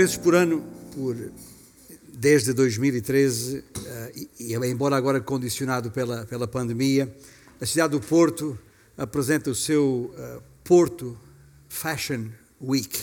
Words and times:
vezes 0.00 0.16
por 0.16 0.34
ano, 0.34 0.64
por, 0.94 1.14
desde 2.14 2.54
2013, 2.54 3.62
eh, 3.84 4.12
e 4.40 4.54
embora 4.54 4.96
agora 4.96 5.20
condicionado 5.20 5.90
pela, 5.90 6.24
pela 6.24 6.48
pandemia, 6.48 7.14
a 7.60 7.66
cidade 7.66 7.90
do 7.90 8.00
Porto 8.00 8.58
apresenta 8.96 9.50
o 9.50 9.54
seu 9.54 10.10
uh, 10.14 10.42
Porto 10.64 11.20
Fashion 11.68 12.30
Week, 12.62 12.98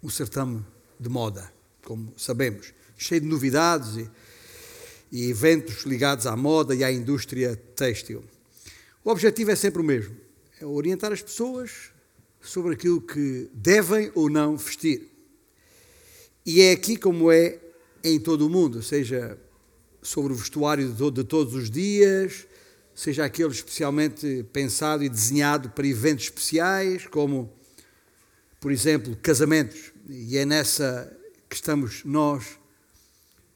o 0.00 0.08
certame 0.08 0.64
de 0.98 1.10
moda, 1.10 1.52
como 1.84 2.14
sabemos, 2.16 2.72
cheio 2.96 3.20
de 3.20 3.26
novidades 3.26 3.98
e, 3.98 4.10
e 5.12 5.28
eventos 5.28 5.84
ligados 5.84 6.26
à 6.26 6.34
moda 6.34 6.74
e 6.74 6.82
à 6.82 6.90
indústria 6.90 7.54
têxtil. 7.76 8.24
O 9.04 9.10
objetivo 9.10 9.50
é 9.50 9.56
sempre 9.56 9.82
o 9.82 9.84
mesmo: 9.84 10.16
é 10.58 10.64
orientar 10.64 11.12
as 11.12 11.20
pessoas 11.20 11.90
sobre 12.40 12.72
aquilo 12.72 12.98
que 12.98 13.50
devem 13.52 14.10
ou 14.14 14.30
não 14.30 14.56
vestir. 14.56 15.12
E 16.44 16.60
é 16.62 16.72
aqui 16.72 16.96
como 16.96 17.32
é 17.32 17.58
em 18.02 18.20
todo 18.20 18.46
o 18.46 18.50
mundo, 18.50 18.82
seja 18.82 19.38
sobre 20.02 20.32
o 20.32 20.36
vestuário 20.36 20.92
de 20.92 21.24
todos 21.24 21.54
os 21.54 21.70
dias, 21.70 22.46
seja 22.94 23.24
aquele 23.24 23.50
especialmente 23.50 24.44
pensado 24.52 25.02
e 25.02 25.08
desenhado 25.08 25.70
para 25.70 25.86
eventos 25.86 26.24
especiais, 26.24 27.06
como, 27.06 27.50
por 28.60 28.70
exemplo, 28.70 29.16
casamentos. 29.22 29.92
E 30.08 30.36
é 30.36 30.44
nessa 30.44 31.10
que 31.48 31.56
estamos 31.56 32.02
nós, 32.04 32.58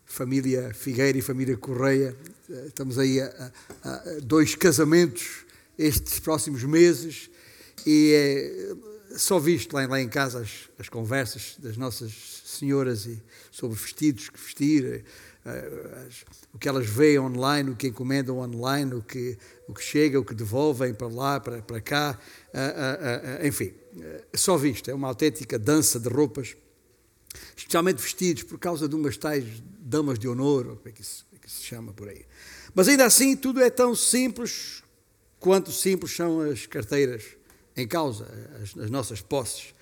família 0.07 0.73
Figueira 0.73 1.19
e 1.19 1.23
família 1.23 1.57
Correia, 1.57 2.17
estamos 2.67 2.99
aí 2.99 3.21
a, 3.21 3.53
a, 3.85 3.95
a 3.95 4.21
dois 4.23 4.55
casamentos 4.55 5.45
estes 5.79 6.19
próximos 6.19 6.65
meses 6.65 7.31
e 7.87 8.13
é 9.13 9.17
só 9.17 9.39
visto 9.39 9.73
lá, 9.73 9.87
lá 9.87 10.01
em 10.01 10.09
casa 10.09 10.41
as, 10.41 10.69
as, 10.79 10.89
conversas 10.89 11.57
das 11.59 11.77
nossas 11.77 12.38
senhoras 12.49 13.07
e 13.07 13.23
sobre 13.51 13.79
vestidos 13.79 14.29
que 14.31 14.41
vestir, 14.41 15.05
eh, 15.45 16.09
o 16.53 16.59
que 16.59 16.69
elas 16.69 16.87
veem 16.87 17.19
online, 17.19 17.71
o 17.71 17.77
que 17.77 17.89
encomendam 17.89 18.39
online, 18.39 18.95
o 18.95 19.03
que, 19.03 19.37
o 19.67 19.75
que 19.75 19.83
chega, 19.83 20.19
o 20.19 20.25
que 20.25 20.35
devolvem 20.35 20.95
para 20.95 21.09
lá, 21.09 21.41
para, 21.41 21.63
para 21.63 21.81
cá, 21.81 22.19
uh, 22.49 23.43
uh, 23.43 23.47
enfim, 23.47 23.73
só 24.35 24.57
visto, 24.57 24.91
é 24.91 24.95
uma 24.95 25.09
autêntica 25.09 25.59
dança 25.59 26.01
de 26.01 26.09
roupas, 26.09 26.57
especialmente 27.57 28.03
vestidos 28.03 28.43
por 28.43 28.59
causa 28.59 28.89
de 28.89 28.95
umas 28.95 29.17
tais 29.17 29.45
damas 29.79 30.19
de 30.19 30.29
honor, 30.29 30.67
ou 30.67 30.77
como 30.77 30.89
é 30.89 30.93
que, 30.93 31.03
como 31.03 31.43
é 31.45 31.49
se 31.49 31.63
chama 31.63 31.93
por 31.93 32.09
aí. 32.09 32.25
Mas 32.75 32.89
ainda 32.89 33.05
assim, 33.05 33.37
tudo 33.37 33.61
é 33.61 33.71
tão 33.71 33.95
simples 33.95 34.83
quanto 35.39 35.71
simples 35.73 36.15
são 36.15 36.41
as 36.41 36.67
carteiras 36.67 37.25
em 37.77 37.87
causa, 37.87 38.27
as, 38.63 38.77
as 38.77 38.91
nossas 38.91 39.21
posses. 39.21 39.75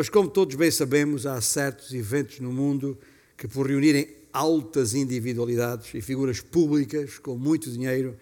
Mas 0.00 0.08
como 0.08 0.30
todos 0.30 0.56
bem 0.56 0.70
sabemos, 0.70 1.26
há 1.26 1.38
certos 1.42 1.92
eventos 1.92 2.40
no 2.40 2.50
mundo 2.50 2.96
que, 3.36 3.46
por 3.46 3.66
reunirem 3.66 4.08
altas 4.32 4.94
individualidades 4.94 5.92
e 5.92 6.00
figuras 6.00 6.40
públicas 6.40 7.18
com 7.18 7.36
muito 7.36 7.70
dinheiro, 7.70 8.16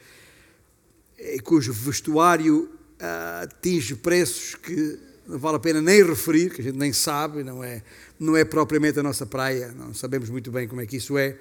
cujo 1.45 1.73
vestuário 1.73 2.69
ah, 2.99 3.43
atinge 3.45 3.95
preços 3.95 4.57
que 4.57 4.99
não 5.25 5.39
vale 5.39 5.59
a 5.59 5.61
pena 5.61 5.81
nem 5.81 6.05
referir, 6.05 6.53
que 6.53 6.63
a 6.63 6.65
gente 6.65 6.77
nem 6.77 6.93
sabe, 6.93 7.45
não 7.45 7.63
é, 7.63 7.85
não 8.19 8.37
é 8.37 8.45
propriamente 8.45 8.99
a 8.99 9.03
nossa 9.05 9.25
praia, 9.25 9.71
não 9.71 9.95
sabemos 9.95 10.29
muito 10.31 10.51
bem 10.51 10.67
como 10.67 10.81
é 10.81 10.87
que 10.87 10.97
isso 10.97 11.17
é, 11.17 11.39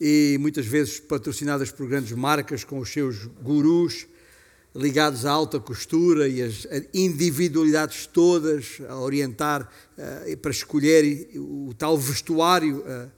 e 0.00 0.38
muitas 0.40 0.64
vezes 0.64 0.98
patrocinadas 1.00 1.70
por 1.70 1.86
grandes 1.86 2.12
marcas 2.12 2.64
com 2.64 2.78
os 2.78 2.90
seus 2.90 3.26
gurus 3.42 4.06
ligados 4.74 5.26
à 5.26 5.30
alta 5.30 5.58
costura 5.58 6.28
e 6.28 6.42
as 6.42 6.66
individualidades 6.94 8.06
todas 8.06 8.80
a 8.88 8.98
orientar 8.98 9.68
uh, 9.98 10.36
para 10.38 10.50
escolher 10.50 11.30
o, 11.36 11.74
tal 11.76 11.98
vestuário 11.98 12.78
uh, 12.78 13.10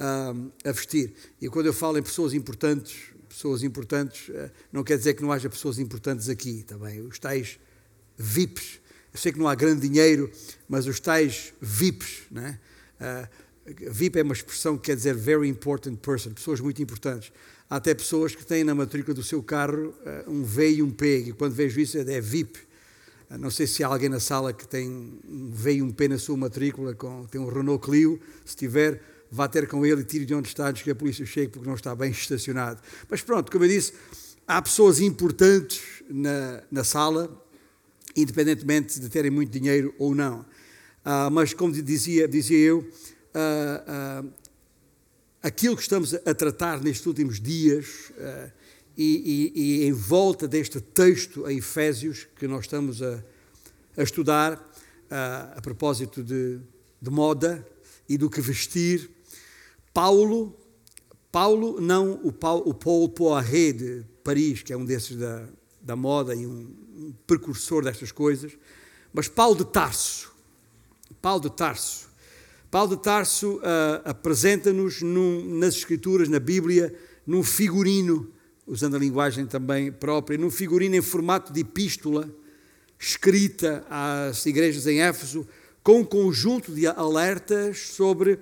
uh, 0.00 0.52
a 0.64 0.72
vestir. 0.72 1.12
E 1.40 1.48
quando 1.48 1.66
eu 1.66 1.74
falo 1.74 1.98
em 1.98 2.02
pessoas 2.02 2.32
importantes, 2.32 2.96
pessoas 3.28 3.62
importantes, 3.62 4.30
não 4.72 4.82
quer 4.82 4.96
dizer 4.96 5.12
que 5.12 5.22
não 5.22 5.30
haja 5.30 5.50
pessoas 5.50 5.78
importantes 5.78 6.30
aqui 6.30 6.62
também. 6.62 7.02
Os 7.02 7.18
tais 7.18 7.58
VIPs. 8.16 8.80
Eu 9.12 9.18
sei 9.20 9.30
que 9.30 9.38
não 9.38 9.46
há 9.46 9.54
grande 9.54 9.86
dinheiro, 9.86 10.30
mas 10.66 10.86
os 10.86 10.98
tais 11.00 11.52
VIPs, 11.60 12.22
né? 12.30 12.58
VIP 13.66 14.18
é 14.18 14.22
uma 14.22 14.32
expressão 14.32 14.78
que 14.78 14.84
quer 14.84 14.96
dizer 14.96 15.14
very 15.14 15.48
important 15.48 15.96
person, 15.96 16.30
pessoas 16.30 16.60
muito 16.60 16.80
importantes. 16.82 17.30
Há 17.68 17.76
até 17.76 17.94
pessoas 17.94 18.34
que 18.34 18.46
têm 18.46 18.62
na 18.62 18.74
matrícula 18.74 19.12
do 19.12 19.24
seu 19.24 19.42
carro 19.42 19.88
uh, 19.88 20.30
um 20.30 20.44
V 20.44 20.70
e 20.70 20.82
um 20.82 20.90
P, 20.90 21.18
e 21.28 21.32
quando 21.32 21.52
vejo 21.52 21.80
isso 21.80 21.98
é 21.98 22.20
VIP. 22.20 22.60
Uh, 23.28 23.36
não 23.38 23.50
sei 23.50 23.66
se 23.66 23.82
há 23.82 23.88
alguém 23.88 24.08
na 24.08 24.20
sala 24.20 24.52
que 24.52 24.66
tem 24.68 24.88
um 24.88 25.50
V 25.50 25.74
e 25.74 25.82
um 25.82 25.90
P 25.90 26.06
na 26.06 26.18
sua 26.18 26.36
matrícula, 26.36 26.94
com, 26.94 27.26
tem 27.26 27.40
um 27.40 27.48
Renault 27.48 27.84
Clio, 27.84 28.20
se 28.44 28.54
tiver, 28.54 29.02
vá 29.30 29.48
ter 29.48 29.66
com 29.66 29.84
ele 29.84 30.02
e 30.02 30.04
tire 30.04 30.24
de 30.24 30.32
onde 30.32 30.46
está 30.46 30.68
antes 30.68 30.82
que 30.82 30.90
a 30.90 30.94
polícia 30.94 31.26
chegue 31.26 31.48
porque 31.48 31.66
não 31.66 31.74
está 31.74 31.92
bem 31.94 32.10
estacionado. 32.12 32.80
Mas 33.10 33.20
pronto, 33.22 33.50
como 33.50 33.64
eu 33.64 33.68
disse, 33.68 33.92
há 34.46 34.62
pessoas 34.62 35.00
importantes 35.00 35.82
na, 36.08 36.62
na 36.70 36.84
sala, 36.84 37.44
independentemente 38.14 39.00
de 39.00 39.08
terem 39.08 39.30
muito 39.30 39.50
dinheiro 39.50 39.92
ou 39.98 40.14
não. 40.14 40.40
Uh, 41.04 41.30
mas 41.32 41.52
como 41.52 41.72
dizia, 41.72 42.28
dizia 42.28 42.58
eu, 42.58 42.78
uh, 42.78 44.24
uh, 44.24 44.32
aquilo 45.46 45.76
que 45.76 45.82
estamos 45.82 46.12
a 46.12 46.34
tratar 46.34 46.82
nestes 46.82 47.06
últimos 47.06 47.40
dias 47.40 48.10
uh, 48.18 48.50
e, 48.98 49.52
e, 49.54 49.60
e, 49.60 49.86
em 49.86 49.92
volta 49.92 50.48
deste 50.48 50.80
texto 50.80 51.48
em 51.48 51.58
Efésios 51.58 52.26
que 52.36 52.48
nós 52.48 52.64
estamos 52.64 53.00
a, 53.00 53.22
a 53.96 54.02
estudar, 54.02 54.54
uh, 54.54 55.56
a 55.56 55.60
propósito 55.62 56.24
de, 56.24 56.58
de, 57.00 57.10
moda 57.10 57.64
e 58.08 58.18
do 58.18 58.28
que 58.28 58.40
vestir, 58.40 59.08
Paulo, 59.94 60.52
Paulo 61.30 61.80
não 61.80 62.18
o, 62.24 62.32
Paulo, 62.32 62.68
o 62.68 62.74
Paul 62.74 63.08
Poiré 63.08 63.70
de 63.70 64.04
Paris, 64.24 64.64
que 64.64 64.72
é 64.72 64.76
um 64.76 64.84
desses 64.84 65.16
da, 65.16 65.46
da 65.80 65.94
moda 65.94 66.34
e 66.34 66.44
um, 66.44 66.74
um 66.96 67.14
precursor 67.24 67.84
destas 67.84 68.10
coisas, 68.10 68.58
mas 69.12 69.28
Paulo 69.28 69.54
de 69.54 69.64
Tarso, 69.64 70.32
Paulo 71.22 71.40
de 71.40 71.50
Tarso, 71.50 72.08
Paulo 72.76 72.94
de 72.94 73.02
Tarso 73.02 73.54
uh, 73.54 73.62
apresenta-nos 74.04 75.00
nas 75.00 75.76
Escrituras, 75.76 76.28
na 76.28 76.38
Bíblia, 76.38 76.94
num 77.26 77.42
figurino, 77.42 78.30
usando 78.66 78.96
a 78.96 78.98
linguagem 78.98 79.46
também 79.46 79.90
própria, 79.90 80.36
num 80.36 80.50
figurino 80.50 80.94
em 80.94 81.00
formato 81.00 81.54
de 81.54 81.62
epístola, 81.62 82.30
escrita 82.98 83.82
às 83.88 84.44
igrejas 84.44 84.86
em 84.86 85.00
Éfeso, 85.00 85.48
com 85.82 86.00
um 86.00 86.04
conjunto 86.04 86.70
de 86.70 86.86
alertas 86.86 87.78
sobre 87.78 88.40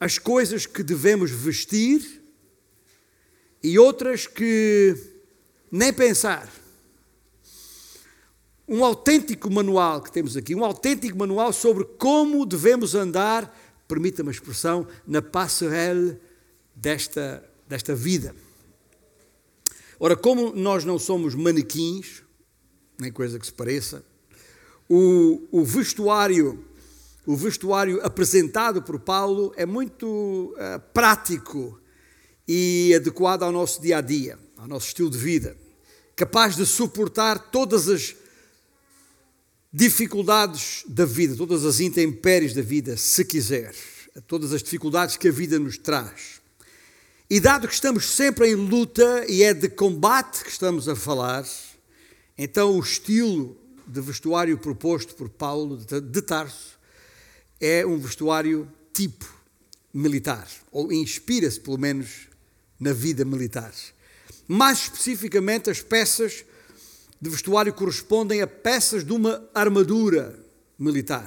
as 0.00 0.16
coisas 0.16 0.64
que 0.64 0.82
devemos 0.82 1.30
vestir 1.30 2.22
e 3.62 3.78
outras 3.78 4.26
que 4.26 4.96
nem 5.70 5.92
pensar. 5.92 6.50
Um 8.66 8.82
autêntico 8.82 9.52
manual 9.52 10.00
que 10.00 10.10
temos 10.10 10.38
aqui, 10.38 10.54
um 10.54 10.64
autêntico 10.64 11.18
manual 11.18 11.52
sobre 11.52 11.84
como 11.84 12.46
devemos 12.46 12.94
andar 12.94 13.54
permita-me 13.86 14.28
a 14.28 14.32
expressão, 14.32 14.86
na 15.06 15.20
passerelle 15.20 16.18
desta, 16.74 17.44
desta 17.68 17.94
vida. 17.94 18.34
Ora, 19.98 20.16
como 20.16 20.54
nós 20.54 20.84
não 20.84 20.98
somos 20.98 21.34
manequins, 21.34 22.22
nem 22.98 23.12
coisa 23.12 23.38
que 23.38 23.46
se 23.46 23.52
pareça, 23.52 24.04
o, 24.88 25.42
o 25.50 25.64
vestuário 25.64 26.64
o 27.26 27.34
vestuário 27.34 28.04
apresentado 28.04 28.82
por 28.82 28.98
Paulo 29.00 29.50
é 29.56 29.64
muito 29.64 30.06
uh, 30.06 30.78
prático 30.92 31.80
e 32.46 32.92
adequado 32.94 33.44
ao 33.44 33.50
nosso 33.50 33.80
dia 33.80 33.96
a 33.96 34.00
dia, 34.02 34.38
ao 34.58 34.68
nosso 34.68 34.88
estilo 34.88 35.08
de 35.08 35.16
vida, 35.16 35.56
capaz 36.14 36.54
de 36.54 36.66
suportar 36.66 37.50
todas 37.50 37.88
as 37.88 38.14
dificuldades 39.76 40.84
da 40.86 41.04
vida, 41.04 41.34
todas 41.34 41.64
as 41.64 41.80
intempéries 41.80 42.54
da 42.54 42.62
vida, 42.62 42.96
se 42.96 43.24
quiser, 43.24 43.74
todas 44.28 44.52
as 44.52 44.62
dificuldades 44.62 45.16
que 45.16 45.26
a 45.26 45.32
vida 45.32 45.58
nos 45.58 45.76
traz. 45.76 46.40
E 47.28 47.40
dado 47.40 47.66
que 47.66 47.74
estamos 47.74 48.08
sempre 48.08 48.48
em 48.48 48.54
luta 48.54 49.24
e 49.28 49.42
é 49.42 49.52
de 49.52 49.68
combate 49.68 50.44
que 50.44 50.50
estamos 50.50 50.88
a 50.88 50.94
falar, 50.94 51.44
então 52.38 52.76
o 52.76 52.80
estilo 52.80 53.56
de 53.84 54.00
vestuário 54.00 54.56
proposto 54.56 55.16
por 55.16 55.28
Paulo 55.28 55.76
de 55.76 56.22
Tarso 56.22 56.78
é 57.60 57.84
um 57.84 57.98
vestuário 57.98 58.70
tipo 58.92 59.28
militar, 59.92 60.48
ou 60.70 60.92
inspira-se 60.92 61.58
pelo 61.58 61.78
menos 61.78 62.28
na 62.78 62.92
vida 62.92 63.24
militar. 63.24 63.74
Mais 64.46 64.82
especificamente 64.82 65.68
as 65.68 65.82
peças 65.82 66.44
de 67.24 67.30
vestuário 67.30 67.72
correspondem 67.72 68.42
a 68.42 68.46
peças 68.46 69.02
de 69.02 69.10
uma 69.10 69.48
armadura 69.54 70.38
militar. 70.78 71.26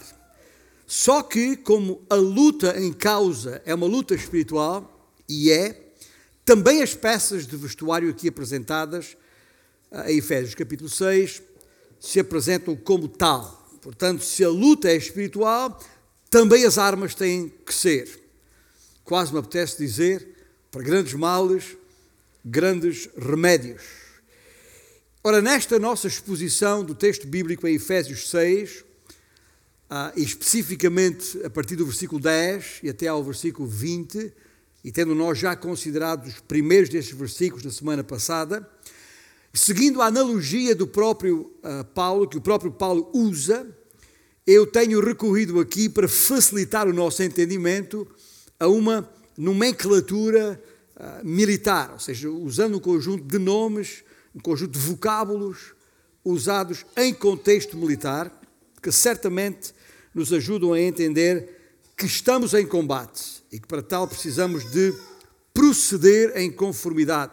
Só 0.86 1.24
que, 1.24 1.58
como 1.58 2.06
a 2.08 2.14
luta 2.14 2.80
em 2.80 2.94
causa 2.94 3.64
é 3.66 3.74
uma 3.74 3.88
luta 3.88 4.14
espiritual, 4.14 5.12
e 5.28 5.52
é, 5.52 5.92
também 6.46 6.84
as 6.84 6.94
peças 6.94 7.48
de 7.48 7.58
vestuário 7.58 8.12
aqui 8.12 8.28
apresentadas, 8.28 9.18
eh, 9.90 10.14
em 10.14 10.18
Efésios 10.20 10.54
capítulo 10.54 10.88
6, 10.88 11.42
se 12.00 12.20
apresentam 12.20 12.76
como 12.76 13.08
tal. 13.08 13.68
Portanto, 13.82 14.24
se 14.24 14.44
a 14.44 14.50
luta 14.50 14.88
é 14.92 14.96
espiritual, 14.96 15.82
também 16.30 16.64
as 16.64 16.78
armas 16.78 17.16
têm 17.16 17.52
que 17.66 17.74
ser. 17.74 18.22
Quase 19.04 19.34
me 19.34 19.40
apetece 19.40 19.80
dizer, 19.80 20.28
para 20.70 20.84
grandes 20.84 21.16
males, 21.16 21.76
grandes 22.46 23.10
remédios. 23.18 24.07
Ora, 25.28 25.42
nesta 25.42 25.78
nossa 25.78 26.08
exposição 26.08 26.86
do 26.86 26.96
texto 26.96 27.28
bíblico 27.28 27.68
em 27.68 27.76
Efésios 27.76 28.30
6, 28.30 28.86
ah, 29.90 30.14
especificamente 30.16 31.38
a 31.44 31.50
partir 31.50 31.76
do 31.76 31.86
versículo 31.86 32.22
10 32.22 32.80
e 32.84 32.90
até 32.90 33.08
ao 33.08 33.22
versículo 33.22 33.68
20, 33.68 34.32
e 34.86 34.90
tendo 34.90 35.14
nós 35.14 35.38
já 35.38 35.54
considerado 35.54 36.28
os 36.28 36.40
primeiros 36.40 36.88
destes 36.88 37.14
versículos 37.14 37.66
na 37.66 37.72
semana 37.72 38.06
passada, 38.06 38.66
seguindo 39.54 40.02
a 40.02 40.06
analogia 40.06 40.74
do 40.74 40.88
próprio 40.88 41.52
uh, 41.62 41.84
Paulo, 41.94 42.30
que 42.30 42.38
o 42.38 42.42
próprio 42.42 42.72
Paulo 42.72 43.12
usa, 43.14 43.68
eu 44.48 44.66
tenho 44.66 45.02
recorrido 45.02 45.60
aqui 45.60 45.90
para 45.90 46.08
facilitar 46.08 46.88
o 46.88 46.94
nosso 46.94 47.22
entendimento 47.22 48.08
a 48.58 48.70
uma 48.70 49.12
nomenclatura 49.38 50.58
uh, 50.96 51.28
militar, 51.28 51.92
ou 51.92 52.00
seja, 52.00 52.30
usando 52.30 52.78
um 52.78 52.80
conjunto 52.80 53.26
de 53.26 53.38
nomes, 53.38 54.07
um 54.38 54.40
conjunto 54.40 54.74
de 54.74 54.80
vocábulos 54.80 55.74
usados 56.24 56.86
em 56.96 57.12
contexto 57.12 57.76
militar, 57.76 58.32
que 58.82 58.92
certamente 58.92 59.74
nos 60.14 60.32
ajudam 60.32 60.74
a 60.74 60.80
entender 60.80 61.80
que 61.98 62.06
estamos 62.06 62.54
em 62.54 62.66
combate 62.66 63.44
e 63.52 63.60
que 63.60 63.68
para 63.68 63.82
tal 63.82 64.08
precisamos 64.08 64.70
de 64.72 64.94
proceder 65.52 66.38
em 66.38 66.52
conformidade, 66.52 67.32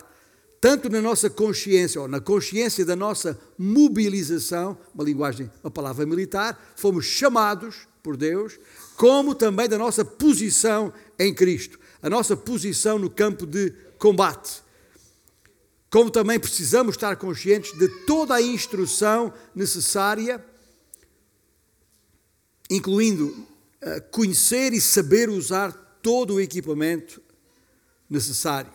tanto 0.58 0.88
na 0.88 1.02
nossa 1.02 1.28
consciência 1.28 2.00
ou 2.00 2.08
na 2.08 2.22
consciência 2.22 2.86
da 2.86 2.96
nossa 2.96 3.38
mobilização, 3.58 4.78
uma 4.94 5.04
linguagem, 5.04 5.50
uma 5.62 5.70
palavra 5.70 6.06
militar, 6.06 6.72
fomos 6.74 7.04
chamados 7.04 7.86
por 8.02 8.16
Deus, 8.16 8.58
como 8.96 9.34
também 9.34 9.68
da 9.68 9.76
nossa 9.76 10.06
posição 10.06 10.90
em 11.18 11.34
Cristo, 11.34 11.78
a 12.00 12.08
nossa 12.08 12.34
posição 12.34 12.98
no 12.98 13.10
campo 13.10 13.44
de 13.44 13.74
combate. 13.98 14.63
Como 15.94 16.10
também 16.10 16.40
precisamos 16.40 16.96
estar 16.96 17.14
conscientes 17.14 17.70
de 17.78 17.86
toda 18.04 18.34
a 18.34 18.42
instrução 18.42 19.32
necessária, 19.54 20.44
incluindo 22.68 23.46
eh, 23.80 24.00
conhecer 24.00 24.72
e 24.72 24.80
saber 24.80 25.30
usar 25.30 25.70
todo 26.02 26.34
o 26.34 26.40
equipamento 26.40 27.22
necessário. 28.10 28.72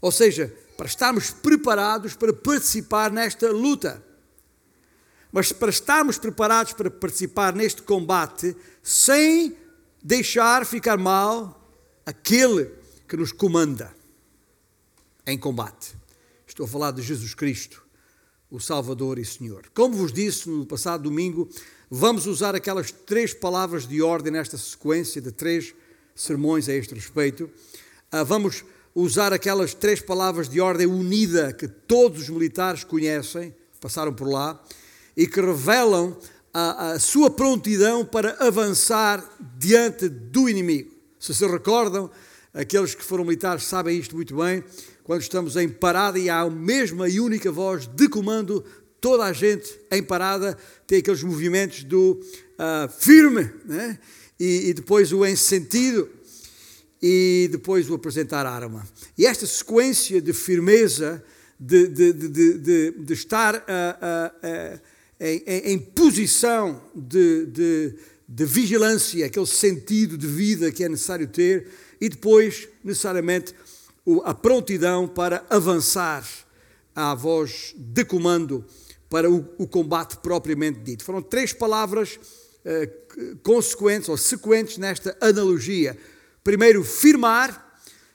Ou 0.00 0.10
seja, 0.10 0.52
para 0.76 0.88
estarmos 0.88 1.30
preparados 1.30 2.14
para 2.14 2.32
participar 2.32 3.12
nesta 3.12 3.52
luta. 3.52 4.04
Mas 5.30 5.52
para 5.52 5.70
estarmos 5.70 6.18
preparados 6.18 6.72
para 6.72 6.90
participar 6.90 7.54
neste 7.54 7.82
combate 7.82 8.56
sem 8.82 9.56
deixar 10.02 10.66
ficar 10.66 10.98
mal 10.98 11.72
aquele 12.04 12.68
que 13.06 13.16
nos 13.16 13.30
comanda 13.30 13.94
em 15.24 15.38
combate. 15.38 15.96
Estou 16.58 16.66
a 16.66 16.68
falar 16.68 16.90
de 16.90 17.02
Jesus 17.02 17.34
Cristo, 17.34 17.84
o 18.50 18.58
Salvador 18.58 19.16
e 19.20 19.24
Senhor. 19.24 19.70
Como 19.72 19.94
vos 19.94 20.12
disse 20.12 20.50
no 20.50 20.66
passado 20.66 21.04
domingo, 21.04 21.48
Vamos 21.90 22.26
usar 22.26 22.54
aquelas 22.54 22.90
três 22.90 23.32
palavras 23.32 23.86
de 23.86 24.02
ordem 24.02 24.32
nesta 24.32 24.58
sequência 24.58 25.22
de 25.22 25.32
três 25.32 25.72
sermões 26.14 26.68
a 26.68 26.74
este 26.74 26.94
respeito. 26.94 27.48
Ah, 28.12 28.24
vamos 28.24 28.62
usar 28.94 29.32
aquelas 29.32 29.72
três 29.72 29.98
palavras 29.98 30.50
de 30.50 30.60
ordem 30.60 30.86
unida 30.86 31.52
que 31.52 31.66
todos 31.66 32.22
os 32.22 32.28
militares 32.28 32.84
conhecem, 32.84 33.54
passaram 33.80 34.12
por 34.12 34.28
lá, 34.28 34.62
e 35.16 35.26
que 35.26 35.40
revelam 35.40 36.14
a, 36.52 36.90
a 36.90 36.98
sua 36.98 37.30
prontidão 37.30 38.04
para 38.04 38.32
avançar 38.46 39.24
diante 39.56 40.08
do 40.08 40.46
inimigo. 40.46 40.92
Se 41.18 41.32
se 41.32 41.46
recordam, 41.46 42.10
aqueles 42.52 42.94
que 42.94 43.04
foram 43.04 43.24
militares 43.24 43.64
sabem 43.64 43.98
isto 43.98 44.14
muito 44.14 44.36
bem, 44.36 44.62
quando 45.08 45.22
estamos 45.22 45.56
em 45.56 45.70
parada 45.70 46.18
e 46.18 46.28
há 46.28 46.40
a 46.40 46.50
mesma 46.50 47.08
e 47.08 47.18
única 47.18 47.50
voz 47.50 47.86
de 47.86 48.10
comando 48.10 48.62
toda 49.00 49.24
a 49.24 49.32
gente 49.32 49.74
em 49.90 50.02
parada 50.02 50.54
tem 50.86 50.98
aqueles 50.98 51.22
movimentos 51.22 51.82
do 51.82 52.20
uh, 52.20 52.92
firme, 53.00 53.50
né? 53.64 53.98
e, 54.38 54.68
e, 54.68 54.74
depois 54.74 55.10
o 55.10 55.24
em 55.24 55.34
sentido, 55.34 56.10
e 57.00 57.48
depois 57.50 57.88
o 57.88 57.94
apresentar 57.94 58.44
a 58.44 58.50
arma. 58.50 58.86
E 59.16 59.24
esta 59.24 59.46
sequência 59.46 60.20
de 60.20 60.34
firmeza, 60.34 61.24
de, 61.58 61.88
de, 61.88 62.12
de, 62.12 62.90
de, 62.90 63.12
estar 63.14 63.54
uh, 63.54 63.58
uh, 63.58 64.80
em, 65.18 65.72
em, 65.72 65.78
posição 65.78 66.82
de 66.94 68.44
vigilância, 68.44 69.24
aquele 69.24 69.46
sentido 69.46 70.18
de 70.18 70.26
vida 70.26 70.70
que 70.70 70.84
é 70.84 70.88
necessário 70.90 71.26
ter, 71.26 71.66
e 71.98 72.10
depois, 72.10 72.68
necessariamente, 72.84 73.54
a 74.24 74.34
prontidão 74.34 75.06
para 75.06 75.44
avançar 75.50 76.24
à 76.94 77.14
voz 77.14 77.74
de 77.76 78.04
comando 78.04 78.64
para 79.08 79.30
o, 79.30 79.46
o 79.58 79.66
combate 79.66 80.16
propriamente 80.18 80.80
dito. 80.80 81.04
Foram 81.04 81.22
três 81.22 81.52
palavras 81.52 82.18
eh, 82.64 82.90
consequentes 83.42 84.08
ou 84.08 84.16
sequentes 84.16 84.78
nesta 84.78 85.16
analogia. 85.20 85.96
Primeiro, 86.42 86.84
firmar. 86.84 87.66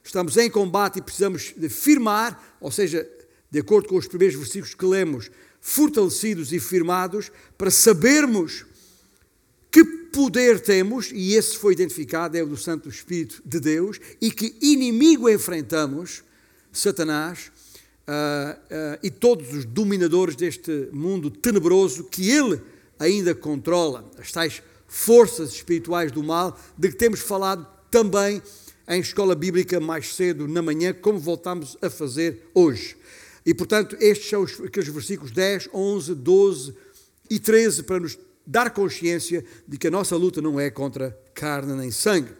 Estamos 0.04 0.36
em 0.38 0.50
combate 0.50 1.00
e 1.00 1.02
precisamos 1.02 1.54
de 1.56 1.70
firmar, 1.70 2.58
ou 2.60 2.70
seja, 2.70 3.10
de 3.50 3.60
acordo 3.60 3.88
com 3.88 3.96
os 3.96 4.08
primeiros 4.08 4.38
versículos 4.38 4.76
que 4.76 4.86
lemos, 4.86 5.32
fortalecidos 5.62 6.52
e 6.52 6.60
firmados 6.60 7.32
para 7.58 7.72
sabermos 7.72 8.66
que 9.72 10.03
poder 10.14 10.60
temos, 10.60 11.10
e 11.12 11.34
esse 11.34 11.58
foi 11.58 11.74
identificado, 11.74 12.38
é 12.38 12.44
o 12.44 12.48
do 12.48 12.56
Santo 12.56 12.88
Espírito 12.88 13.42
de 13.44 13.60
Deus, 13.60 14.00
e 14.22 14.32
que 14.32 14.56
inimigo 14.62 15.28
enfrentamos, 15.28 16.24
Satanás, 16.72 17.52
uh, 18.08 18.54
uh, 18.54 19.00
e 19.02 19.10
todos 19.10 19.52
os 19.52 19.66
dominadores 19.66 20.36
deste 20.36 20.88
mundo 20.94 21.32
tenebroso 21.32 22.04
que 22.06 22.30
ele 22.30 22.62
ainda 23.00 23.34
controla, 23.34 24.10
as 24.20 24.32
tais 24.32 24.62
forças 24.88 25.52
espirituais 25.52 26.12
do 26.12 26.24
mal, 26.24 26.58
de 26.78 26.90
que 26.90 26.96
temos 26.96 27.20
falado 27.20 27.68
também 27.90 28.42
em 28.88 29.00
escola 29.00 29.34
bíblica 29.34 29.80
mais 29.80 30.14
cedo 30.14 30.48
na 30.48 30.62
manhã, 30.62 30.94
como 30.94 31.18
voltamos 31.18 31.76
a 31.82 31.90
fazer 31.90 32.50
hoje. 32.54 32.96
E 33.44 33.54
portanto, 33.54 33.98
estes 34.00 34.30
são 34.30 34.44
os, 34.44 34.62
aqueles 34.62 34.90
versículos 34.90 35.32
10, 35.32 35.70
11, 35.74 36.14
12 36.14 36.76
e 37.30 37.40
13 37.40 37.84
para 37.84 38.00
nos 38.00 38.18
dar 38.46 38.72
consciência 38.72 39.44
de 39.68 39.78
que 39.78 39.88
a 39.88 39.92
nossa 39.92 40.16
luta 40.16 40.42
não 40.42 40.60
é 40.60 40.70
contra 40.70 41.18
carne 41.34 41.74
nem 41.74 41.92
sangue. 41.92 42.34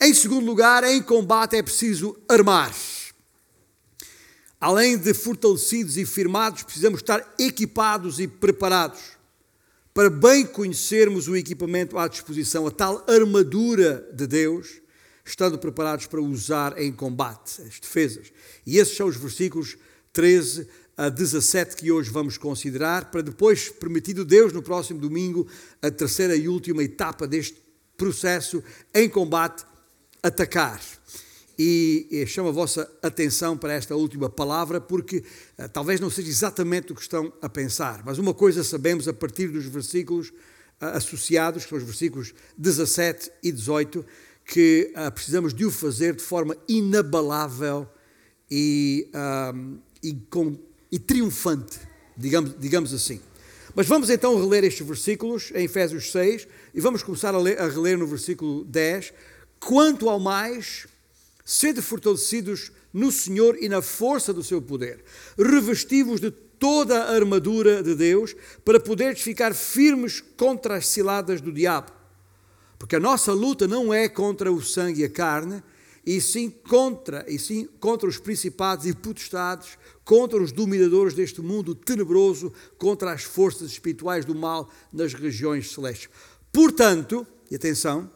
Em 0.00 0.14
segundo 0.14 0.46
lugar, 0.46 0.84
em 0.84 1.02
combate 1.02 1.56
é 1.56 1.62
preciso 1.62 2.16
armar. 2.28 2.74
Além 4.60 4.98
de 4.98 5.14
fortalecidos 5.14 5.96
e 5.96 6.04
firmados, 6.04 6.62
precisamos 6.62 7.00
estar 7.00 7.34
equipados 7.38 8.20
e 8.20 8.28
preparados 8.28 9.00
para 9.92 10.08
bem 10.08 10.46
conhecermos 10.46 11.28
o 11.28 11.36
equipamento 11.36 11.98
à 11.98 12.06
disposição, 12.06 12.66
a 12.66 12.70
tal 12.70 13.04
armadura 13.08 14.08
de 14.12 14.26
Deus, 14.26 14.80
estando 15.24 15.58
preparados 15.58 16.06
para 16.06 16.20
usar 16.20 16.80
em 16.80 16.92
combate 16.92 17.60
as 17.62 17.80
defesas. 17.80 18.32
E 18.66 18.78
esses 18.78 18.96
são 18.96 19.08
os 19.08 19.16
versículos 19.16 19.76
13 20.12 20.68
a 20.96 21.08
17 21.08 21.76
que 21.76 21.90
hoje 21.90 22.10
vamos 22.10 22.36
considerar, 22.36 23.10
para 23.10 23.22
depois, 23.22 23.68
permitido 23.68 24.24
Deus, 24.24 24.52
no 24.52 24.62
próximo 24.62 25.00
domingo, 25.00 25.46
a 25.80 25.90
terceira 25.90 26.36
e 26.36 26.48
última 26.48 26.82
etapa 26.82 27.26
deste 27.26 27.56
processo 27.96 28.62
em 28.94 29.08
combate, 29.08 29.64
atacar. 30.22 30.80
E, 31.62 32.24
chamo 32.26 32.48
a 32.48 32.52
vossa 32.52 32.90
atenção 33.02 33.54
para 33.54 33.74
esta 33.74 33.94
última 33.94 34.30
palavra, 34.30 34.80
porque 34.80 35.18
uh, 35.58 35.68
talvez 35.68 36.00
não 36.00 36.08
seja 36.08 36.30
exatamente 36.30 36.90
o 36.90 36.94
que 36.94 37.02
estão 37.02 37.30
a 37.42 37.50
pensar, 37.50 38.02
mas 38.02 38.16
uma 38.16 38.32
coisa 38.32 38.64
sabemos 38.64 39.06
a 39.06 39.12
partir 39.12 39.48
dos 39.48 39.66
versículos 39.66 40.28
uh, 40.28 40.86
associados, 40.94 41.64
que 41.64 41.68
são 41.68 41.76
os 41.76 41.84
versículos 41.84 42.32
17 42.56 43.30
e 43.42 43.52
18, 43.52 44.02
que 44.46 44.90
uh, 44.96 45.12
precisamos 45.12 45.52
de 45.52 45.66
o 45.66 45.70
fazer 45.70 46.16
de 46.16 46.22
forma 46.22 46.56
inabalável 46.66 47.86
e, 48.50 49.10
e, 50.02 50.14
com, 50.30 50.58
e 50.90 50.98
triunfante, 50.98 51.78
digamos, 52.16 52.54
digamos 52.58 52.94
assim. 52.94 53.20
Mas 53.74 53.86
vamos 53.86 54.10
então 54.10 54.36
reler 54.36 54.64
estes 54.64 54.86
versículos 54.86 55.52
em 55.54 55.64
Efésios 55.64 56.10
6 56.10 56.48
e 56.74 56.80
vamos 56.80 57.02
começar 57.02 57.34
a, 57.34 57.38
ler, 57.38 57.60
a 57.60 57.68
reler 57.68 57.96
no 57.96 58.06
versículo 58.06 58.64
10. 58.64 59.12
Quanto 59.60 60.08
ao 60.08 60.18
mais, 60.18 60.86
sede 61.44 61.80
fortalecidos 61.80 62.72
no 62.92 63.12
Senhor 63.12 63.56
e 63.60 63.68
na 63.68 63.80
força 63.80 64.32
do 64.32 64.42
seu 64.42 64.60
poder, 64.60 65.04
revestivos 65.38 66.20
de 66.20 66.30
toda 66.30 67.04
a 67.04 67.14
armadura 67.14 67.82
de 67.82 67.94
Deus, 67.94 68.34
para 68.64 68.80
poderes 68.80 69.20
ficar 69.20 69.54
firmes 69.54 70.20
contra 70.20 70.76
as 70.76 70.88
ciladas 70.88 71.40
do 71.40 71.52
diabo. 71.52 71.92
Porque 72.78 72.96
a 72.96 73.00
nossa 73.00 73.32
luta 73.32 73.68
não 73.68 73.94
é 73.94 74.08
contra 74.08 74.52
o 74.52 74.60
sangue 74.60 75.02
e 75.02 75.04
a 75.04 75.08
carne, 75.08 75.62
e 76.12 76.20
sim 76.20 76.50
contra, 76.50 77.24
e 77.28 77.38
sim 77.38 77.68
contra 77.78 78.08
os 78.08 78.18
principados 78.18 78.86
e 78.86 78.94
potestades, 78.94 79.78
contra 80.04 80.42
os 80.42 80.50
dominadores 80.50 81.14
deste 81.14 81.40
mundo 81.40 81.74
tenebroso, 81.74 82.52
contra 82.78 83.12
as 83.12 83.22
forças 83.22 83.70
espirituais 83.70 84.24
do 84.24 84.34
mal 84.34 84.68
nas 84.92 85.14
regiões 85.14 85.70
celestes. 85.72 86.08
Portanto, 86.52 87.26
e 87.50 87.54
atenção, 87.54 88.10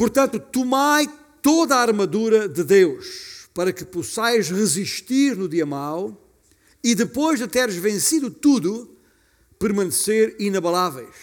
Portanto, 0.00 0.40
tomai 0.40 1.06
toda 1.42 1.76
a 1.76 1.82
armadura 1.82 2.48
de 2.48 2.64
Deus, 2.64 3.48
para 3.52 3.70
que 3.70 3.84
possais 3.84 4.48
resistir 4.48 5.36
no 5.36 5.46
dia 5.46 5.66
mau 5.66 6.18
e 6.82 6.94
depois 6.94 7.38
de 7.38 7.46
teres 7.46 7.76
vencido 7.76 8.30
tudo, 8.30 8.96
permanecer 9.58 10.36
inabaláveis. 10.38 11.14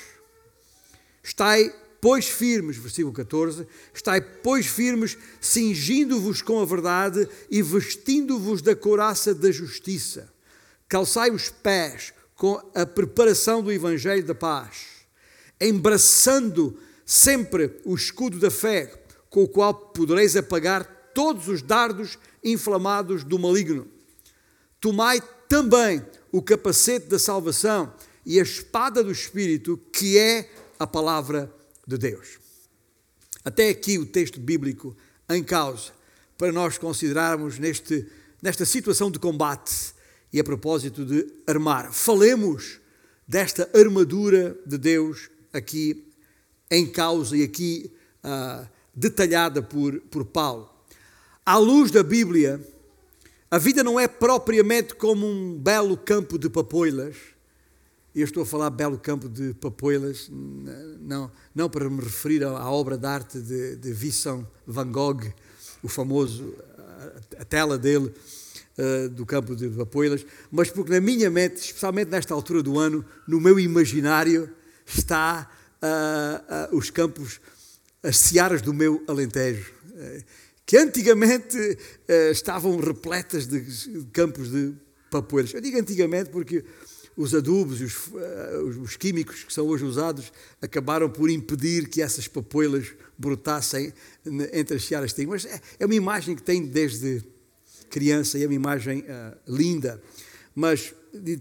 Estai, 1.23 1.73
pois, 2.01 2.27
firmes, 2.27 2.77
versículo 2.77 3.13
14, 3.13 3.67
estai, 3.93 4.21
pois, 4.21 4.65
firmes, 4.65 5.17
cingindo-vos 5.41 6.41
com 6.41 6.61
a 6.61 6.65
verdade 6.65 7.27
e 7.49 7.61
vestindo-vos 7.61 8.61
da 8.61 8.75
couraça 8.75 9.33
da 9.33 9.51
justiça. 9.51 10.31
Calçai 10.87 11.31
os 11.31 11.49
pés 11.49 12.13
com 12.35 12.61
a 12.73 12.85
preparação 12.85 13.61
do 13.61 13.71
evangelho 13.71 14.23
da 14.23 14.35
paz, 14.35 14.85
embraçando 15.59 16.77
sempre 17.05 17.79
o 17.83 17.95
escudo 17.95 18.37
da 18.39 18.51
fé, 18.51 18.93
com 19.29 19.43
o 19.43 19.47
qual 19.47 19.73
podereis 19.73 20.35
apagar 20.35 20.85
todos 21.13 21.47
os 21.47 21.61
dardos 21.61 22.17
inflamados 22.43 23.23
do 23.23 23.39
maligno. 23.39 23.87
Tomai 24.79 25.21
também 25.49 26.05
o 26.31 26.41
capacete 26.41 27.07
da 27.07 27.17
salvação 27.17 27.93
e 28.25 28.39
a 28.39 28.43
espada 28.43 29.03
do 29.03 29.11
Espírito, 29.11 29.79
que 29.91 30.17
é 30.17 30.49
a 30.77 30.85
palavra 30.85 31.51
de 31.87 31.97
Deus. 31.97 32.37
Até 33.43 33.69
aqui 33.69 33.97
o 33.97 34.05
texto 34.05 34.39
bíblico 34.39 34.95
em 35.29 35.41
causa, 35.41 35.91
para 36.37 36.51
nós 36.51 36.77
considerarmos 36.77 37.57
neste, 37.57 38.05
nesta 38.41 38.65
situação 38.65 39.09
de 39.09 39.17
combate 39.17 39.93
e 40.31 40.39
a 40.39 40.43
propósito 40.43 41.05
de 41.05 41.25
armar. 41.47 41.93
Falemos 41.93 42.79
desta 43.27 43.69
armadura 43.73 44.57
de 44.65 44.77
Deus 44.77 45.29
aqui 45.53 46.07
em 46.69 46.85
causa 46.85 47.37
e 47.37 47.43
aqui 47.43 47.91
uh, 48.23 48.67
detalhada 48.93 49.61
por, 49.61 49.99
por 50.01 50.25
Paulo. 50.25 50.69
À 51.45 51.57
luz 51.57 51.91
da 51.91 52.03
Bíblia, 52.03 52.61
a 53.49 53.57
vida 53.57 53.83
não 53.83 53.97
é 53.97 54.07
propriamente 54.07 54.93
como 54.93 55.25
um 55.25 55.57
belo 55.57 55.95
campo 55.95 56.37
de 56.37 56.49
papoilas. 56.49 57.15
Eu 58.17 58.23
estou 58.23 58.41
a 58.41 58.45
falar 58.47 58.71
belo 58.71 58.97
campo 58.97 59.29
de 59.29 59.53
papoilas, 59.53 60.27
não, 60.31 61.31
não 61.53 61.69
para 61.69 61.87
me 61.87 62.01
referir 62.01 62.43
à 62.43 62.67
obra 62.67 62.97
de 62.97 63.05
arte 63.05 63.39
de, 63.39 63.75
de 63.75 63.93
Vincent 63.93 64.43
Van 64.65 64.91
Gogh, 64.91 65.21
o 65.83 65.87
famoso, 65.87 66.51
a, 67.37 67.41
a 67.41 67.45
tela 67.45 67.77
dele, 67.77 68.11
uh, 68.75 69.09
do 69.09 69.23
campo 69.23 69.55
de 69.55 69.69
papoilas, 69.69 70.25
mas 70.51 70.71
porque 70.71 70.89
na 70.89 70.99
minha 70.99 71.29
mente, 71.29 71.57
especialmente 71.57 72.09
nesta 72.09 72.33
altura 72.33 72.63
do 72.63 72.79
ano, 72.79 73.05
no 73.27 73.39
meu 73.39 73.59
imaginário, 73.59 74.49
está 74.83 75.47
uh, 75.79 76.73
uh, 76.73 76.75
os 76.75 76.89
campos, 76.89 77.39
as 78.01 78.17
searas 78.17 78.63
do 78.63 78.73
meu 78.73 79.03
Alentejo, 79.07 79.71
que 80.65 80.75
antigamente 80.75 81.55
estavam 82.31 82.79
repletas 82.79 83.45
de 83.45 83.61
campos 84.11 84.49
de 84.49 84.73
papoeiras. 85.11 85.53
Eu 85.53 85.61
digo 85.61 85.79
antigamente 85.79 86.31
porque 86.31 86.65
os 87.17 87.33
adubos 87.33 87.81
e 87.81 87.85
os, 87.85 87.97
os, 88.77 88.95
químicos 88.95 89.43
que 89.43 89.51
são 89.51 89.65
hoje 89.65 89.83
usados 89.83 90.31
acabaram 90.61 91.09
por 91.09 91.29
impedir 91.29 91.89
que 91.89 92.01
essas 92.01 92.27
papoilas 92.27 92.93
brotassem 93.17 93.91
entre 94.53 94.77
as 94.77 94.85
searas 94.85 95.11
têm. 95.11 95.25
Mas 95.25 95.43
é, 95.43 95.59
é 95.79 95.85
uma 95.85 95.95
imagem 95.95 96.35
que 96.35 96.43
tem 96.43 96.63
desde 96.63 97.23
criança 97.89 98.37
e 98.37 98.43
é 98.43 98.45
uma 98.45 98.53
imagem 98.53 99.03
linda. 99.47 100.01
Mas 100.53 100.93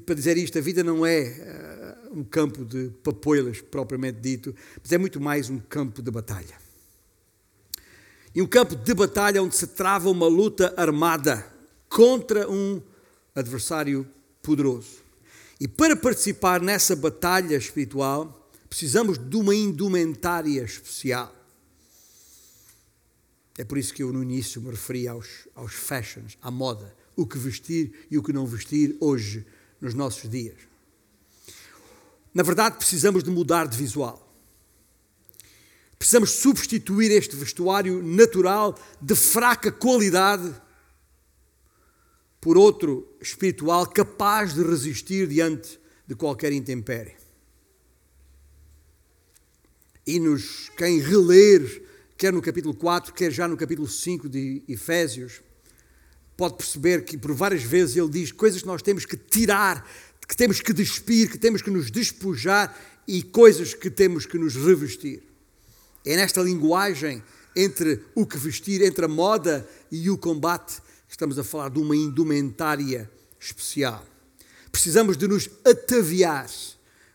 para 0.04 0.14
dizer 0.14 0.36
isto, 0.36 0.58
a 0.58 0.60
vida 0.60 0.82
não 0.82 1.04
é 1.04 1.98
uh, 2.12 2.18
um 2.18 2.24
campo 2.24 2.64
de 2.64 2.90
papoilas, 3.02 3.60
propriamente 3.60 4.20
dito, 4.20 4.54
mas 4.80 4.92
é 4.92 4.98
muito 4.98 5.20
mais 5.20 5.50
um 5.50 5.58
campo 5.58 6.02
de 6.02 6.10
batalha. 6.10 6.56
E 8.34 8.42
um 8.42 8.46
campo 8.46 8.76
de 8.76 8.94
batalha 8.94 9.42
onde 9.42 9.56
se 9.56 9.66
trava 9.66 10.10
uma 10.10 10.26
luta 10.26 10.72
armada 10.76 11.46
contra 11.88 12.50
um 12.50 12.80
adversário 13.34 14.06
poderoso. 14.42 15.05
E 15.58 15.66
para 15.66 15.96
participar 15.96 16.60
nessa 16.60 16.94
batalha 16.94 17.56
espiritual, 17.56 18.50
precisamos 18.68 19.16
de 19.18 19.36
uma 19.36 19.54
indumentária 19.54 20.62
especial. 20.62 21.34
É 23.56 23.64
por 23.64 23.78
isso 23.78 23.94
que 23.94 24.02
eu 24.02 24.12
no 24.12 24.22
início 24.22 24.60
me 24.60 24.70
referi 24.70 25.08
aos, 25.08 25.48
aos 25.54 25.72
fashions, 25.72 26.36
à 26.42 26.50
moda, 26.50 26.94
o 27.16 27.26
que 27.26 27.38
vestir 27.38 28.06
e 28.10 28.18
o 28.18 28.22
que 28.22 28.32
não 28.32 28.46
vestir 28.46 28.96
hoje 29.00 29.46
nos 29.80 29.94
nossos 29.94 30.28
dias. 30.28 30.56
Na 32.34 32.42
verdade, 32.42 32.76
precisamos 32.76 33.24
de 33.24 33.30
mudar 33.30 33.66
de 33.66 33.78
visual. 33.78 34.22
Precisamos 35.98 36.32
substituir 36.32 37.10
este 37.10 37.34
vestuário 37.34 38.02
natural 38.02 38.78
de 39.00 39.14
fraca 39.14 39.72
qualidade 39.72 40.54
por 42.46 42.56
outro 42.56 43.12
espiritual 43.20 43.84
capaz 43.88 44.54
de 44.54 44.62
resistir 44.62 45.26
diante 45.26 45.80
de 46.06 46.14
qualquer 46.14 46.52
intempérie. 46.52 47.16
E 50.06 50.20
nos 50.20 50.68
quem 50.76 51.00
reler, 51.00 51.82
quer 52.16 52.32
no 52.32 52.40
capítulo 52.40 52.72
4, 52.72 53.12
quer 53.12 53.32
já 53.32 53.48
no 53.48 53.56
capítulo 53.56 53.88
5 53.88 54.28
de 54.28 54.62
Efésios, 54.68 55.42
pode 56.36 56.56
perceber 56.56 57.04
que 57.04 57.18
por 57.18 57.34
várias 57.34 57.64
vezes 57.64 57.96
ele 57.96 58.10
diz 58.10 58.30
coisas 58.30 58.60
que 58.60 58.68
nós 58.68 58.80
temos 58.80 59.04
que 59.04 59.16
tirar, 59.16 59.84
que 60.28 60.36
temos 60.36 60.60
que 60.60 60.72
despir, 60.72 61.28
que 61.28 61.38
temos 61.38 61.62
que 61.62 61.70
nos 61.70 61.90
despojar 61.90 63.02
e 63.08 63.24
coisas 63.24 63.74
que 63.74 63.90
temos 63.90 64.24
que 64.24 64.38
nos 64.38 64.54
revestir. 64.54 65.20
É 66.04 66.14
nesta 66.14 66.40
linguagem 66.42 67.24
entre 67.56 68.04
o 68.14 68.24
que 68.24 68.38
vestir, 68.38 68.82
entre 68.82 69.04
a 69.04 69.08
moda 69.08 69.68
e 69.90 70.08
o 70.10 70.16
combate, 70.16 70.80
estamos 71.08 71.38
a 71.38 71.44
falar 71.44 71.70
de 71.70 71.78
uma 71.78 71.96
indumentária 71.96 73.10
especial. 73.38 74.04
Precisamos 74.70 75.16
de 75.16 75.26
nos 75.26 75.48
ataviar 75.64 76.50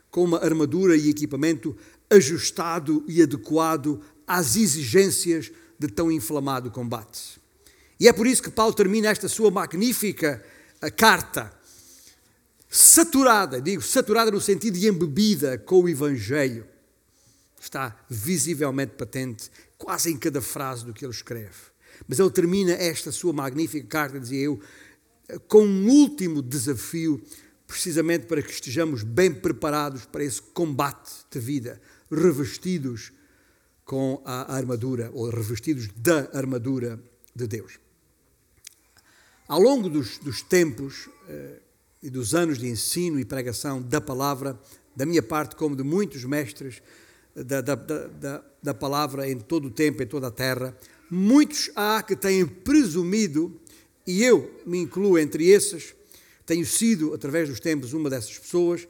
com 0.10 0.24
uma 0.24 0.44
armadura 0.44 0.96
e 0.96 1.10
equipamento 1.10 1.76
ajustado 2.10 3.04
e 3.08 3.22
adequado 3.22 4.02
às 4.28 4.56
exigências 4.56 5.52
de 5.80 5.88
tão 5.88 6.12
inflamado 6.12 6.70
combate. 6.70 7.40
E 8.00 8.08
é 8.08 8.14
por 8.14 8.28
isso 8.28 8.44
que 8.44 8.50
Paulo 8.50 8.74
termina 8.74 9.10
esta 9.10 9.28
sua 9.28 9.50
magnífica 9.50 10.44
eh, 10.82 10.90
carta, 10.90 11.54
saturada, 12.70 13.62
digo 13.62 13.82
saturada 13.82 14.32
no 14.32 14.42
sentido 14.42 14.78
de 14.78 14.88
embebida 14.88 15.58
com 15.58 15.82
o 15.82 15.90
Evangelho. 15.90 16.66
Está 17.60 17.96
visivelmente 18.10 18.94
patente, 18.98 19.52
quase 19.78 20.12
em 20.12 20.18
cada 20.18 20.42
frase 20.42 20.84
do 20.84 20.94
que 20.94 21.06
ele 21.06 21.14
escreve. 21.14 21.71
Mas 22.08 22.20
ele 22.20 22.30
termina 22.32 22.72
esta 22.74 23.12
sua 23.12 23.34
magnífica 23.34 23.88
carta, 23.88 24.20
dizia 24.20 24.42
eu, 24.42 24.60
eh, 25.28 25.38
com 25.48 25.64
um 25.66 25.90
último 25.90 26.42
desafio, 26.42 27.22
precisamente 27.68 28.26
para 28.26 28.42
que 28.42 28.52
estejamos 28.52 29.04
bem 29.04 29.34
preparados 29.34 30.06
para 30.06 30.24
esse 30.24 30.42
combate 30.42 31.12
de 31.30 31.40
vida, 31.40 31.82
revestidos 32.12 33.12
com 33.86 34.22
a 34.26 34.54
armadura, 34.56 35.10
ou 35.14 35.30
revestidos 35.30 35.88
da 35.96 36.30
armadura 36.34 37.02
de 37.36 37.48
Deus. 37.48 37.80
Ao 39.48 39.60
longo 39.60 39.90
dos, 39.90 40.18
dos 40.18 40.42
tempos 40.42 41.10
eh, 41.28 41.60
e 42.02 42.10
dos 42.10 42.34
anos 42.34 42.58
de 42.58 42.68
ensino 42.68 43.20
e 43.20 43.26
pregação 43.26 43.82
da 43.82 44.02
palavra, 44.02 44.60
da 44.96 45.06
minha 45.06 45.22
parte, 45.22 45.56
como 45.56 45.76
de 45.76 45.84
muitos 45.84 46.24
mestres 46.26 46.82
da, 47.36 47.62
da, 47.62 47.76
da, 47.76 48.44
da 48.62 48.74
palavra 48.74 49.30
em 49.30 49.40
todo 49.40 49.68
o 49.68 49.72
tempo, 49.72 50.02
em 50.04 50.08
toda 50.08 50.28
a 50.28 50.32
terra, 50.32 50.76
muitos 51.12 51.70
há 51.76 52.02
que 52.02 52.16
têm 52.16 52.46
presumido, 52.46 53.60
e 54.08 54.24
eu 54.24 54.50
me 54.66 54.78
incluo 54.80 55.20
entre 55.20 55.46
esses, 55.50 55.94
tenho 56.46 56.66
sido, 56.66 57.14
através 57.14 57.50
dos 57.50 57.60
tempos, 57.60 57.92
uma 57.92 58.10
dessas 58.10 58.40
pessoas, 58.40 58.88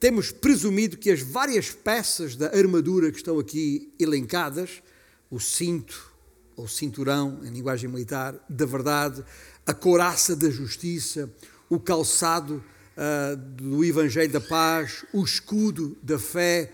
temos 0.00 0.32
presumido 0.32 0.96
que 0.96 1.10
as 1.10 1.20
várias 1.20 1.70
peças 1.70 2.34
da 2.34 2.46
armadura 2.56 3.10
que 3.10 3.18
estão 3.18 3.38
aqui 3.38 3.92
elencadas, 3.98 4.82
o 5.30 5.38
cinto, 5.38 6.10
ou 6.56 6.66
cinturão, 6.66 7.40
em 7.44 7.50
linguagem 7.50 7.90
militar, 7.90 8.34
da 8.48 8.64
verdade, 8.64 9.22
a 9.66 9.74
couraça 9.74 10.34
da 10.34 10.48
justiça, 10.48 11.30
o 11.68 11.78
calçado 11.78 12.64
uh, 12.96 13.36
do 13.36 13.84
Evangelho 13.84 14.32
da 14.32 14.40
paz, 14.40 15.04
o 15.12 15.22
escudo 15.22 15.96
da 16.02 16.18
fé, 16.18 16.72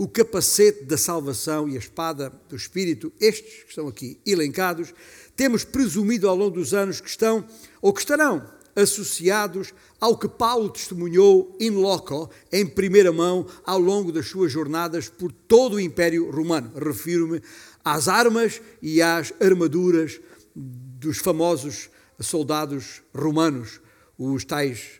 o 0.00 0.08
capacete 0.08 0.84
da 0.84 0.96
salvação 0.96 1.68
e 1.68 1.76
a 1.76 1.78
espada 1.78 2.32
do 2.48 2.56
Espírito, 2.56 3.12
estes 3.20 3.64
que 3.64 3.68
estão 3.68 3.86
aqui 3.86 4.18
elencados, 4.24 4.94
temos 5.36 5.62
presumido 5.62 6.26
ao 6.26 6.34
longo 6.34 6.52
dos 6.52 6.72
anos 6.72 7.02
que 7.02 7.10
estão 7.10 7.46
ou 7.82 7.92
que 7.92 8.00
estarão 8.00 8.42
associados 8.74 9.74
ao 10.00 10.16
que 10.16 10.26
Paulo 10.26 10.70
testemunhou 10.70 11.54
in 11.60 11.72
loco, 11.72 12.30
em 12.50 12.66
primeira 12.66 13.12
mão, 13.12 13.46
ao 13.62 13.78
longo 13.78 14.10
das 14.10 14.26
suas 14.26 14.50
jornadas 14.50 15.10
por 15.10 15.30
todo 15.30 15.74
o 15.74 15.80
Império 15.80 16.30
Romano. 16.30 16.72
Refiro-me 16.74 17.42
às 17.84 18.08
armas 18.08 18.62
e 18.80 19.02
às 19.02 19.34
armaduras 19.38 20.18
dos 20.56 21.18
famosos 21.18 21.90
soldados 22.18 23.02
romanos, 23.14 23.82
os 24.16 24.46
tais 24.46 24.98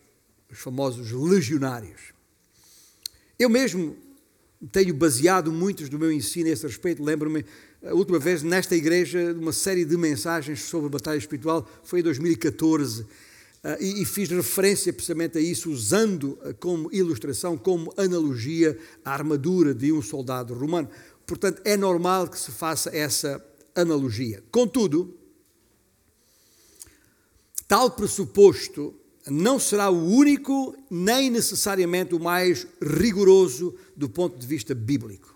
os 0.53 0.59
famosos 0.59 1.11
legionários. 1.11 2.13
Eu 3.39 3.49
mesmo 3.49 4.10
tenho 4.73 4.93
baseado 4.93 5.51
muitos 5.51 5.89
do 5.89 5.99
meu 5.99 6.13
ensino 6.13 6.49
a 6.49 6.53
esse 6.53 6.67
respeito. 6.67 7.03
Lembro-me 7.03 7.45
a 7.83 7.95
última 7.95 8.19
vez 8.19 8.43
nesta 8.43 8.77
igreja 8.77 9.33
uma 9.33 9.53
série 9.53 9.85
de 9.85 9.97
mensagens 9.97 10.63
sobre 10.63 10.89
a 10.89 10.91
batalha 10.91 11.19
espiritual, 11.19 11.67
foi 11.83 12.01
em 12.01 12.03
2014. 12.03 13.03
Uh, 13.03 13.77
e, 13.79 14.07
fiz 14.07 14.31
referência 14.31 14.91
precisamente 14.91 15.37
a 15.37 15.41
isso, 15.41 15.71
usando 15.71 16.39
uh, 16.43 16.55
como 16.59 16.91
ilustração, 16.93 17.59
como 17.59 17.93
analogia, 17.95 18.79
a 19.05 19.13
armadura 19.13 19.75
de 19.75 19.93
um 19.93 20.01
soldado 20.01 20.55
romano. 20.55 20.89
Portanto, 21.27 21.61
é 21.63 21.77
normal 21.77 22.27
que 22.29 22.39
se 22.39 22.51
faça 22.51 22.89
essa 22.97 23.45
analogia. 23.75 24.43
Contudo, 24.51 25.15
tal 27.69 27.91
pressuposto 27.91 28.95
não 29.33 29.59
será 29.59 29.91
o 29.91 30.07
único, 30.07 30.77
nem 30.91 31.31
necessariamente 31.31 32.15
o 32.15 32.21
mais 32.21 32.67
rigoroso 32.83 33.75
do 33.97 34.09
ponto 34.09 34.39
de 34.39 34.47
vista 34.47 34.75
bíblico. 34.75 35.35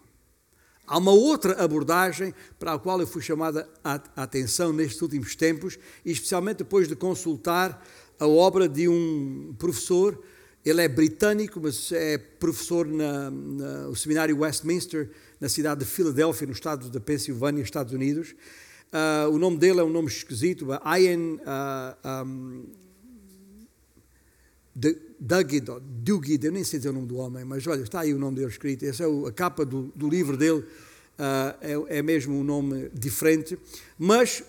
Há 0.87 0.99
uma 0.99 1.13
outra 1.13 1.63
abordagem 1.65 2.35
para 2.59 2.75
a 2.75 2.79
qual 2.79 3.01
eu 3.01 3.07
fui 3.07 3.23
chamada 3.23 3.69
a 3.83 4.01
atenção 4.17 4.73
nestes 4.73 5.01
últimos 5.01 5.35
tempos, 5.35 5.79
especialmente 6.05 6.59
depois 6.59 6.87
de 6.87 6.95
consultar 6.95 7.83
a 8.19 8.27
obra 8.27 8.69
de 8.69 8.87
um 8.87 9.55
professor. 9.59 10.23
Ele 10.65 10.83
é 10.83 10.89
britânico, 10.89 11.59
mas 11.61 11.91
é 11.93 12.19
professor 12.19 12.87
no 12.87 13.95
seminário 13.97 14.39
Westminster, 14.39 15.11
na 15.41 15.49
cidade 15.49 15.81
de 15.81 15.87
Filadélfia, 15.87 16.47
no 16.47 16.53
estado 16.53 16.91
da 16.91 17.01
Pensilvânia, 17.01 17.63
Estados 17.63 17.93
Unidos. 17.93 18.35
Uh, 18.93 19.31
o 19.31 19.39
nome 19.39 19.57
dele 19.57 19.81
é 19.81 19.83
um 19.83 19.91
nome 19.91 20.09
esquisito, 20.09 20.69
Ian 20.71 21.35
uh, 21.43 22.25
um, 22.25 22.65
Dugid, 24.75 25.69
Dugid, 25.81 26.45
eu 26.45 26.52
nem 26.52 26.64
sei 26.64 26.78
dizer 26.78 26.90
o 26.90 26.93
nome 26.93 27.07
do 27.07 27.16
homem, 27.16 27.45
mas 27.45 27.66
olha, 27.66 27.83
está 27.83 28.00
aí 28.00 28.12
o 28.12 28.19
nome 28.19 28.37
dele 28.37 28.49
escrito. 28.49 28.85
Essa 28.85 29.04
é 29.04 29.07
a 29.07 29.33
capa 29.33 29.64
do, 29.64 29.93
do 29.95 30.09
livro 30.09 30.37
dele, 30.37 30.61
uh, 30.61 31.87
é, 31.88 31.99
é, 31.99 32.02
mesmo 32.02 32.38
um 32.38 32.43
nome 32.43 32.90
diferente. 32.93 33.59
Mas 33.99 34.43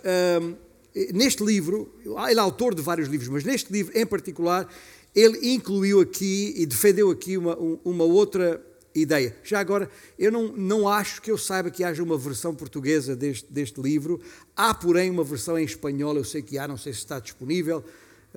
neste 1.13 1.43
livro, 1.43 1.93
ele 2.03 2.39
é 2.39 2.41
autor 2.41 2.73
de 2.73 2.81
vários 2.81 3.07
livros, 3.07 3.29
mas 3.29 3.43
neste 3.43 3.71
livro 3.71 3.97
em 3.97 4.05
particular, 4.05 4.67
ele 5.13 5.53
incluiu 5.53 5.99
aqui 5.99 6.53
e 6.57 6.65
defendeu 6.65 7.11
aqui 7.11 7.37
uma, 7.37 7.55
uma 7.83 8.03
outra 8.03 8.61
ideia. 8.93 9.35
Já 9.43 9.59
agora, 9.59 9.89
eu 10.17 10.31
não, 10.31 10.53
não 10.53 10.87
acho 10.87 11.21
que 11.21 11.29
eu 11.29 11.37
saiba 11.37 11.69
que 11.69 11.83
haja 11.83 12.01
uma 12.01 12.17
versão 12.17 12.55
portuguesa 12.55 13.15
deste, 13.15 13.51
deste 13.51 13.81
livro. 13.81 14.21
Há, 14.55 14.73
porém, 14.73 15.09
uma 15.09 15.23
versão 15.23 15.59
em 15.59 15.65
espanhol, 15.65 16.15
eu 16.15 16.23
sei 16.23 16.41
que 16.41 16.57
há, 16.57 16.67
não 16.67 16.77
sei 16.77 16.93
se 16.93 16.99
está 16.99 17.19
disponível. 17.19 17.83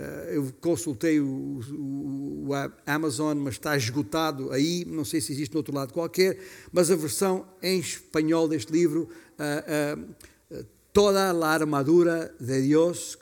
Eh, 0.01 0.37
eu 0.37 0.53
consultei 0.61 1.19
o, 1.19 1.61
o, 1.73 2.51
o, 2.51 2.51
Amazon, 2.87 3.37
mas 3.39 3.55
está 3.55 3.77
esgotado 3.77 4.53
aí, 4.53 4.85
não 4.85 5.05
sei 5.05 5.21
se 5.21 5.33
existe 5.33 5.53
no 5.53 5.59
outro 5.59 5.75
lado 5.75 5.93
qualquer, 5.93 6.39
mas 6.71 6.89
a 6.89 6.95
versão 6.95 7.45
em 7.61 7.81
espanhol 7.81 8.47
deste 8.47 8.71
livro 8.71 9.09
uh, 9.41 10.55
uh, 10.55 10.65
toda 10.93 11.33
la 11.33 11.49
armadura 11.49 12.33
de 12.39 12.63
Dios 12.63 13.19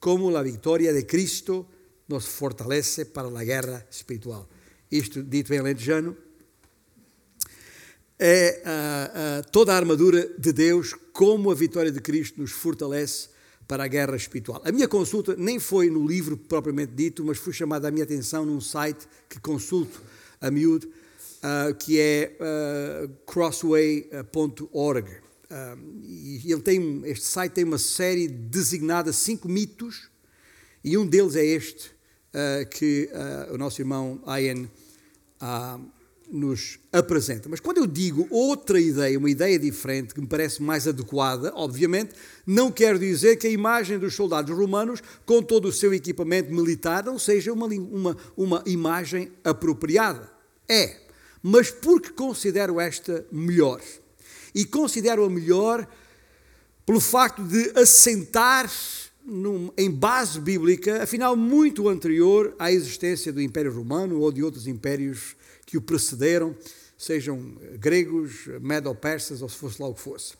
como 0.00 0.30
la 0.30 0.42
victoria 0.42 0.92
de 0.92 1.04
Cristo 1.04 1.64
nos 2.08 2.26
fortalece 2.26 3.04
para 3.04 3.28
a 3.28 3.44
guerra 3.44 3.86
espiritual. 3.88 4.48
Isto, 4.90 5.22
dito 5.22 5.54
em 5.54 5.58
alentejano, 5.58 6.16
é 8.18 8.62
uh, 8.66 9.50
toda 9.52 9.72
a 9.72 9.76
armadura 9.76 10.28
de 10.36 10.52
Deus, 10.52 10.92
como 11.12 11.52
a 11.52 11.54
vitória 11.54 11.92
de 11.92 12.00
Cristo 12.00 12.40
nos 12.40 12.50
fortalece 12.50 13.33
para 13.66 13.84
a 13.84 13.88
guerra 13.88 14.16
espiritual. 14.16 14.62
A 14.64 14.72
minha 14.72 14.88
consulta 14.88 15.34
nem 15.36 15.58
foi 15.58 15.90
no 15.90 16.06
livro 16.06 16.36
propriamente 16.36 16.92
dito, 16.92 17.24
mas 17.24 17.38
foi 17.38 17.52
chamada 17.52 17.88
a 17.88 17.90
minha 17.90 18.04
atenção 18.04 18.44
num 18.44 18.60
site 18.60 19.06
que 19.28 19.40
consulto 19.40 20.02
a 20.40 20.50
miúdo, 20.50 20.86
uh, 20.86 21.74
que 21.74 21.98
é 21.98 22.36
crossway.org 23.26 25.24
e 26.02 26.52
ele 26.52 26.60
tem, 26.60 27.02
este 27.04 27.26
site 27.26 27.52
tem 27.52 27.64
uma 27.64 27.78
série 27.78 28.26
designada 28.28 29.12
cinco 29.12 29.48
mitos, 29.48 30.08
e 30.82 30.98
um 30.98 31.06
deles 31.06 31.36
é 31.36 31.44
este 31.44 31.88
uh, 31.88 32.68
que 32.68 33.08
uh, 33.12 33.54
o 33.54 33.58
nosso 33.58 33.80
irmão 33.80 34.20
Ian 34.26 34.68
uh, 35.40 35.90
nos 36.30 36.78
apresenta. 36.92 37.48
Mas 37.48 37.60
quando 37.60 37.78
eu 37.78 37.86
digo 37.86 38.26
outra 38.30 38.80
ideia, 38.80 39.18
uma 39.18 39.30
ideia 39.30 39.58
diferente, 39.58 40.14
que 40.14 40.20
me 40.20 40.26
parece 40.26 40.62
mais 40.62 40.88
adequada, 40.88 41.52
obviamente, 41.54 42.14
não 42.46 42.70
quero 42.70 42.98
dizer 42.98 43.36
que 43.36 43.46
a 43.46 43.50
imagem 43.50 43.98
dos 43.98 44.14
soldados 44.14 44.56
romanos, 44.56 45.02
com 45.24 45.42
todo 45.42 45.68
o 45.68 45.72
seu 45.72 45.92
equipamento 45.92 46.52
militar, 46.52 47.04
não 47.04 47.18
seja 47.18 47.52
uma, 47.52 47.66
uma, 47.66 48.16
uma 48.36 48.62
imagem 48.66 49.30
apropriada. 49.42 50.30
É, 50.68 50.96
mas 51.42 51.70
porque 51.70 52.10
considero 52.10 52.80
esta 52.80 53.26
melhor 53.30 53.80
e 54.54 54.64
considero-a 54.64 55.28
melhor 55.28 55.86
pelo 56.86 57.00
facto 57.00 57.42
de 57.42 57.72
assentar 57.78 58.70
num, 59.24 59.70
em 59.76 59.90
base 59.90 60.38
bíblica, 60.38 61.02
afinal 61.02 61.34
muito 61.34 61.88
anterior 61.88 62.54
à 62.58 62.70
existência 62.70 63.32
do 63.32 63.40
Império 63.40 63.74
Romano 63.74 64.20
ou 64.20 64.30
de 64.30 64.42
outros 64.42 64.66
impérios 64.66 65.34
que 65.66 65.76
o 65.76 65.80
precederam, 65.80 66.56
sejam 66.96 67.56
gregos, 67.78 68.46
medo-persas 68.60 69.42
ou 69.42 69.48
se 69.48 69.56
fosse 69.56 69.80
lá 69.80 69.88
o 69.88 69.94
que 69.94 70.00
fosse. 70.00 70.34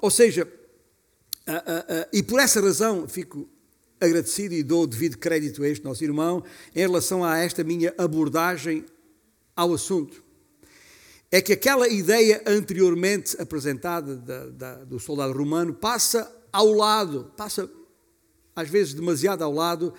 Ou 0.00 0.10
seja, 0.10 0.44
uh, 0.44 1.52
uh, 1.52 2.02
uh, 2.02 2.08
e 2.12 2.22
por 2.22 2.40
essa 2.40 2.60
razão 2.60 3.08
fico 3.08 3.48
agradecido 4.00 4.54
e 4.54 4.62
dou 4.62 4.86
devido 4.86 5.18
crédito 5.18 5.62
a 5.62 5.68
este 5.68 5.84
nosso 5.84 6.04
irmão 6.04 6.44
em 6.74 6.80
relação 6.80 7.24
a 7.24 7.38
esta 7.38 7.64
minha 7.64 7.92
abordagem 7.98 8.84
ao 9.56 9.72
assunto 9.72 10.24
é 11.34 11.40
que 11.40 11.52
aquela 11.52 11.88
ideia 11.88 12.40
anteriormente 12.46 13.36
apresentada 13.42 14.14
da, 14.14 14.46
da, 14.50 14.84
do 14.84 15.00
soldado 15.00 15.36
romano 15.36 15.74
passa 15.74 16.32
ao 16.52 16.72
lado, 16.72 17.32
passa 17.36 17.68
às 18.54 18.68
vezes 18.68 18.94
demasiado 18.94 19.42
ao 19.42 19.52
lado, 19.52 19.92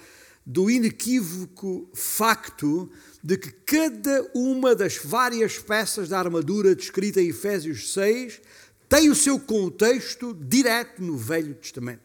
do 0.46 0.72
inequívoco 0.72 1.90
facto 1.94 2.90
de 3.26 3.38
que 3.40 3.50
cada 3.50 4.30
uma 4.36 4.76
das 4.76 4.98
várias 4.98 5.58
peças 5.58 6.10
da 6.10 6.20
armadura 6.20 6.76
descrita 6.76 7.20
em 7.20 7.30
Efésios 7.30 7.92
6 7.92 8.40
tem 8.88 9.10
o 9.10 9.16
seu 9.16 9.40
contexto 9.40 10.32
direto 10.32 11.02
no 11.02 11.18
Velho 11.18 11.56
Testamento, 11.56 12.04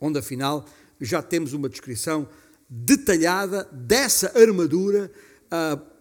onde 0.00 0.18
afinal 0.18 0.66
já 1.00 1.22
temos 1.22 1.52
uma 1.52 1.68
descrição 1.68 2.28
detalhada 2.68 3.68
dessa 3.72 4.36
armadura. 4.36 5.08
Uh, 5.46 5.98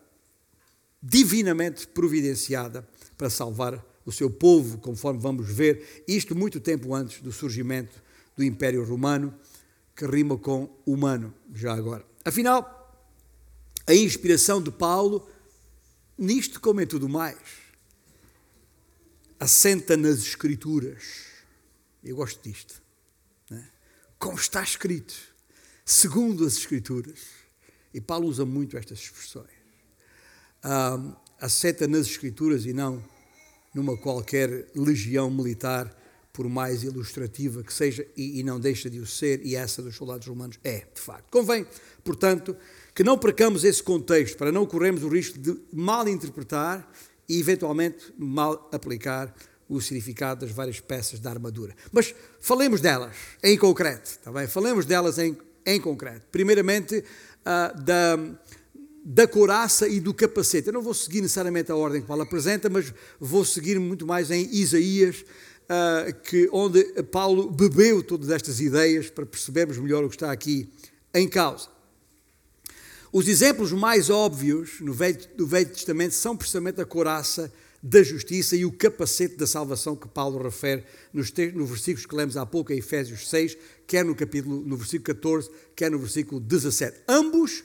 divinamente 1.01 1.87
providenciada 1.87 2.85
para 3.17 3.29
salvar 3.29 3.85
o 4.05 4.11
seu 4.11 4.29
povo, 4.29 4.77
conforme 4.79 5.21
vamos 5.21 5.47
ver, 5.47 6.03
isto 6.07 6.35
muito 6.35 6.59
tempo 6.59 6.93
antes 6.93 7.21
do 7.21 7.31
surgimento 7.31 8.01
do 8.35 8.43
Império 8.43 8.83
Romano, 8.83 9.33
que 9.95 10.05
rima 10.05 10.37
com 10.37 10.69
humano, 10.85 11.33
já 11.53 11.73
agora. 11.73 12.03
Afinal, 12.25 12.76
a 13.87 13.95
inspiração 13.95 14.61
de 14.61 14.69
Paulo, 14.69 15.27
nisto 16.17 16.59
como 16.59 16.81
em 16.81 16.85
tudo 16.85 17.07
mais, 17.07 17.37
assenta 19.39 19.95
nas 19.95 20.19
Escrituras. 20.19 21.25
Eu 22.03 22.17
gosto 22.17 22.41
disto. 22.47 22.81
Né? 23.49 23.67
Como 24.19 24.37
está 24.37 24.61
escrito, 24.61 25.15
segundo 25.85 26.45
as 26.45 26.57
Escrituras. 26.57 27.19
E 27.93 28.01
Paulo 28.01 28.27
usa 28.27 28.45
muito 28.45 28.77
estas 28.77 28.99
expressões 28.99 29.57
uh, 30.63 31.15
assenta 31.39 31.87
nas 31.87 32.07
Escrituras 32.07 32.65
e 32.65 32.73
não 32.73 33.03
numa 33.73 33.95
qualquer 33.95 34.67
legião 34.75 35.29
militar, 35.29 35.95
por 36.33 36.49
mais 36.49 36.83
ilustrativa 36.83 37.63
que 37.63 37.73
seja, 37.73 38.07
e, 38.15 38.39
e 38.39 38.43
não 38.43 38.59
deixa 38.59 38.89
de 38.89 38.99
o 38.99 39.05
ser, 39.05 39.45
e 39.45 39.55
essa 39.55 39.81
dos 39.81 39.95
soldados 39.95 40.27
romanos 40.27 40.59
é, 40.63 40.79
de 40.93 40.99
facto. 40.99 41.29
Convém, 41.29 41.65
portanto, 42.03 42.55
que 42.97 43.03
não 43.03 43.15
percamos 43.15 43.63
esse 43.63 43.83
contexto, 43.83 44.35
para 44.37 44.51
não 44.51 44.65
corrermos 44.65 45.03
o 45.03 45.07
risco 45.07 45.37
de 45.37 45.55
mal 45.71 46.07
interpretar 46.07 46.91
e, 47.29 47.39
eventualmente, 47.39 48.11
mal 48.17 48.67
aplicar 48.73 49.31
o 49.69 49.79
significado 49.79 50.43
das 50.43 50.49
várias 50.49 50.79
peças 50.79 51.19
da 51.19 51.29
armadura. 51.29 51.75
Mas 51.91 52.15
falemos 52.39 52.81
delas 52.81 53.15
em 53.43 53.55
concreto, 53.55 54.09
está 54.09 54.31
bem? 54.31 54.47
Falemos 54.47 54.83
delas 54.83 55.19
em, 55.19 55.37
em 55.63 55.79
concreto. 55.79 56.25
Primeiramente, 56.31 56.97
uh, 56.97 57.83
da 57.83 58.17
da 59.05 59.27
couraça 59.27 59.87
e 59.87 59.99
do 59.99 60.11
capacete. 60.11 60.67
Eu 60.67 60.73
não 60.73 60.81
vou 60.81 60.93
seguir 60.93 61.21
necessariamente 61.21 61.71
a 61.71 61.75
ordem 61.75 62.01
que 62.01 62.07
Paulo 62.07 62.23
apresenta, 62.23 62.67
mas 62.67 62.91
vou 63.19 63.45
seguir 63.45 63.79
muito 63.79 64.07
mais 64.07 64.31
em 64.31 64.49
Isaías, 64.51 65.23
uh, 65.69 66.13
que, 66.23 66.49
onde 66.51 66.83
Paulo 67.03 67.49
bebeu 67.51 68.01
todas 68.01 68.31
estas 68.31 68.59
ideias 68.59 69.07
para 69.11 69.25
percebermos 69.25 69.77
melhor 69.77 70.03
o 70.03 70.09
que 70.09 70.15
está 70.15 70.31
aqui 70.31 70.67
em 71.13 71.27
causa. 71.27 71.76
Os 73.17 73.27
exemplos 73.27 73.71
mais 73.71 74.11
óbvios 74.11 74.79
no 74.79 74.93
Velho, 74.93 75.17
do 75.35 75.47
Velho 75.47 75.71
Testamento 75.71 76.13
são 76.13 76.37
precisamente 76.37 76.79
a 76.79 76.85
couraça 76.85 77.51
da 77.81 78.03
justiça 78.03 78.55
e 78.55 78.63
o 78.63 78.71
capacete 78.71 79.35
da 79.35 79.47
salvação 79.47 79.95
que 79.95 80.07
Paulo 80.07 80.37
refere 80.37 80.83
nos, 81.11 81.33
nos 81.55 81.67
versículos 81.67 82.05
que 82.05 82.15
lemos 82.15 82.37
há 82.37 82.45
pouco 82.45 82.71
em 82.71 82.77
Efésios 82.77 83.27
6, 83.27 83.57
quer 83.87 84.05
no 84.05 84.13
capítulo, 84.13 84.61
no 84.61 84.77
versículo 84.77 85.15
14, 85.15 85.49
quer 85.75 85.89
no 85.89 85.97
versículo 85.97 86.39
17. 86.39 86.95
Ambos 87.07 87.63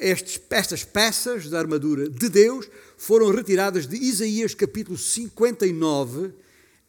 estes, 0.00 0.40
estas 0.48 0.84
peças 0.84 1.50
da 1.50 1.58
armadura 1.58 2.08
de 2.08 2.30
Deus 2.30 2.66
foram 2.96 3.30
retiradas 3.30 3.86
de 3.86 3.98
Isaías 3.98 4.54
capítulo 4.54 4.96
59 4.96 6.32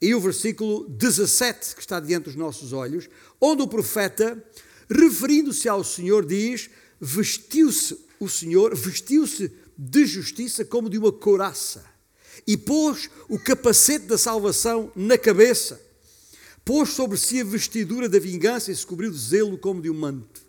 e 0.01 0.15
o 0.15 0.21
versículo 0.21 0.87
17 0.87 1.75
que 1.75 1.81
está 1.81 1.99
diante 1.99 2.23
dos 2.23 2.37
nossos 2.37 2.71
olhos, 2.71 3.09
onde 3.41 3.61
o 3.61 3.67
profeta, 3.67 4.41
referindo-se 4.89 5.67
ao 5.67 5.83
Senhor, 5.83 6.25
diz: 6.25 6.69
Vestiu-se 7.05 7.99
o 8.17 8.29
Senhor, 8.29 8.73
vestiu-se 8.73 9.51
de 9.77 10.05
justiça 10.05 10.63
como 10.63 10.89
de 10.89 10.97
uma 10.97 11.11
couraça, 11.11 11.83
e 12.47 12.55
pôs 12.55 13.09
o 13.27 13.37
capacete 13.37 14.05
da 14.05 14.17
salvação 14.17 14.89
na 14.95 15.17
cabeça, 15.17 15.81
pôs 16.63 16.91
sobre 16.91 17.17
si 17.17 17.41
a 17.41 17.43
vestidura 17.43 18.07
da 18.07 18.19
vingança 18.19 18.71
e 18.71 18.75
se 18.75 18.87
cobriu 18.87 19.11
de 19.11 19.17
zelo 19.17 19.57
como 19.57 19.81
de 19.81 19.89
um 19.89 19.93
manto. 19.93 20.41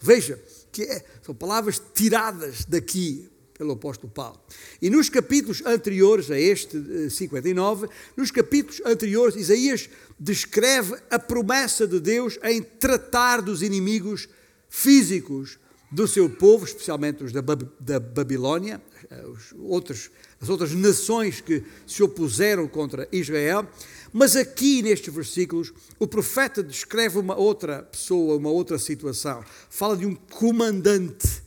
Veja 0.00 0.42
que 0.72 0.82
é, 0.82 1.04
são 1.22 1.32
palavras 1.32 1.80
tiradas 1.94 2.64
daqui 2.64 3.30
pelo 3.56 3.74
apóstolo 3.74 4.12
Paulo. 4.12 4.40
E 4.82 4.90
nos 4.90 5.08
capítulos 5.08 5.64
anteriores 5.64 6.28
a 6.28 6.40
este 6.40 7.08
59, 7.08 7.86
eh, 7.86 7.90
nos 8.16 8.32
capítulos 8.32 8.82
anteriores, 8.84 9.36
Isaías 9.36 9.88
descreve 10.18 10.96
a 11.08 11.20
promessa 11.20 11.86
de 11.86 12.00
Deus 12.00 12.36
em 12.42 12.60
tratar 12.60 13.40
dos 13.40 13.62
inimigos 13.62 14.28
físicos 14.68 15.59
do 15.90 16.06
seu 16.06 16.30
povo, 16.30 16.64
especialmente 16.64 17.24
os 17.24 17.32
da, 17.32 17.40
da 17.80 17.98
Babilónia, 17.98 18.80
eh, 19.10 19.26
os 19.26 19.52
outros, 19.58 20.10
as 20.40 20.48
outras 20.48 20.72
nações 20.72 21.40
que 21.40 21.64
se 21.86 22.02
opuseram 22.02 22.68
contra 22.68 23.08
Israel. 23.10 23.68
Mas 24.12 24.36
aqui 24.36 24.82
nestes 24.82 25.12
versículos, 25.12 25.72
o 25.98 26.06
profeta 26.06 26.62
descreve 26.62 27.18
uma 27.18 27.36
outra 27.36 27.82
pessoa, 27.82 28.36
uma 28.36 28.50
outra 28.50 28.78
situação. 28.78 29.44
Fala 29.68 29.96
de 29.96 30.06
um 30.06 30.14
comandante 30.14 31.42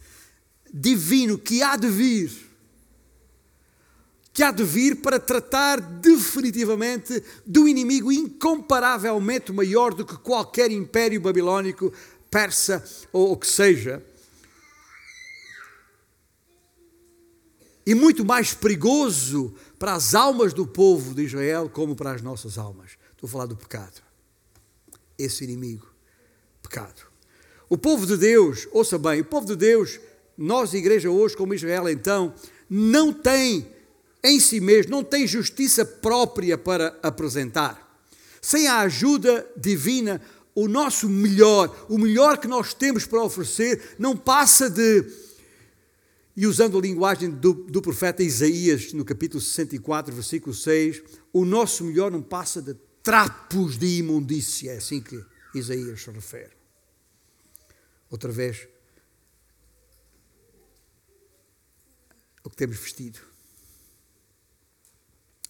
divino 0.74 1.38
que 1.38 1.64
há 1.64 1.78
de 1.78 1.88
vir, 1.88 2.32
que 4.34 4.44
há 4.44 4.52
de 4.52 4.64
vir 4.64 4.98
para 4.98 5.20
tratar 5.20 5.80
definitivamente 5.80 7.24
do 7.46 7.68
inimigo 7.68 8.12
incomparavelmente 8.12 9.54
maior 9.54 9.94
do 9.94 10.06
que 10.06 10.18
qualquer 10.18 10.72
império 10.72 11.22
babilónico, 11.22 11.94
persa 12.30 12.84
ou 13.14 13.32
o 13.32 13.38
que 13.38 13.48
seja. 13.48 14.04
E 17.86 17.94
muito 17.94 18.24
mais 18.24 18.54
perigoso 18.54 19.54
para 19.78 19.94
as 19.94 20.16
almas 20.16 20.54
do 20.54 20.66
povo 20.66 21.14
de 21.14 21.24
Israel 21.24 21.70
como 21.70 21.96
para 21.96 22.14
as 22.14 22.22
nossas 22.22 22.58
almas. 22.58 22.92
Estou 23.12 23.28
a 23.28 23.32
falar 23.32 23.46
do 23.46 23.56
pecado. 23.56 24.02
Esse 25.18 25.44
inimigo, 25.44 25.88
pecado. 26.62 27.02
O 27.70 27.78
povo 27.78 28.06
de 28.06 28.18
Deus, 28.18 28.68
ouça 28.72 28.98
bem, 28.98 29.22
o 29.22 29.26
povo 29.26 29.46
de 29.46 29.56
Deus 29.56 30.00
nós, 30.38 30.74
igreja 30.74 31.10
hoje, 31.10 31.38
como 31.38 31.54
Israel, 31.54 31.88
então, 31.90 32.34
não 32.70 33.14
tem 33.14 33.68
em 34.24 34.40
si 34.40 34.60
mesmo, 34.60 34.92
não 34.92 35.04
tem 35.04 35.28
justiça 35.28 35.86
própria 35.86 36.58
para 36.58 36.98
apresentar. 37.04 38.02
Sem 38.42 38.68
a 38.68 38.80
ajuda 38.80 39.46
divina, 39.56 40.22
o 40.56 40.68
nosso 40.68 41.08
melhor, 41.10 41.86
o 41.90 41.98
melhor 41.98 42.38
que 42.38 42.48
nós 42.48 42.74
temos 42.74 43.06
para 43.06 43.24
oferecer, 43.24 43.96
não 44.00 44.16
passa 44.16 44.70
de. 44.70 45.06
E 46.36 46.48
usando 46.48 46.78
a 46.78 46.82
linguagem 46.82 47.30
do, 47.30 47.54
do 47.54 47.82
profeta 47.82 48.24
Isaías, 48.24 48.92
no 48.94 49.06
capítulo 49.06 49.40
64, 49.40 50.14
versículo 50.14 50.54
6, 50.54 51.04
o 51.32 51.46
nosso 51.46 51.84
melhor 51.84 52.12
não 52.12 52.22
passa 52.22 52.62
de 52.62 52.74
trapos 53.04 53.78
de 53.78 54.00
imundícia, 54.00 54.72
é 54.72 54.78
assim 54.78 55.02
que 55.02 55.24
Isaías 55.54 56.02
se 56.02 56.10
refere. 56.10 56.52
Outra 58.10 58.32
vez, 58.32 58.68
o 62.44 62.50
que 62.50 62.56
temos 62.56 62.78
vestido. 62.78 63.20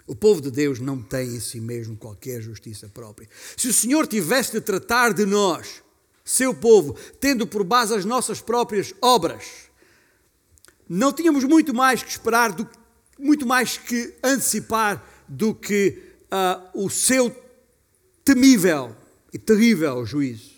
O 0.06 0.16
povo 0.16 0.42
de 0.42 0.52
Deus 0.52 0.80
não 0.80 1.02
tem 1.02 1.36
em 1.36 1.40
si 1.40 1.62
mesmo 1.62 1.96
qualquer 1.96 2.42
justiça 2.42 2.90
própria. 2.90 3.30
Se 3.56 3.70
o 3.70 3.74
Senhor 3.74 4.06
tivesse 4.06 4.52
de 4.52 4.62
tratar 4.62 5.14
de 5.14 5.26
nós, 5.26 5.82
seu 6.26 6.54
povo, 6.54 6.94
tendo 7.20 7.48
por 7.48 7.64
base 7.64 7.96
as 7.96 8.06
nossas 8.06 8.42
próprias 8.42 8.94
obras, 9.02 9.63
não 10.88 11.14
tínhamos 11.14 11.44
muito 11.44 11.74
mais 11.74 12.04
que 12.04 12.10
esperar, 12.10 12.52
do, 12.52 12.68
muito 13.18 13.46
mais 13.46 13.78
que 13.78 14.14
antecipar 14.24 15.04
do 15.28 15.54
que 15.56 16.02
uh, 16.26 16.84
o 16.86 16.90
seu 16.90 17.36
temível 18.24 18.96
e 19.32 19.38
terrível 19.38 20.06
juízo. 20.06 20.54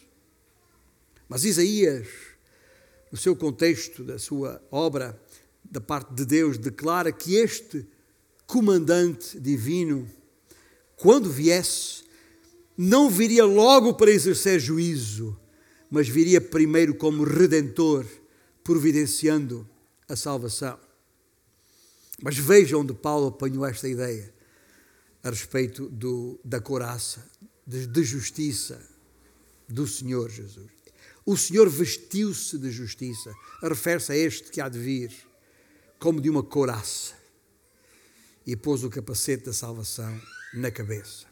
Mas 1.27 1.43
Isaías, 1.43 2.07
no 3.11 3.17
seu 3.17 3.35
contexto 3.35 4.03
da 4.03 4.19
sua 4.19 4.61
obra, 4.71 5.19
da 5.63 5.81
parte 5.81 6.13
de 6.13 6.25
Deus, 6.25 6.57
declara 6.57 7.11
que 7.11 7.35
este 7.35 7.85
comandante 8.45 9.39
divino, 9.39 10.07
quando 10.95 11.29
viesse, 11.29 12.03
não 12.77 13.09
viria 13.09 13.45
logo 13.45 13.93
para 13.93 14.11
exercer 14.11 14.59
juízo, 14.59 15.39
mas 15.89 16.07
viria 16.07 16.41
primeiro 16.41 16.93
como 16.93 17.23
redentor, 17.23 18.05
providenciando 18.63 19.67
a 20.07 20.15
salvação. 20.15 20.79
Mas 22.21 22.37
vejam 22.37 22.81
onde 22.81 22.93
Paulo 22.93 23.27
apanhou 23.27 23.65
esta 23.65 23.87
ideia 23.87 24.33
a 25.23 25.29
respeito 25.29 25.89
do, 25.89 26.39
da 26.43 26.61
coraça, 26.61 27.27
de, 27.65 27.87
de 27.87 28.03
justiça 28.03 28.81
do 29.67 29.87
Senhor 29.87 30.29
Jesus. 30.29 30.71
O 31.25 31.35
Senhor 31.35 31.67
vestiu-se 31.67 32.57
de 32.57 32.69
justiça, 32.69 33.33
refere-se 33.61 34.11
a 34.11 34.15
este 34.15 34.51
que 34.51 34.61
há 34.61 34.69
de 34.69 34.77
vir 34.77 35.11
como 35.97 36.21
de 36.21 36.29
uma 36.29 36.43
couraça, 36.43 37.15
e 38.45 38.55
pôs 38.55 38.83
o 38.83 38.89
capacete 38.89 39.45
da 39.45 39.53
salvação 39.53 40.21
na 40.53 40.69
cabeça. 40.69 41.25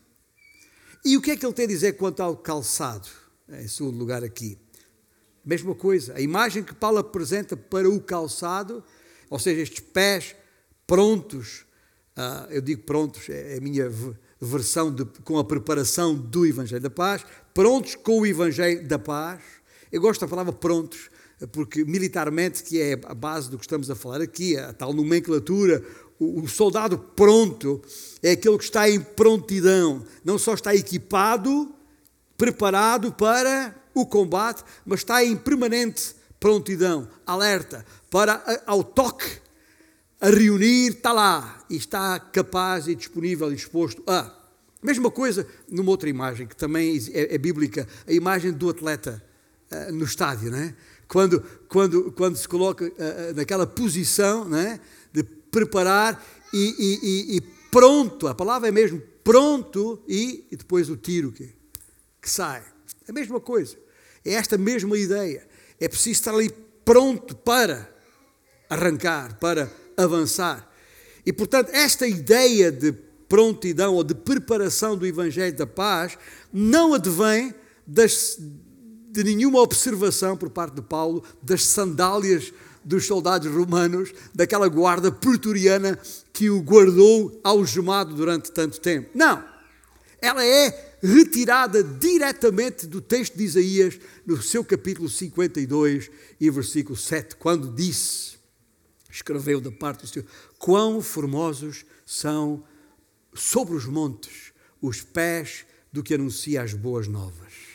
E 1.05 1.15
o 1.15 1.21
que 1.21 1.31
é 1.31 1.37
que 1.37 1.45
ele 1.45 1.53
tem 1.53 1.65
a 1.65 1.67
dizer 1.67 1.93
quanto 1.93 2.21
ao 2.21 2.35
calçado? 2.35 3.07
Em 3.47 3.67
segundo 3.67 3.97
lugar, 3.97 4.23
aqui. 4.23 4.57
Mesma 5.45 5.75
coisa, 5.75 6.13
a 6.15 6.21
imagem 6.21 6.63
que 6.63 6.73
Paulo 6.73 6.99
apresenta 6.99 7.57
para 7.57 7.89
o 7.89 7.99
calçado, 7.99 8.83
ou 9.29 9.37
seja, 9.37 9.61
estes 9.61 9.81
pés 9.81 10.35
prontos, 10.87 11.65
uh, 12.17 12.49
eu 12.49 12.61
digo 12.61 12.83
prontos, 12.83 13.27
é 13.27 13.57
a 13.57 13.61
minha 13.61 13.91
versão 14.39 14.93
de, 14.93 15.03
com 15.23 15.37
a 15.37 15.43
preparação 15.43 16.15
do 16.15 16.45
Evangelho 16.45 16.81
da 16.81 16.89
Paz, 16.89 17.25
prontos 17.53 17.95
com 17.95 18.21
o 18.21 18.25
Evangelho 18.25 18.87
da 18.87 18.97
Paz. 18.97 19.41
Eu 19.91 19.99
gosto 19.99 20.21
da 20.21 20.27
palavra 20.27 20.53
prontos, 20.53 21.09
porque 21.51 21.83
militarmente, 21.83 22.63
que 22.63 22.81
é 22.81 22.93
a 23.05 23.13
base 23.13 23.49
do 23.49 23.57
que 23.57 23.65
estamos 23.65 23.89
a 23.89 23.95
falar 23.95 24.21
aqui, 24.21 24.57
a 24.57 24.71
tal 24.71 24.93
nomenclatura, 24.93 25.83
o, 26.19 26.47
soldado 26.47 26.97
pronto 26.97 27.81
é 28.21 28.31
aquele 28.31 28.57
que 28.57 28.63
está 28.63 28.89
em 28.89 28.99
prontidão, 28.99 30.05
não 30.23 30.37
só 30.37 30.53
está 30.53 30.73
equipado, 30.73 31.73
preparado 32.37 33.11
para 33.11 33.82
o 33.93 34.05
combate, 34.05 34.63
mas 34.85 34.99
está 34.99 35.23
em 35.23 35.35
permanente 35.35 36.15
prontidão, 36.39 37.07
alerta, 37.25 37.85
para 38.09 38.43
ao 38.65 38.83
toque, 38.83 39.41
a 40.19 40.29
reunir, 40.29 40.89
está 40.89 41.11
lá 41.13 41.63
e 41.69 41.75
está 41.75 42.19
capaz 42.19 42.87
e 42.87 42.95
disponível 42.95 43.51
e 43.51 43.55
disposto 43.55 44.03
a. 44.07 44.39
Mesma 44.81 45.09
coisa 45.09 45.47
numa 45.69 45.91
outra 45.91 46.09
imagem 46.09 46.45
que 46.45 46.55
também 46.55 46.99
é, 47.13 47.35
é 47.35 47.37
bíblica, 47.37 47.87
a 48.05 48.11
imagem 48.11 48.51
do 48.51 48.69
atleta 48.69 49.23
uh, 49.71 49.93
no 49.93 50.03
estádio, 50.03 50.51
não 50.51 50.57
é? 50.57 50.75
quando, 51.07 51.41
quando, 51.67 52.11
quando 52.11 52.35
se 52.35 52.47
coloca 52.47 52.85
uh, 52.85 53.35
naquela 53.35 53.67
posição 53.67 54.45
né, 54.45 54.79
de 55.11 55.23
preparar 55.23 56.23
e, 56.51 56.75
e, 56.79 57.37
e, 57.37 57.41
pronto, 57.71 58.27
a 58.27 58.33
palavra 58.33 58.67
é 58.67 58.71
mesmo 58.71 59.01
pronto 59.23 60.01
e, 60.07 60.45
e 60.51 60.55
depois 60.55 60.89
o 60.89 60.97
tiro 60.97 61.31
que, 61.31 61.53
que 62.21 62.29
sai. 62.29 62.63
A 63.07 63.13
mesma 63.13 63.39
coisa. 63.39 63.82
É 64.25 64.33
esta 64.33 64.57
mesma 64.57 64.97
ideia. 64.97 65.45
É 65.79 65.87
preciso 65.87 66.11
estar 66.11 66.33
ali 66.33 66.49
pronto 66.85 67.35
para 67.35 67.89
arrancar, 68.69 69.37
para 69.39 69.71
avançar. 69.97 70.69
E 71.25 71.31
portanto, 71.31 71.69
esta 71.73 72.07
ideia 72.07 72.71
de 72.71 72.91
prontidão 73.27 73.95
ou 73.95 74.03
de 74.03 74.13
preparação 74.13 74.97
do 74.97 75.07
Evangelho 75.07 75.55
da 75.55 75.65
Paz 75.65 76.17
não 76.51 76.93
advém 76.93 77.53
das, 77.85 78.37
de 79.09 79.23
nenhuma 79.23 79.59
observação 79.59 80.37
por 80.37 80.49
parte 80.49 80.75
de 80.75 80.81
Paulo 80.81 81.23
das 81.41 81.65
sandálias 81.65 82.53
dos 82.83 83.07
soldados 83.07 83.49
romanos, 83.49 84.13
daquela 84.35 84.67
guarda 84.67 85.11
pretoriana 85.11 85.97
que 86.33 86.49
o 86.49 86.61
guardou 86.61 87.39
algemado 87.43 88.13
durante 88.13 88.51
tanto 88.51 88.79
tempo. 88.79 89.09
Não! 89.15 89.43
Ela 90.21 90.45
é 90.45 90.92
retirada 91.03 91.83
diretamente 91.83 92.87
do 92.87 93.01
texto 93.01 93.35
de 93.35 93.43
Isaías, 93.43 93.99
no 94.25 94.41
seu 94.41 94.63
capítulo 94.63 95.09
52 95.09 96.09
e 96.39 96.49
versículo 96.49 96.95
7, 96.95 97.35
quando 97.35 97.75
disse, 97.75 98.37
escreveu 99.11 99.59
da 99.59 99.71
parte 99.71 100.01
do 100.01 100.07
Senhor, 100.07 100.25
quão 100.57 101.01
formosos 101.01 101.85
são 102.05 102.63
sobre 103.33 103.75
os 103.75 103.85
montes 103.85 104.53
os 104.81 105.01
pés 105.01 105.65
do 105.91 106.01
que 106.01 106.13
anuncia 106.13 106.61
as 106.61 106.73
boas 106.73 107.07
novas 107.07 107.73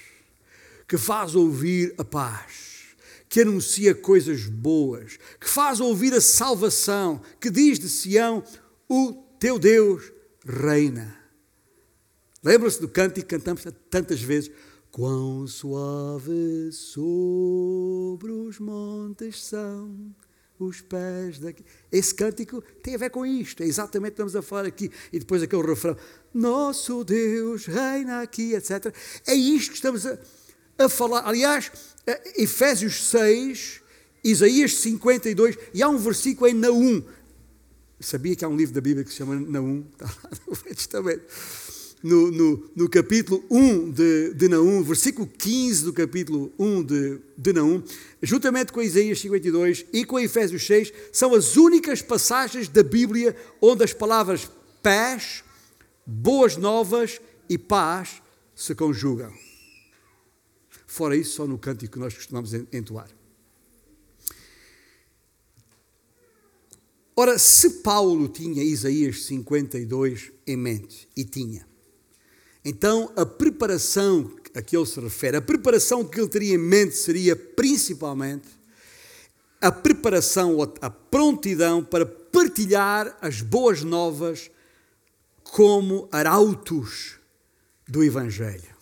que 0.89 0.97
faz 0.97 1.35
ouvir 1.35 1.95
a 1.99 2.05
paz, 2.05 2.97
que 3.29 3.43
anuncia 3.43 3.95
coisas 3.95 4.47
boas, 4.47 5.19
que 5.39 5.49
faz 5.49 5.81
ouvir 5.81 6.15
a 6.15 6.21
salvação, 6.21 7.21
que 7.39 7.51
diz 7.51 7.79
de 7.79 7.91
Sião: 7.91 8.43
O 8.89 9.13
teu 9.39 9.59
Deus 9.59 10.11
reina. 10.43 11.18
Lembra-se 12.43 12.81
do 12.81 12.89
cântico 12.89 13.27
que 13.27 13.37
cantamos 13.37 13.65
tantas 13.91 14.21
vezes? 14.21 14.51
Quão 14.91 15.47
suave 15.47 16.71
sobre 16.73 18.31
os 18.31 18.59
montes 18.59 19.45
são 19.45 20.15
os 20.59 20.81
pés 20.81 21.39
daqui. 21.39 21.65
Esse 21.91 22.15
cântico 22.15 22.63
tem 22.83 22.95
a 22.95 22.99
ver 22.99 23.11
com 23.11 23.25
isto, 23.25 23.63
é 23.63 23.67
exatamente 23.67 24.13
o 24.13 24.15
que 24.15 24.23
estamos 24.23 24.37
a 24.37 24.43
falar 24.43 24.67
aqui. 24.67 24.91
E 25.13 25.19
depois 25.19 25.43
aquele 25.43 25.63
refrão: 25.63 25.97
Nosso 26.33 27.05
Deus 27.05 27.67
reina 27.67 28.23
aqui, 28.23 28.55
etc. 28.55 28.95
É 29.27 29.35
isto 29.35 29.71
que 29.71 29.77
estamos 29.77 30.07
a, 30.07 30.19
a 30.79 30.89
falar. 30.89 31.27
Aliás, 31.27 31.71
eh, 32.07 32.43
Efésios 32.43 33.05
6, 33.09 33.81
Isaías 34.25 34.77
52, 34.79 35.57
e 35.75 35.83
há 35.83 35.89
um 35.89 35.99
versículo 35.99 36.49
em 36.49 36.55
Naum. 36.55 37.03
Sabia 38.01 38.35
que 38.37 38.45
há 38.45 38.49
um 38.49 38.57
livro 38.57 38.75
da 38.75 38.81
Bíblia 38.81 39.05
que 39.05 39.11
se 39.11 39.17
chama 39.17 39.35
Naum? 39.35 39.85
Está 39.93 40.07
lá 40.07 40.31
no 40.47 40.57
Testamento 40.57 41.25
no, 42.03 42.31
no, 42.31 42.71
no, 42.75 42.89
capítulo 42.89 43.45
1 43.51 43.91
de, 43.91 44.35
de 44.35 44.49
Naum, 44.49 44.83
versículo 44.83 45.27
15 45.27 45.85
do 45.85 45.93
capítulo 45.93 46.53
1 46.59 46.83
de, 46.85 47.21
de 47.37 47.53
Naum, 47.53 47.83
juntamente 48.23 48.73
com 48.73 48.81
Isaías 48.81 49.21
52 49.21 49.87
e 49.93 50.05
com 50.05 50.19
Efésios 50.19 50.67
6, 50.67 50.93
são 51.13 51.35
as 51.35 51.57
únicas 51.57 52.01
passagens 52.01 52.69
da 52.69 52.83
Bíblia 52.83 53.37
onde 53.61 53.85
as 53.85 53.93
palavras 53.93 54.51
paz, 54.83 55.45
boas 56.07 56.57
novas 56.57 57.21
e 57.49 57.59
paz 57.59 58.23
se 58.55 58.75
conjugam. 58.75 59.33
Fora 60.87 61.15
isso, 61.15 61.37
só 61.37 61.47
no 61.47 61.59
cântico 61.59 61.95
que 61.95 61.99
nós 61.99 62.15
costumamos 62.15 62.55
entoar. 62.73 63.09
Ora, 67.15 67.37
se 67.37 67.83
Paulo 67.83 68.29
tinha 68.29 68.63
Isaías 68.63 69.25
52 69.25 70.31
em 70.47 70.57
mente, 70.57 71.09
e 71.17 71.25
tinha, 71.25 71.68
então, 72.69 73.13
a 73.17 73.25
preparação 73.25 74.31
a 74.55 74.63
que 74.63 74.77
ele 74.77 74.87
se 74.87 74.99
refere, 75.01 75.37
a 75.37 75.43
preparação 75.43 76.05
que 76.05 76.21
ele 76.21 76.29
teria 76.29 76.55
em 76.55 76.59
mente 76.59 76.97
seria 76.97 77.37
principalmente 77.37 78.49
a 79.61 79.71
preparação, 79.71 80.57
a 80.81 80.91
prontidão 80.91 81.85
para 81.85 82.05
partilhar 82.05 83.17
as 83.21 83.41
boas 83.41 83.83
novas 83.83 84.51
como 85.45 86.09
arautos 86.13 87.19
do 87.87 88.03
Evangelho, 88.03 88.77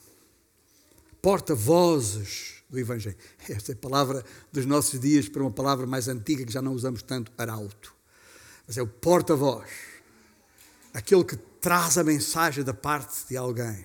porta-vozes 1.22 2.62
do 2.68 2.79
Evangelho. 2.79 3.16
Esta 3.49 3.72
é 3.72 3.75
a 3.75 3.79
palavra 3.79 4.25
dos 4.53 4.66
nossos 4.66 4.99
dias 4.99 5.29
para 5.29 5.42
uma 5.42 5.51
palavra 5.51 5.87
mais 5.87 6.09
antiga 6.09 6.44
que 6.44 6.53
já 6.53 6.61
não 6.61 6.72
usamos 6.72 7.03
tanto, 7.03 7.33
arauto. 7.38 7.94
Mas 8.66 8.77
é 8.77 8.83
o 8.83 8.87
porta-voz, 8.87 9.70
aquele 10.92 11.22
que 11.25 11.37
traz 11.66 11.98
a 11.98 12.05
mensagem 12.05 12.62
da 12.62 12.72
parte 12.72 13.26
de 13.29 13.37
alguém. 13.37 13.85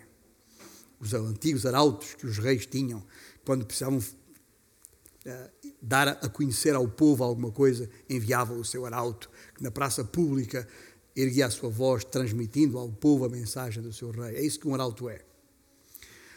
Os 1.00 1.16
antigos 1.16 1.66
arautos 1.66 2.14
que 2.14 2.28
os 2.28 2.38
reis 2.38 2.64
tinham, 2.64 3.04
quando 3.44 3.66
precisavam 3.66 3.98
uh, 3.98 5.52
dar 5.82 6.10
a 6.10 6.30
conhecer 6.30 6.76
ao 6.76 6.88
povo 6.88 7.24
alguma 7.24 7.52
coisa, 7.52 7.90
enviavam 8.08 8.60
o 8.60 8.64
seu 8.64 8.86
arauto, 8.86 9.32
que 9.56 9.64
na 9.64 9.72
praça 9.72 10.04
pública 10.04 10.68
erguia 11.16 11.48
a 11.48 11.50
sua 11.50 11.72
voz, 11.72 12.04
transmitindo 12.04 12.78
ao 12.78 12.88
povo 12.88 13.26
a 13.26 13.30
mensagem 13.30 13.82
do 13.82 13.92
seu 13.92 14.12
rei. 14.12 14.36
É 14.36 14.46
isso 14.46 14.60
que 14.60 14.68
um 14.68 14.76
arauto 14.76 15.10
é. 15.10 15.20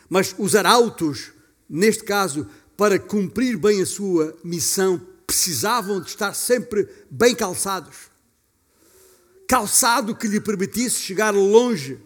Mas 0.09 0.35
os 0.39 0.55
arautos, 0.55 1.31
neste 1.69 2.05
caso, 2.05 2.49
para 2.75 2.99
cumprir 2.99 3.59
bem 3.59 3.83
a 3.83 3.87
sua 3.87 4.35
missão, 4.43 4.99
precisavam 5.27 6.01
de 6.01 6.09
estar 6.09 6.33
sempre 6.33 6.89
bem 7.11 7.35
calçados 7.35 8.14
calçado 9.49 10.15
que 10.15 10.27
lhe 10.27 10.41
permitisse 10.41 11.01
chegar 11.01 11.33
longe 11.33 12.01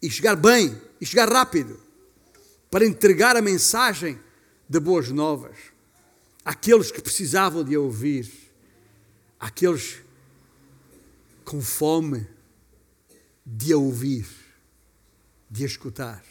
e 0.00 0.10
chegar 0.10 0.36
bem 0.36 0.80
e 1.00 1.06
chegar 1.06 1.30
rápido 1.30 1.80
para 2.70 2.84
entregar 2.84 3.36
a 3.36 3.42
mensagem 3.42 4.18
de 4.68 4.80
boas 4.80 5.10
novas 5.10 5.56
àqueles 6.44 6.90
que 6.90 7.00
precisavam 7.00 7.64
de 7.64 7.76
ouvir, 7.76 8.30
àqueles 9.40 10.02
com 11.44 11.60
fome 11.60 12.26
de 13.44 13.72
a 13.72 13.76
ouvir, 13.76 14.26
de 15.50 15.62
a 15.62 15.66
escutar. 15.66 16.24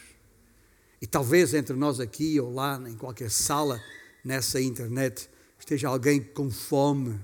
E 1.01 1.07
talvez 1.07 1.53
entre 1.53 1.75
nós 1.75 1.99
aqui 1.99 2.39
ou 2.39 2.53
lá, 2.53 2.81
em 2.87 2.95
qualquer 2.95 3.29
sala 3.29 3.81
nessa 4.23 4.61
internet, 4.61 5.29
esteja 5.59 5.87
alguém 5.87 6.21
com 6.21 6.49
fome 6.49 7.19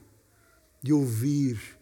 de 0.82 0.94
ouvir 0.94 1.79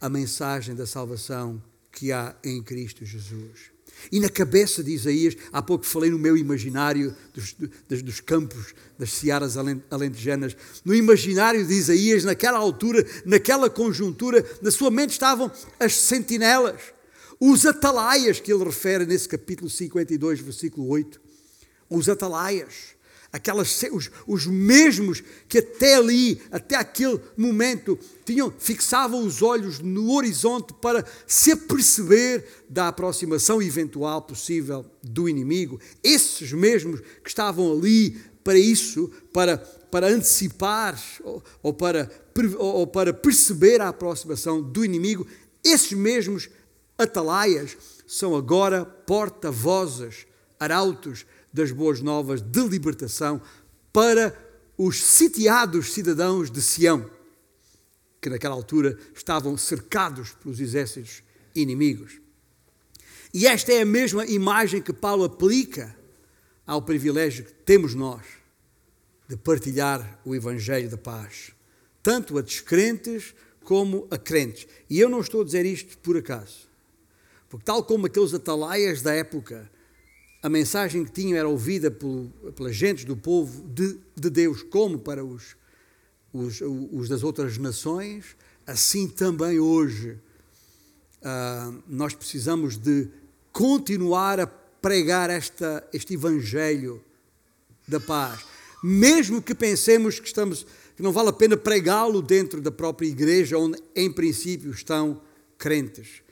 a 0.00 0.08
mensagem 0.08 0.74
da 0.74 0.86
salvação 0.86 1.62
que 1.90 2.12
há 2.12 2.34
em 2.44 2.62
Cristo 2.62 3.04
Jesus. 3.04 3.78
E 4.12 4.20
na 4.20 4.28
cabeça 4.28 4.82
de 4.82 4.92
Isaías, 4.92 5.36
há 5.52 5.60
pouco 5.60 5.84
falei 5.84 6.10
no 6.10 6.18
meu 6.18 6.36
imaginário 6.36 7.14
dos, 7.34 7.54
dos, 7.88 8.02
dos 8.02 8.20
campos, 8.20 8.74
das 8.96 9.12
searas 9.12 9.56
alentejanas, 9.90 10.56
no 10.84 10.94
imaginário 10.94 11.66
de 11.66 11.74
Isaías, 11.74 12.22
naquela 12.22 12.58
altura, 12.58 13.04
naquela 13.24 13.68
conjuntura, 13.68 14.44
na 14.62 14.70
sua 14.70 14.90
mente 14.90 15.10
estavam 15.10 15.50
as 15.80 15.96
sentinelas, 15.96 16.80
os 17.40 17.66
atalaias 17.66 18.40
que 18.40 18.52
ele 18.52 18.64
refere 18.64 19.04
nesse 19.04 19.28
capítulo 19.28 19.68
52, 19.68 20.40
versículo 20.40 20.88
8. 20.88 21.20
Os 21.90 22.08
atalaias 22.08 22.97
aquelas, 23.32 23.82
os, 23.92 24.10
os 24.26 24.46
mesmos 24.46 25.22
que 25.48 25.58
até 25.58 25.96
ali, 25.96 26.40
até 26.50 26.76
aquele 26.76 27.20
momento, 27.36 27.98
tinham, 28.24 28.52
fixavam 28.58 29.24
os 29.24 29.42
olhos 29.42 29.80
no 29.80 30.12
horizonte 30.12 30.72
para 30.74 31.04
se 31.26 31.52
aperceber 31.52 32.46
da 32.68 32.88
aproximação 32.88 33.62
eventual 33.62 34.22
possível 34.22 34.84
do 35.02 35.28
inimigo, 35.28 35.80
esses 36.02 36.52
mesmos 36.52 37.00
que 37.22 37.28
estavam 37.28 37.72
ali 37.72 38.18
para 38.42 38.58
isso, 38.58 39.10
para, 39.32 39.58
para 39.58 40.08
antecipar 40.08 40.98
ou, 41.22 41.42
ou 41.62 41.72
para, 41.74 42.10
ou 42.58 42.86
para 42.86 43.12
perceber 43.12 43.80
a 43.80 43.88
aproximação 43.88 44.62
do 44.62 44.84
inimigo, 44.84 45.26
esses 45.62 45.92
mesmos 45.92 46.48
atalaias 46.96 47.76
são 48.06 48.34
agora 48.34 48.86
porta-vozes, 48.86 50.26
arautos, 50.58 51.26
das 51.52 51.72
boas 51.72 52.00
novas 52.00 52.40
de 52.40 52.60
libertação 52.66 53.40
para 53.92 54.36
os 54.76 55.02
sitiados 55.02 55.92
cidadãos 55.92 56.50
de 56.50 56.62
Sião, 56.62 57.10
que 58.20 58.30
naquela 58.30 58.54
altura 58.54 58.98
estavam 59.14 59.56
cercados 59.56 60.30
pelos 60.34 60.60
exércitos 60.60 61.22
inimigos. 61.54 62.20
E 63.32 63.46
esta 63.46 63.72
é 63.72 63.82
a 63.82 63.86
mesma 63.86 64.24
imagem 64.26 64.80
que 64.80 64.92
Paulo 64.92 65.24
aplica 65.24 65.96
ao 66.66 66.82
privilégio 66.82 67.44
que 67.44 67.52
temos 67.52 67.94
nós 67.94 68.24
de 69.28 69.36
partilhar 69.36 70.20
o 70.24 70.34
Evangelho 70.34 70.88
da 70.88 70.96
paz, 70.96 71.52
tanto 72.02 72.38
a 72.38 72.42
descrentes 72.42 73.34
como 73.62 74.06
a 74.10 74.16
crentes. 74.16 74.66
E 74.88 74.98
eu 74.98 75.10
não 75.10 75.20
estou 75.20 75.42
a 75.42 75.44
dizer 75.44 75.66
isto 75.66 75.98
por 75.98 76.16
acaso, 76.16 76.68
porque, 77.48 77.64
tal 77.64 77.82
como 77.84 78.06
aqueles 78.06 78.32
atalaias 78.32 79.02
da 79.02 79.12
época 79.12 79.70
a 80.42 80.48
mensagem 80.48 81.04
que 81.04 81.10
tinham 81.10 81.36
era 81.36 81.48
ouvida 81.48 81.90
pelas 81.90 82.74
gentes 82.74 83.04
do 83.04 83.16
povo 83.16 83.62
de, 83.68 83.98
de 84.14 84.30
Deus, 84.30 84.62
como 84.62 84.98
para 84.98 85.24
os, 85.24 85.56
os, 86.32 86.60
os, 86.60 87.08
das 87.08 87.22
outras 87.22 87.58
nações, 87.58 88.36
assim 88.66 89.08
também 89.08 89.58
hoje 89.58 90.18
uh, 91.22 91.82
nós 91.88 92.14
precisamos 92.14 92.76
de 92.76 93.08
continuar 93.52 94.38
a 94.38 94.46
pregar 94.46 95.28
esta, 95.28 95.86
este 95.92 96.14
Evangelho 96.14 97.02
da 97.86 97.98
paz. 97.98 98.44
Mesmo 98.82 99.42
que 99.42 99.54
pensemos 99.54 100.20
que, 100.20 100.28
estamos, 100.28 100.64
que 100.96 101.02
não 101.02 101.10
vale 101.10 101.30
a 101.30 101.32
pena 101.32 101.56
pregá-lo 101.56 102.22
dentro 102.22 102.60
da 102.60 102.70
própria 102.70 103.08
igreja, 103.08 103.58
onde 103.58 103.82
em 103.96 104.12
princípio 104.12 104.70
estão 104.70 105.20
crentes 105.56 106.22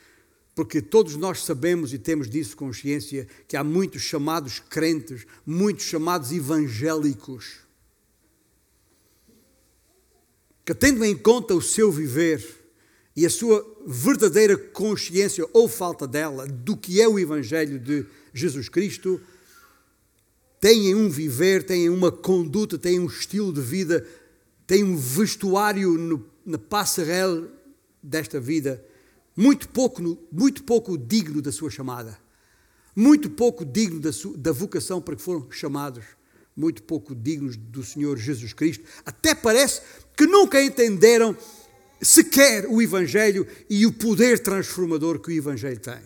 porque 0.57 0.81
todos 0.81 1.17
nós 1.17 1.45
sabemos 1.45 1.93
e 1.93 1.99
temos 1.99 2.31
disso 2.31 2.57
consciência 2.57 3.29
que 3.47 3.59
há 3.59 3.63
muitos 3.63 4.01
chamados 4.01 4.59
crentes, 4.59 5.27
muitos 5.45 5.85
chamados 5.85 6.33
evangélicos, 6.33 7.59
que 10.65 10.75
tendo 10.75 11.05
em 11.05 11.15
conta 11.15 11.55
o 11.55 11.61
seu 11.61 11.93
viver 11.93 12.43
e 13.15 13.27
a 13.27 13.31
sua 13.31 13.65
verdadeira 13.87 14.57
consciência 14.57 15.47
ou 15.53 15.69
falta 15.69 16.09
dela 16.09 16.47
do 16.47 16.75
que 16.75 17.03
é 17.03 17.07
o 17.07 17.19
Evangelho 17.19 17.79
de 17.79 18.07
Jesus 18.33 18.71
Cristo, 18.71 19.21
têm 20.59 20.95
um 20.95 21.11
viver, 21.11 21.65
têm 21.65 21.91
uma 21.91 22.11
conduta, 22.11 22.79
têm 22.79 22.99
um 22.99 23.07
estilo 23.07 23.53
de 23.53 23.61
vida, 23.61 24.07
têm 24.67 24.83
um 24.83 24.97
vestuário 24.97 25.99
no, 25.99 26.27
na 26.47 26.57
passarela 26.57 27.47
desta 28.03 28.41
vida 28.41 28.83
muito 29.37 29.69
pouco, 29.69 30.03
muito 30.33 30.65
pouco 30.65 30.97
digno 30.97 31.43
da 31.43 31.53
sua 31.53 31.69
chamada, 31.69 32.19
muito 32.95 33.29
pouco 33.29 33.65
digno 33.65 34.01
da, 34.01 34.13
sua, 34.13 34.37
da 34.37 34.51
vocação 34.51 35.01
para 35.01 35.15
que 35.15 35.23
foram 35.23 35.51
chamados, 35.51 36.05
muito 36.57 36.83
pouco 36.83 37.15
dignos 37.15 37.57
do 37.57 37.85
Senhor 37.85 38.17
Jesus 38.17 38.55
Cristo. 38.55 38.85
Até 39.05 39.35
parece 39.35 39.83
que 40.17 40.27
nunca 40.27 40.63
entenderam 40.63 41.37
sequer 42.01 42.67
o 42.67 42.81
Evangelho 42.81 43.47
e 43.69 43.87
o 43.87 43.93
poder 43.93 44.39
transformador 44.39 45.21
que 45.21 45.31
o 45.31 45.35
Evangelho 45.35 45.79
tem. 45.79 46.01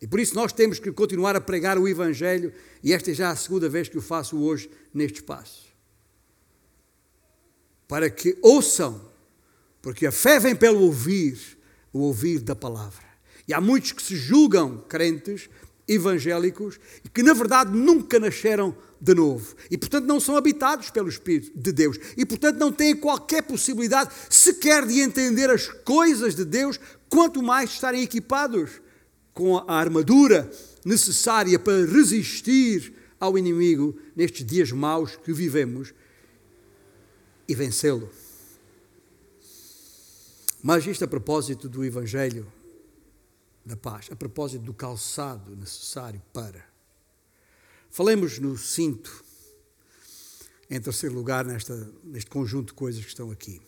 E 0.00 0.06
por 0.06 0.20
isso 0.20 0.34
nós 0.34 0.52
temos 0.52 0.78
que 0.78 0.92
continuar 0.92 1.34
a 1.34 1.40
pregar 1.40 1.78
o 1.78 1.88
Evangelho, 1.88 2.52
e 2.82 2.92
esta 2.92 3.10
é 3.10 3.14
já 3.14 3.30
a 3.30 3.36
segunda 3.36 3.68
vez 3.68 3.88
que 3.88 3.98
o 3.98 4.02
faço 4.02 4.38
hoje 4.38 4.70
neste 4.92 5.20
espaço. 5.20 5.66
Para 7.88 8.10
que 8.10 8.36
ouçam, 8.42 9.00
porque 9.86 10.04
a 10.04 10.10
fé 10.10 10.40
vem 10.40 10.56
pelo 10.56 10.80
ouvir, 10.80 11.38
o 11.92 12.00
ouvir 12.00 12.40
da 12.40 12.56
palavra. 12.56 13.04
E 13.46 13.54
há 13.54 13.60
muitos 13.60 13.92
que 13.92 14.02
se 14.02 14.16
julgam 14.16 14.84
crentes, 14.88 15.48
evangélicos, 15.86 16.80
e 17.04 17.08
que 17.08 17.22
na 17.22 17.32
verdade 17.32 17.70
nunca 17.70 18.18
nasceram 18.18 18.76
de 19.00 19.14
novo. 19.14 19.54
E 19.70 19.78
portanto 19.78 20.04
não 20.04 20.18
são 20.18 20.36
habitados 20.36 20.90
pelo 20.90 21.08
Espírito 21.08 21.56
de 21.56 21.70
Deus. 21.70 22.00
E 22.16 22.26
portanto 22.26 22.58
não 22.58 22.72
têm 22.72 22.96
qualquer 22.96 23.44
possibilidade 23.44 24.12
sequer 24.28 24.84
de 24.84 24.98
entender 24.98 25.48
as 25.50 25.68
coisas 25.68 26.34
de 26.34 26.44
Deus, 26.44 26.80
quanto 27.08 27.40
mais 27.40 27.70
estarem 27.70 28.02
equipados 28.02 28.82
com 29.32 29.56
a 29.56 29.72
armadura 29.72 30.50
necessária 30.84 31.60
para 31.60 31.86
resistir 31.86 32.92
ao 33.20 33.38
inimigo 33.38 33.96
nestes 34.16 34.44
dias 34.44 34.72
maus 34.72 35.14
que 35.14 35.32
vivemos 35.32 35.94
e 37.46 37.54
vencê-lo. 37.54 38.10
Mas 40.66 40.84
isto 40.84 41.04
a 41.04 41.06
propósito 41.06 41.68
do 41.68 41.84
Evangelho 41.84 42.52
da 43.64 43.76
paz, 43.76 44.08
a 44.10 44.16
propósito 44.16 44.64
do 44.64 44.74
calçado 44.74 45.54
necessário 45.54 46.20
para. 46.32 46.66
Falemos 47.88 48.40
no 48.40 48.58
cinto, 48.58 49.24
em 50.68 50.80
terceiro 50.80 51.14
lugar, 51.14 51.44
nesta, 51.44 51.88
neste 52.02 52.28
conjunto 52.28 52.70
de 52.70 52.74
coisas 52.74 53.00
que 53.00 53.10
estão 53.10 53.30
aqui. 53.30 53.62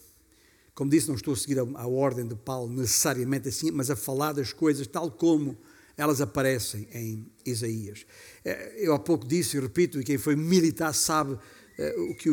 Como 0.74 0.90
disse, 0.90 1.06
não 1.06 1.14
estou 1.14 1.34
a 1.34 1.36
seguir 1.36 1.60
a, 1.60 1.62
a 1.62 1.86
ordem 1.86 2.26
de 2.26 2.34
Paulo 2.34 2.68
necessariamente 2.68 3.48
assim, 3.48 3.70
mas 3.70 3.90
a 3.90 3.94
falar 3.94 4.32
das 4.32 4.52
coisas 4.52 4.84
tal 4.84 5.08
como 5.08 5.56
elas 5.96 6.20
aparecem 6.20 6.88
em 6.92 7.30
Isaías. 7.46 8.04
É, 8.44 8.74
eu 8.76 8.92
há 8.92 8.98
pouco 8.98 9.24
disse 9.24 9.56
e 9.56 9.60
repito, 9.60 10.00
e 10.00 10.04
quem 10.04 10.18
foi 10.18 10.34
militar 10.34 10.92
sabe 10.92 11.38
é, 11.78 11.94
o 11.96 12.16
que 12.16 12.28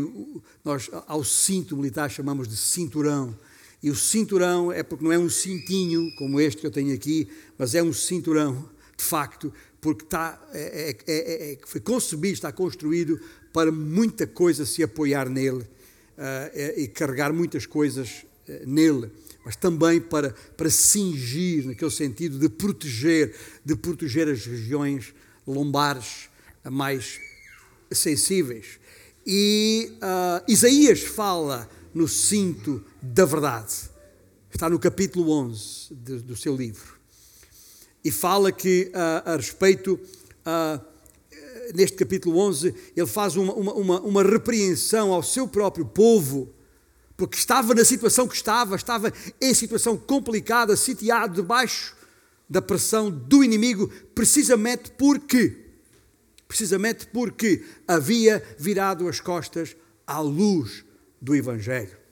nós 0.63 0.89
ao 1.05 1.23
cinto 1.23 1.77
militar 1.77 2.09
chamamos 2.09 2.47
de 2.47 2.57
cinturão. 2.57 3.37
E 3.85 3.91
o 3.91 3.95
cinturão 3.95 4.71
é 4.71 4.81
porque 4.81 5.03
não 5.03 5.11
é 5.11 5.19
um 5.19 5.29
cintinho 5.29 6.11
como 6.15 6.41
este 6.41 6.61
que 6.61 6.65
eu 6.65 6.71
tenho 6.71 6.91
aqui, 6.91 7.29
mas 7.55 7.75
é 7.75 7.83
um 7.83 7.93
cinturão, 7.93 8.67
de 8.97 9.03
facto, 9.03 9.53
porque 9.79 10.03
está, 10.03 10.43
é, 10.51 10.89
é, 10.89 11.13
é, 11.13 11.53
é 11.53 11.57
foi 11.63 11.79
concebido, 11.79 12.33
está 12.33 12.51
construído 12.51 13.19
para 13.53 13.71
muita 13.71 14.25
coisa 14.25 14.65
se 14.65 14.81
apoiar 14.81 15.29
nele 15.29 15.59
uh, 15.59 16.75
e 16.75 16.87
carregar 16.87 17.31
muitas 17.31 17.67
coisas 17.67 18.25
nele, 18.65 19.11
mas 19.45 19.55
também 19.55 20.01
para, 20.01 20.33
para 20.57 20.71
cingir, 20.71 21.67
naquele 21.67 21.91
sentido 21.91 22.39
de 22.39 22.49
proteger, 22.49 23.35
de 23.63 23.75
proteger 23.75 24.27
as 24.27 24.47
regiões 24.47 25.13
lombares 25.45 26.27
mais 26.63 27.19
sensíveis. 27.91 28.79
E 29.27 29.91
uh, 29.97 30.51
Isaías 30.51 31.01
fala 31.01 31.69
no 31.95 32.09
cinto 32.09 32.83
da 33.01 33.23
verdade. 33.23 33.89
Está 34.53 34.69
no 34.69 34.77
capítulo 34.77 35.31
11 35.31 35.93
de, 35.95 36.17
do 36.19 36.35
seu 36.35 36.53
livro. 36.53 36.95
E 38.03 38.11
fala 38.11 38.51
que, 38.51 38.91
uh, 38.93 39.29
a 39.31 39.35
respeito, 39.37 39.93
uh, 39.93 40.85
neste 41.73 41.95
capítulo 41.95 42.37
11, 42.37 42.75
ele 42.95 43.07
faz 43.07 43.37
uma, 43.37 43.53
uma, 43.53 44.01
uma 44.01 44.23
repreensão 44.23 45.13
ao 45.13 45.23
seu 45.23 45.47
próprio 45.47 45.85
povo 45.85 46.53
porque 47.17 47.37
estava 47.37 47.73
na 47.73 47.85
situação 47.85 48.27
que 48.27 48.35
estava, 48.35 48.75
estava 48.75 49.11
em 49.39 49.53
situação 49.53 49.95
complicada, 49.95 50.75
sitiado 50.75 51.35
debaixo 51.35 51.95
da 52.49 52.61
pressão 52.61 53.09
do 53.09 53.41
inimigo, 53.41 53.87
precisamente 54.13 54.91
porque 54.91 55.61
precisamente 56.45 57.07
porque 57.07 57.65
havia 57.87 58.43
virado 58.59 59.07
as 59.07 59.19
costas 59.19 59.75
à 60.05 60.19
luz 60.19 60.85
do 61.21 61.35
evangelho 61.35 62.05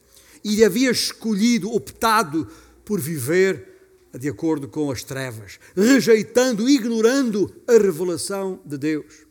e 0.44 0.64
havia 0.64 0.92
escolhido, 0.92 1.72
optado 1.72 2.48
por 2.84 3.00
viver 3.00 3.72
de 4.20 4.30
acordo 4.30 4.68
com 4.68 4.92
as 4.92 5.04
trevas, 5.04 5.60
rejeitando, 5.76 6.70
ignorando 6.70 7.52
a 7.68 7.74
revelação 7.74 8.62
de 8.66 8.78
Deus 8.78 9.26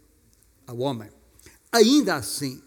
ao 0.66 0.78
homem. 0.78 1.08
Ainda 1.70 2.16
assim, 2.16 2.60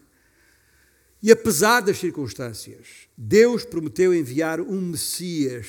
e 1.22 1.30
apesar 1.30 1.80
das 1.80 1.98
circunstâncias, 1.98 3.08
Deus 3.16 3.64
prometeu 3.64 4.14
enviar 4.14 4.60
um 4.60 4.80
Messias 4.80 5.66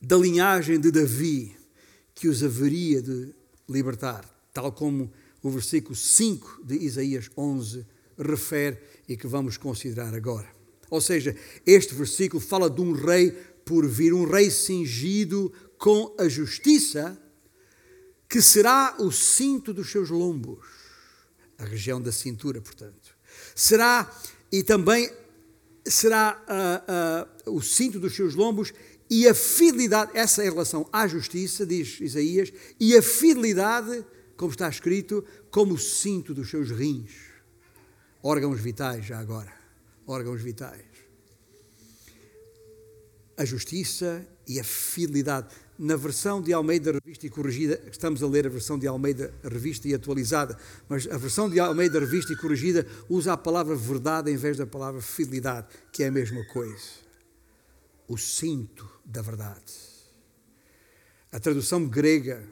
da 0.00 0.16
linhagem 0.16 0.78
de 0.80 0.90
Davi 0.90 1.56
que 2.14 2.28
os 2.28 2.42
haveria 2.42 3.00
de 3.00 3.34
libertar, 3.68 4.28
tal 4.52 4.72
como 4.72 5.10
o 5.42 5.50
versículo 5.50 5.94
5 5.94 6.62
de 6.64 6.76
Isaías 6.76 7.30
11 7.36 7.86
refere 8.18 8.78
e 9.12 9.16
que 9.16 9.26
vamos 9.26 9.56
considerar 9.56 10.14
agora. 10.14 10.48
Ou 10.90 11.00
seja, 11.00 11.36
este 11.66 11.94
versículo 11.94 12.40
fala 12.40 12.68
de 12.68 12.80
um 12.80 12.92
rei 12.92 13.30
por 13.64 13.86
vir, 13.86 14.12
um 14.12 14.24
rei 14.24 14.50
cingido 14.50 15.52
com 15.78 16.14
a 16.18 16.28
justiça, 16.28 17.18
que 18.28 18.40
será 18.40 18.96
o 18.98 19.10
cinto 19.10 19.72
dos 19.72 19.90
seus 19.90 20.10
lombos, 20.10 20.66
a 21.58 21.64
região 21.64 22.00
da 22.00 22.12
cintura, 22.12 22.60
portanto 22.60 23.12
será, 23.54 24.10
e 24.50 24.62
também 24.62 25.10
será 25.84 26.42
uh, 27.46 27.50
uh, 27.50 27.56
o 27.56 27.62
cinto 27.62 27.98
dos 27.98 28.14
seus 28.14 28.34
lombos 28.34 28.72
e 29.10 29.28
a 29.28 29.34
fidelidade, 29.34 30.12
essa 30.14 30.42
é 30.42 30.48
a 30.48 30.50
relação 30.50 30.88
à 30.92 31.06
justiça, 31.06 31.66
diz 31.66 32.00
Isaías, 32.00 32.52
e 32.80 32.96
a 32.96 33.02
fidelidade, 33.02 34.04
como 34.36 34.52
está 34.52 34.68
escrito, 34.68 35.24
como 35.50 35.74
o 35.74 35.78
cinto 35.78 36.32
dos 36.32 36.48
seus 36.48 36.70
rins. 36.70 37.31
Órgãos 38.22 38.60
vitais, 38.60 39.04
já 39.04 39.18
agora. 39.18 39.52
Órgãos 40.06 40.40
vitais. 40.40 40.84
A 43.36 43.44
justiça 43.44 44.26
e 44.46 44.60
a 44.60 44.64
fidelidade 44.64 45.48
na 45.78 45.96
versão 45.96 46.40
de 46.40 46.52
Almeida 46.52 46.92
Revista 46.92 47.26
e 47.26 47.30
Corrigida, 47.30 47.82
estamos 47.90 48.22
a 48.22 48.28
ler 48.28 48.46
a 48.46 48.50
versão 48.50 48.78
de 48.78 48.86
Almeida 48.86 49.34
Revista 49.42 49.88
e 49.88 49.94
atualizada, 49.94 50.56
mas 50.88 51.08
a 51.08 51.16
versão 51.16 51.50
de 51.50 51.58
Almeida 51.58 51.98
Revista 51.98 52.32
e 52.32 52.36
Corrigida 52.36 52.86
usa 53.08 53.32
a 53.32 53.36
palavra 53.36 53.74
verdade 53.74 54.30
em 54.30 54.36
vez 54.36 54.56
da 54.56 54.64
palavra 54.64 55.00
fidelidade, 55.00 55.66
que 55.90 56.04
é 56.04 56.06
a 56.06 56.12
mesma 56.12 56.44
coisa. 56.44 57.02
O 58.06 58.16
cinto 58.16 58.88
da 59.04 59.22
verdade. 59.22 59.72
A 61.32 61.40
tradução 61.40 61.84
grega 61.88 62.46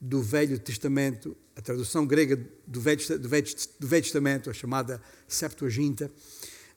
do 0.00 0.22
Velho 0.22 0.58
Testamento, 0.58 1.36
a 1.54 1.60
tradução 1.60 2.06
grega 2.06 2.36
do 2.66 2.80
Velho, 2.80 3.18
do 3.18 3.28
Velho, 3.28 3.46
do 3.78 3.86
Velho 3.86 4.02
Testamento, 4.02 4.48
a 4.48 4.54
chamada 4.54 5.02
Septuaginta, 5.28 6.10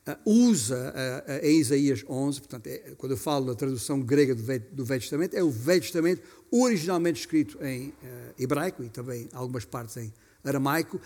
uh, 0.07 0.29
usa 0.29 0.93
uh, 0.93 1.45
em 1.45 1.59
Isaías 1.59 2.03
11, 2.07 2.39
portanto, 2.39 2.67
é, 2.67 2.77
quando 2.97 3.13
eu 3.13 3.17
falo 3.17 3.45
da 3.45 3.55
tradução 3.55 4.01
grega 4.01 4.35
do 4.35 4.43
Velho, 4.43 4.65
do 4.71 4.83
Velho, 4.83 4.99
Testamento, 4.99 5.35
é 5.35 5.43
o 5.43 5.49
Velho 5.49 5.81
Testamento 5.81 6.21
originalmente 6.51 7.21
escrito 7.21 7.63
em 7.63 7.89
uh, 7.89 7.93
hebraico 8.37 8.83
e 8.83 8.89
também 8.89 9.29
algumas 9.31 9.63
partes 9.63 9.95
em 9.95 10.13
aramaico, 10.43 10.99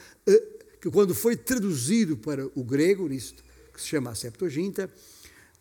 que 0.82 0.89
quando 0.89 1.13
foi 1.13 1.36
traduzido 1.36 2.17
para 2.17 2.47
o 2.56 2.63
grego, 2.63 3.08
nisso 3.08 3.36
que 3.71 3.80
se 3.80 3.88
chama 3.88 4.10
a 4.10 4.15
Septuaginta, 4.15 4.89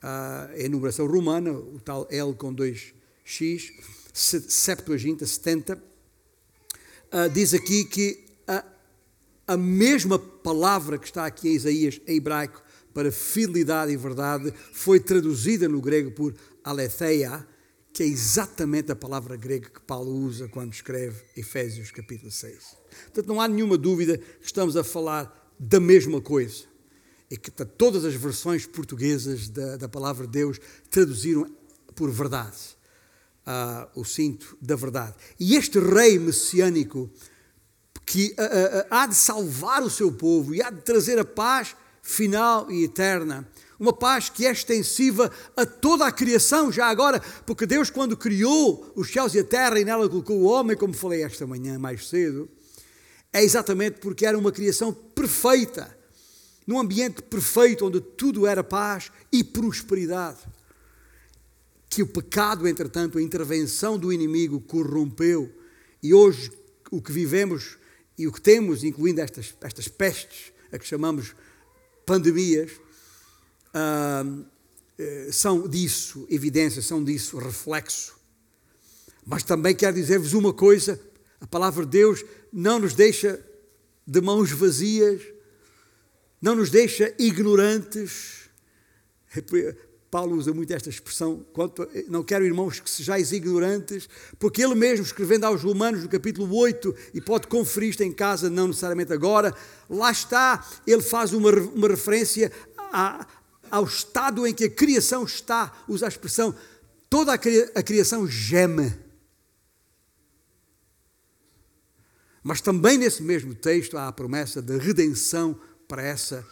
a 0.01 0.49
enumeração 0.57 1.07
romana, 1.07 1.53
o 1.53 1.79
tal 1.79 2.09
L 2.11 2.33
com 2.35 2.55
dois 2.55 2.95
X, 3.23 3.71
Septuaginta, 4.15 5.27
70, 5.27 5.83
diz 7.33 7.55
aqui 7.55 7.85
que 7.85 8.25
a, 8.47 8.65
a 9.47 9.57
mesma 9.57 10.19
palavra 10.19 10.99
que 10.99 11.07
está 11.07 11.27
aqui 11.27 11.49
em 11.49 11.55
Isaías, 11.55 12.01
em 12.07 12.17
hebraico, 12.17 12.63
para 12.93 13.13
fidelidade 13.13 13.93
e 13.93 13.97
verdade 13.97 14.53
foi 14.73 14.99
traduzida 14.99 15.69
no 15.69 15.81
grego 15.81 16.11
por 16.13 16.35
aletheia, 16.65 17.47
que 17.93 18.03
é 18.03 18.07
exatamente 18.07 18.91
a 18.91 18.97
palavra 18.97 19.37
grega 19.37 19.69
que 19.69 19.81
Paulo 19.81 20.13
usa 20.13 20.49
quando 20.49 20.73
escreve 20.73 21.23
Efésios 21.37 21.91
capítulo 21.91 22.31
6. 22.31 22.77
Portanto, 23.05 23.27
não 23.27 23.41
há 23.41 23.49
nenhuma 23.49 23.77
dúvida 23.77 24.17
que 24.17 24.47
estamos 24.47 24.77
a 24.77 24.85
falar 24.85 25.55
da 25.59 25.81
mesma 25.81 26.21
coisa. 26.21 26.65
E 27.31 27.37
que 27.37 27.51
todas 27.51 28.05
as 28.05 28.15
versões 28.15 28.67
portuguesas 28.67 29.49
da, 29.49 29.77
da 29.77 29.89
palavra 29.89 30.27
de 30.27 30.33
Deus 30.33 30.61
traduziram 30.89 31.51
por 31.95 32.11
verdade. 32.11 32.76
Uh, 33.47 34.01
o 34.01 34.05
cinto 34.05 34.59
da 34.61 34.75
verdade. 34.75 35.15
E 35.39 35.55
este 35.55 35.79
rei 35.79 36.19
messiânico 36.19 37.09
que 38.05 38.35
uh, 38.39 38.43
uh, 38.43 38.87
há 38.91 39.07
de 39.07 39.15
salvar 39.15 39.83
o 39.83 39.91
seu 39.91 40.11
povo 40.11 40.53
e 40.53 40.61
há 40.61 40.69
de 40.69 40.81
trazer 40.81 41.17
a 41.19 41.25
paz 41.25 41.77
final 42.03 42.71
e 42.71 42.85
eterna. 42.85 43.47
Uma 43.79 43.93
paz 43.93 44.31
que 44.31 44.47
é 44.47 44.53
extensiva 44.53 45.31
a 45.57 45.67
toda 45.67 46.07
a 46.07 46.13
criação, 46.13 46.73
já 46.73 46.87
agora, 46.87 47.21
porque 47.45 47.67
Deus, 47.67 47.91
quando 47.91 48.17
criou 48.17 48.91
os 48.95 49.13
céus 49.13 49.35
e 49.35 49.41
a 49.41 49.45
terra 49.45 49.79
e 49.79 49.85
nela 49.85 50.09
colocou 50.09 50.39
o 50.39 50.45
homem, 50.45 50.77
como 50.77 50.95
falei 50.95 51.23
esta 51.23 51.47
manhã 51.47 51.79
mais 51.79 52.09
cedo, 52.09 52.49
é 53.33 53.43
exatamente 53.43 53.99
porque 53.99 54.25
era 54.25 54.39
uma 54.39 54.53
criação 54.53 54.93
perfeita, 54.93 55.95
num 56.67 56.79
ambiente 56.79 57.23
perfeito, 57.23 57.87
onde 57.87 58.01
tudo 58.01 58.47
era 58.47 58.65
paz 58.65 59.11
e 59.31 59.45
prosperidade. 59.45 60.39
Que 61.89 62.03
o 62.03 62.07
pecado, 62.07 62.67
entretanto, 62.67 63.19
a 63.19 63.23
intervenção 63.23 63.99
do 63.99 64.13
inimigo 64.13 64.61
corrompeu 64.61 65.51
E 66.03 66.13
hoje 66.13 66.51
o 66.91 67.01
que 67.01 67.13
vivemos 67.13 67.79
e 68.19 68.27
o 68.27 68.33
que 68.33 68.41
temos, 68.41 68.83
incluindo 68.83 69.21
estas, 69.21 69.55
estas 69.61 69.89
pestes, 69.89 70.53
a 70.73 70.79
que 70.79 70.87
chamamos 70.87 71.35
pandemias, 72.07 72.73
uh, 73.75 74.47
são 75.31 75.69
disso 75.69 76.27
evidência, 76.31 76.81
são 76.81 77.05
disso 77.05 77.37
reflexo. 77.39 78.17
Mas 79.25 79.43
também 79.43 79.75
quero 79.75 79.97
dizer-vos 79.97 80.33
uma 80.33 80.53
coisa: 80.53 81.01
a 81.41 81.47
palavra 81.47 81.85
de 81.85 81.91
Deus 81.91 82.25
não 82.53 82.79
nos 82.79 82.95
deixa 82.95 83.45
de 84.07 84.21
mãos 84.21 84.51
vazias, 84.51 85.21
não 86.41 86.55
nos 86.55 86.71
deixa 86.71 87.15
ignorantes. 87.19 88.49
Paulo 90.11 90.37
usa 90.37 90.53
muito 90.53 90.73
esta 90.73 90.89
expressão, 90.89 91.45
quanto, 91.53 91.87
não 92.09 92.23
quero 92.23 92.45
irmãos 92.45 92.79
que 92.81 92.89
sejais 92.89 93.33
ignorantes, 93.33 94.09
porque 94.39 94.63
ele 94.63 94.75
mesmo, 94.75 95.05
escrevendo 95.05 95.45
aos 95.45 95.63
Romanos 95.63 96.03
no 96.03 96.09
capítulo 96.09 96.55
8, 96.57 96.95
e 97.13 97.21
pode 97.21 97.49
conferir 97.49 97.91
isto 97.91 98.03
em 98.03 98.13
casa, 98.13 98.49
não 98.49 98.69
necessariamente 98.69 99.13
agora, 99.13 99.55
lá 99.91 100.11
está, 100.11 100.65
ele 100.87 101.03
faz 101.03 101.33
uma, 101.33 101.51
uma 101.51 101.89
referência 101.89 102.53
a, 102.79 103.27
ao 103.71 103.85
estado 103.85 104.47
em 104.47 104.55
que 104.55 104.65
a 104.65 104.71
criação 104.71 105.25
está, 105.25 105.73
usa 105.89 106.07
a 106.07 106.09
expressão, 106.09 106.55
toda 107.11 107.33
a, 107.33 107.83
criação 107.83 108.27
geme. 108.27 108.93
Mas 112.43 112.61
também 112.61 112.97
nesse 112.97 113.23
mesmo 113.23 113.55
texto 113.55 113.99
há 113.99 114.07
a 114.07 114.13
promessa 114.13 114.63
de 114.63 114.79
redenção 114.79 115.59
para 115.89 116.03
essa 116.03 116.47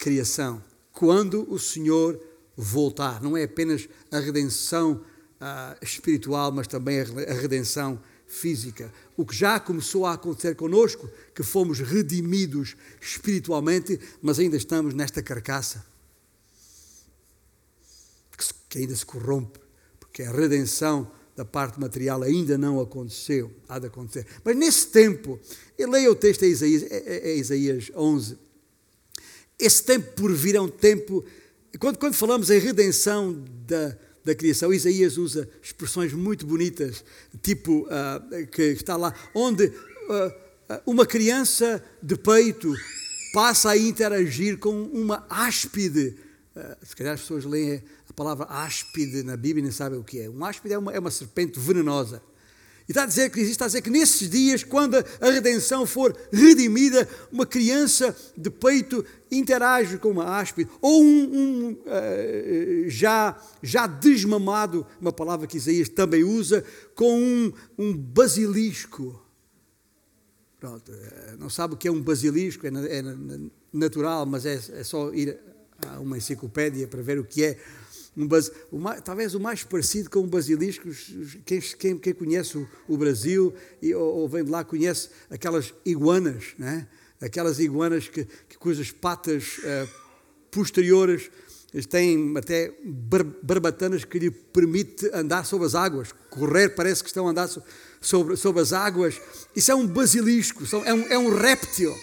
criação. 0.00 0.62
Quando 0.92 1.50
o 1.50 1.60
Senhor 1.60 2.20
voltar. 2.56 3.22
Não 3.22 3.36
é 3.36 3.44
apenas 3.44 3.88
a 4.10 4.18
redenção 4.18 5.04
uh, 5.40 5.84
espiritual, 5.84 6.52
mas 6.52 6.66
também 6.66 7.00
a 7.00 7.34
redenção 7.34 8.00
física. 8.26 8.92
O 9.16 9.26
que 9.26 9.34
já 9.34 9.60
começou 9.60 10.06
a 10.06 10.14
acontecer 10.14 10.54
conosco, 10.54 11.08
que 11.34 11.42
fomos 11.42 11.80
redimidos 11.80 12.76
espiritualmente, 13.00 13.98
mas 14.20 14.38
ainda 14.38 14.56
estamos 14.56 14.94
nesta 14.94 15.22
carcaça 15.22 15.92
que 18.72 18.78
ainda 18.78 18.96
se 18.96 19.04
corrompe, 19.04 19.60
porque 20.00 20.22
a 20.22 20.32
redenção 20.32 21.10
da 21.36 21.44
parte 21.44 21.78
material 21.78 22.22
ainda 22.22 22.56
não 22.56 22.80
aconteceu, 22.80 23.52
há 23.68 23.78
de 23.78 23.88
acontecer. 23.88 24.26
Mas 24.42 24.56
nesse 24.56 24.86
tempo, 24.86 25.38
eu 25.76 25.90
leio 25.90 26.12
o 26.12 26.14
texto 26.14 26.44
em 26.44 26.48
Isaías, 26.48 26.82
é, 26.84 26.96
é, 26.96 27.30
é 27.32 27.36
Isaías 27.36 27.92
11, 27.94 28.38
esse 29.58 29.84
tempo 29.84 30.12
por 30.12 30.32
vir 30.32 30.56
é 30.56 30.60
um 30.60 30.70
tempo 30.70 31.22
quando, 31.78 31.98
quando 31.98 32.14
falamos 32.14 32.50
em 32.50 32.58
redenção 32.58 33.44
da, 33.66 33.96
da 34.24 34.34
criação, 34.34 34.72
Isaías 34.72 35.16
usa 35.16 35.48
expressões 35.62 36.12
muito 36.12 36.46
bonitas, 36.46 37.04
tipo 37.42 37.86
uh, 37.86 38.46
que 38.48 38.62
está 38.62 38.96
lá, 38.96 39.14
onde 39.34 39.66
uh, 39.66 40.82
uma 40.86 41.06
criança 41.06 41.82
de 42.02 42.16
peito 42.16 42.72
passa 43.32 43.70
a 43.70 43.76
interagir 43.76 44.58
com 44.58 44.82
uma 44.84 45.26
áspide. 45.28 46.16
Uh, 46.54 46.86
se 46.86 46.94
calhar 46.94 47.14
as 47.14 47.20
pessoas 47.20 47.44
leem 47.44 47.82
a 48.08 48.12
palavra 48.12 48.46
áspide 48.46 49.22
na 49.22 49.36
Bíblia 49.36 49.60
e 49.60 49.62
nem 49.62 49.72
sabem 49.72 49.98
o 49.98 50.04
que 50.04 50.20
é. 50.20 50.28
Um 50.28 50.44
áspide 50.44 50.74
é 50.74 50.78
uma, 50.78 50.92
é 50.92 50.98
uma 50.98 51.10
serpente 51.10 51.58
venenosa. 51.58 52.22
E 52.88 52.92
está 52.92 53.04
a 53.04 53.06
dizer 53.06 53.30
que 53.30 53.40
está 53.40 53.64
a 53.64 53.68
dizer 53.68 53.82
que 53.82 53.90
nesses 53.90 54.28
dias, 54.28 54.64
quando 54.64 54.96
a 54.96 55.30
redenção 55.30 55.86
for 55.86 56.16
redimida, 56.32 57.08
uma 57.30 57.46
criança 57.46 58.16
de 58.36 58.50
peito 58.50 59.04
interage 59.30 59.98
com 59.98 60.10
uma 60.10 60.38
áspide, 60.38 60.70
ou 60.80 61.02
um, 61.02 61.06
um 61.06 61.72
uh, 61.72 62.90
já, 62.90 63.40
já 63.62 63.86
desmamado, 63.86 64.86
uma 65.00 65.12
palavra 65.12 65.46
que 65.46 65.56
Isaías 65.56 65.88
também 65.88 66.24
usa, 66.24 66.64
com 66.94 67.18
um, 67.18 67.52
um 67.78 67.96
basilisco. 67.96 69.20
Pronto, 70.58 70.92
eh, 70.92 71.34
não 71.40 71.50
sabe 71.50 71.74
o 71.74 71.76
que 71.76 71.88
é 71.88 71.90
um 71.90 72.00
basilisco, 72.00 72.64
é, 72.64 72.70
é 72.70 73.02
natural, 73.72 74.24
mas 74.24 74.46
é, 74.46 74.54
é 74.54 74.84
só 74.84 75.12
ir 75.12 75.36
a 75.88 75.98
uma 75.98 76.16
enciclopédia 76.16 76.86
para 76.86 77.02
ver 77.02 77.18
o 77.18 77.24
que 77.24 77.42
é 77.42 77.58
um 78.16 78.28
o 78.70 78.78
mais, 78.78 79.00
talvez 79.00 79.34
o 79.34 79.40
mais 79.40 79.64
parecido 79.64 80.10
com 80.10 80.20
um 80.20 80.26
basilisco, 80.26 80.88
quem, 81.46 81.60
quem, 81.60 81.98
quem 81.98 82.12
conhece 82.12 82.58
o, 82.58 82.68
o 82.86 82.96
Brasil 82.96 83.54
e, 83.80 83.94
ou, 83.94 84.16
ou, 84.18 84.28
vem 84.28 84.44
de 84.44 84.50
lá 84.50 84.62
conhece 84.62 85.08
aquelas 85.30 85.72
iguanas, 85.84 86.54
né? 86.58 86.86
aquelas 87.20 87.58
iguanas 87.58 88.08
que, 88.08 88.26
que 88.48 88.58
cujas 88.58 88.90
patas 88.90 89.58
uh, 89.58 89.88
posteriores 90.50 91.30
têm 91.88 92.34
até 92.36 92.70
barbatanas 93.42 94.04
que 94.04 94.18
lhe 94.18 94.30
permite 94.30 95.08
andar 95.14 95.46
sobre 95.46 95.66
as 95.66 95.74
águas, 95.74 96.12
correr 96.28 96.70
parece 96.70 97.02
que 97.02 97.08
estão 97.08 97.26
a 97.26 97.30
andar 97.30 97.48
sobre, 98.00 98.36
sobre 98.36 98.60
as 98.60 98.74
águas. 98.74 99.18
Isso 99.56 99.72
é 99.72 99.74
um 99.74 99.86
basilisco, 99.86 100.64
é 100.84 100.92
um, 100.92 101.06
é 101.06 101.18
um 101.18 101.34
réptil 101.34 101.96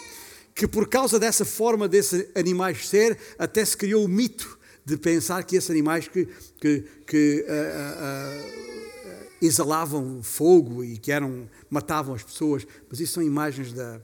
que 0.56 0.68
por 0.68 0.90
causa 0.90 1.20
dessa 1.20 1.46
forma 1.46 1.88
desses 1.88 2.26
animais 2.36 2.88
ser, 2.90 3.18
até 3.38 3.64
se 3.64 3.78
criou 3.78 4.04
o 4.04 4.08
mito 4.08 4.59
de 4.90 4.98
pensar 4.98 5.44
que 5.44 5.56
esses 5.56 5.70
animais 5.70 6.08
que, 6.08 6.28
que, 6.60 6.84
que 7.06 7.46
uh, 7.48 7.50
uh, 7.50 9.46
exalavam 9.46 10.22
fogo 10.22 10.84
e 10.84 10.98
que 10.98 11.12
eram, 11.12 11.50
matavam 11.70 12.16
as 12.16 12.24
pessoas, 12.24 12.66
mas 12.90 13.00
isso 13.00 13.14
são 13.14 13.24
imagens 13.24 13.72
da, 13.72 14.02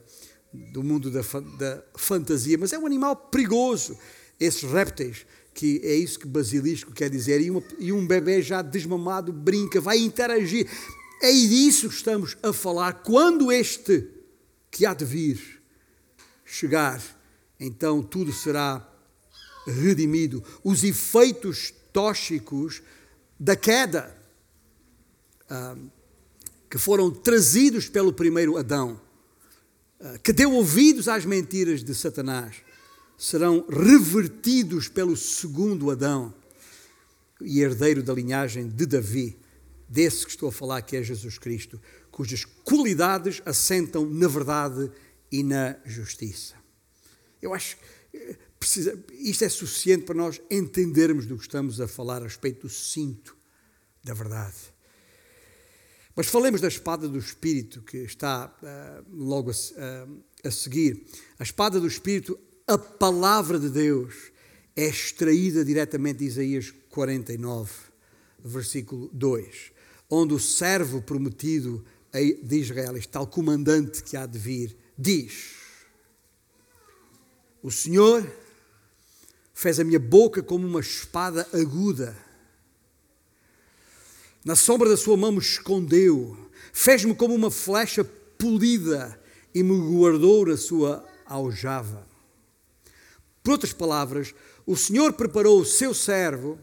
do 0.72 0.82
mundo 0.82 1.10
da, 1.10 1.20
da 1.58 1.82
fantasia. 1.96 2.56
Mas 2.58 2.72
é 2.72 2.78
um 2.78 2.86
animal 2.86 3.16
perigoso, 3.16 3.96
esses 4.40 4.62
répteis, 4.62 5.26
que 5.52 5.80
é 5.82 5.94
isso 5.94 6.18
que 6.18 6.26
basilisco 6.26 6.92
quer 6.92 7.10
dizer, 7.10 7.40
e, 7.40 7.50
uma, 7.50 7.62
e 7.78 7.92
um 7.92 8.06
bebê 8.06 8.42
já 8.42 8.62
desmamado 8.62 9.32
brinca, 9.32 9.80
vai 9.80 9.98
interagir. 9.98 10.68
É 11.22 11.32
disso 11.32 11.88
que 11.88 11.94
estamos 11.94 12.36
a 12.42 12.52
falar. 12.52 13.02
Quando 13.02 13.50
este 13.50 14.06
que 14.70 14.84
há 14.84 14.92
de 14.92 15.04
vir 15.04 15.62
chegar, 16.44 17.02
então 17.58 18.02
tudo 18.02 18.32
será 18.32 18.86
redimido. 19.66 20.42
Os 20.62 20.84
efeitos 20.84 21.72
tóxicos 21.92 22.82
da 23.38 23.56
queda 23.56 24.16
ah, 25.48 25.76
que 26.68 26.78
foram 26.78 27.10
trazidos 27.10 27.88
pelo 27.88 28.12
primeiro 28.12 28.56
Adão, 28.56 29.00
ah, 30.00 30.18
que 30.18 30.32
deu 30.32 30.52
ouvidos 30.52 31.08
às 31.08 31.24
mentiras 31.24 31.82
de 31.82 31.94
Satanás, 31.94 32.56
serão 33.16 33.66
revertidos 33.68 34.88
pelo 34.88 35.16
segundo 35.16 35.90
Adão 35.90 36.34
e 37.40 37.60
herdeiro 37.60 38.02
da 38.02 38.12
linhagem 38.12 38.68
de 38.68 38.86
Davi, 38.86 39.38
desse 39.88 40.24
que 40.24 40.30
estou 40.30 40.48
a 40.48 40.52
falar, 40.52 40.82
que 40.82 40.96
é 40.96 41.02
Jesus 41.02 41.38
Cristo, 41.38 41.80
cujas 42.10 42.44
qualidades 42.44 43.40
assentam 43.44 44.04
na 44.06 44.26
verdade 44.26 44.90
e 45.30 45.42
na 45.42 45.76
justiça. 45.84 46.54
Eu 47.40 47.54
acho 47.54 47.76
precisa, 48.58 48.98
isto 49.12 49.44
é 49.44 49.48
suficiente 49.48 50.04
para 50.04 50.14
nós 50.14 50.40
entendermos 50.50 51.26
do 51.26 51.36
que 51.36 51.42
estamos 51.42 51.80
a 51.80 51.88
falar 51.88 52.22
a 52.22 52.24
respeito 52.24 52.62
do 52.66 52.72
cinto 52.72 53.36
da 54.02 54.14
verdade. 54.14 54.56
Mas 56.14 56.28
falemos 56.28 56.60
da 56.60 56.68
espada 56.68 57.08
do 57.08 57.18
Espírito, 57.18 57.82
que 57.82 57.98
está 57.98 58.54
uh, 58.62 59.06
logo 59.14 59.50
a, 59.50 59.52
uh, 59.52 60.24
a 60.44 60.50
seguir. 60.50 61.04
A 61.38 61.42
espada 61.42 61.78
do 61.78 61.86
Espírito, 61.86 62.38
a 62.66 62.78
palavra 62.78 63.58
de 63.58 63.68
Deus, 63.68 64.32
é 64.74 64.86
extraída 64.86 65.64
diretamente 65.64 66.20
de 66.20 66.26
Isaías 66.26 66.72
49, 66.88 67.70
versículo 68.42 69.10
2, 69.12 69.72
onde 70.08 70.32
o 70.32 70.38
servo 70.38 71.02
prometido 71.02 71.84
de 72.42 72.56
Israel, 72.56 72.96
este 72.96 73.10
tal 73.10 73.26
comandante 73.26 74.02
que 74.02 74.16
há 74.16 74.24
de 74.24 74.38
vir, 74.38 74.76
diz: 74.96 75.54
O 77.62 77.70
Senhor 77.70 78.26
fez 79.56 79.80
a 79.80 79.84
minha 79.84 79.98
boca 79.98 80.42
como 80.42 80.66
uma 80.66 80.80
espada 80.80 81.48
aguda. 81.50 82.14
Na 84.44 84.54
sombra 84.54 84.86
da 84.86 84.98
sua 84.98 85.16
mão 85.16 85.32
me 85.32 85.38
escondeu, 85.38 86.36
fez-me 86.74 87.14
como 87.14 87.34
uma 87.34 87.50
flecha 87.50 88.04
polida 88.04 89.18
e 89.54 89.62
me 89.62 89.74
guardou 89.96 90.44
na 90.44 90.58
sua 90.58 91.02
aljava. 91.24 92.06
Por 93.42 93.52
outras 93.52 93.72
palavras, 93.72 94.34
o 94.66 94.76
Senhor 94.76 95.14
preparou 95.14 95.58
o 95.58 95.64
seu 95.64 95.94
servo, 95.94 96.58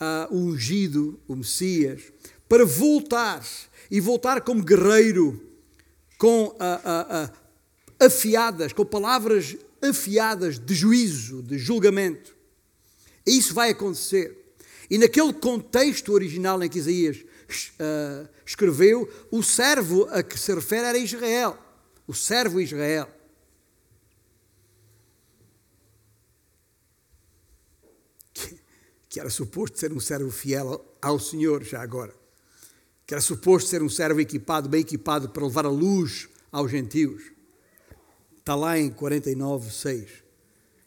uh, 0.00 0.34
o 0.34 0.38
ungido, 0.38 1.20
o 1.28 1.36
Messias, 1.36 2.00
para 2.48 2.64
voltar 2.64 3.46
e 3.90 4.00
voltar 4.00 4.40
como 4.40 4.64
guerreiro, 4.64 5.38
com 6.16 6.46
uh, 6.46 6.54
uh, 6.54 7.30
afiadas, 8.00 8.72
com 8.72 8.86
palavras 8.86 9.54
afiadas 9.82 10.58
de 10.58 10.74
juízo, 10.74 11.42
de 11.42 11.58
julgamento. 11.58 12.36
E 13.26 13.36
isso 13.36 13.54
vai 13.54 13.70
acontecer. 13.70 14.54
E 14.88 14.98
naquele 14.98 15.32
contexto 15.32 16.12
original 16.12 16.62
em 16.62 16.68
que 16.68 16.78
Isaías 16.78 17.18
uh, 17.18 18.28
escreveu, 18.44 19.08
o 19.30 19.42
servo 19.42 20.04
a 20.10 20.22
que 20.22 20.38
se 20.38 20.54
refere 20.54 20.86
era 20.86 20.98
Israel. 20.98 21.58
O 22.06 22.14
servo 22.14 22.60
Israel. 22.60 23.08
Que, 28.32 28.60
que 29.08 29.20
era 29.20 29.28
suposto 29.28 29.78
ser 29.78 29.92
um 29.92 30.00
servo 30.00 30.30
fiel 30.30 30.84
ao 31.02 31.18
Senhor, 31.18 31.64
já 31.64 31.82
agora. 31.82 32.14
que 33.06 33.14
era 33.14 33.20
suposto 33.20 33.68
ser 33.68 33.82
um 33.82 33.88
servo 33.88 34.20
equipado, 34.20 34.68
bem 34.68 34.80
equipado 34.80 35.28
para 35.30 35.44
levar 35.44 35.66
a 35.66 35.70
luz 35.70 36.28
aos 36.50 36.70
gentios. 36.70 37.35
Está 38.46 38.54
lá 38.54 38.78
em 38.78 38.90
49, 38.90 39.72
6. 39.72 40.08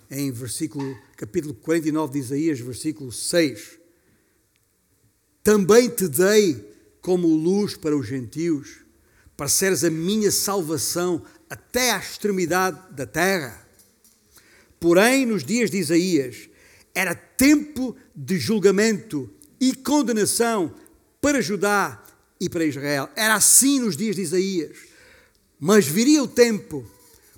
Em 0.09 0.31
versículo, 0.31 0.97
capítulo 1.17 1.53
49 1.53 2.13
de 2.13 2.19
Isaías, 2.19 2.57
versículo 2.61 3.11
6. 3.11 3.77
Também 5.43 5.89
te 5.89 6.07
dei 6.07 6.55
como 7.01 7.27
luz 7.27 7.75
para 7.75 7.97
os 7.97 8.07
gentios, 8.07 8.77
para 9.35 9.49
seres 9.49 9.83
a 9.83 9.89
minha 9.89 10.31
salvação 10.31 11.21
até 11.49 11.91
à 11.91 11.97
extremidade 11.97 12.79
da 12.93 13.05
terra. 13.05 13.67
Porém, 14.79 15.25
nos 15.25 15.43
dias 15.43 15.69
de 15.69 15.79
Isaías, 15.79 16.49
era 16.95 17.13
tempo 17.13 17.93
de 18.15 18.39
julgamento 18.39 19.29
e 19.59 19.75
condenação 19.75 20.73
para 21.19 21.41
Judá 21.41 22.01
e 22.39 22.47
para 22.47 22.63
Israel. 22.63 23.09
Era 23.17 23.35
assim 23.35 23.81
nos 23.81 23.97
dias 23.97 24.15
de 24.15 24.21
Isaías. 24.21 24.77
Mas 25.59 25.85
viria 25.85 26.23
o 26.23 26.27
tempo, 26.27 26.89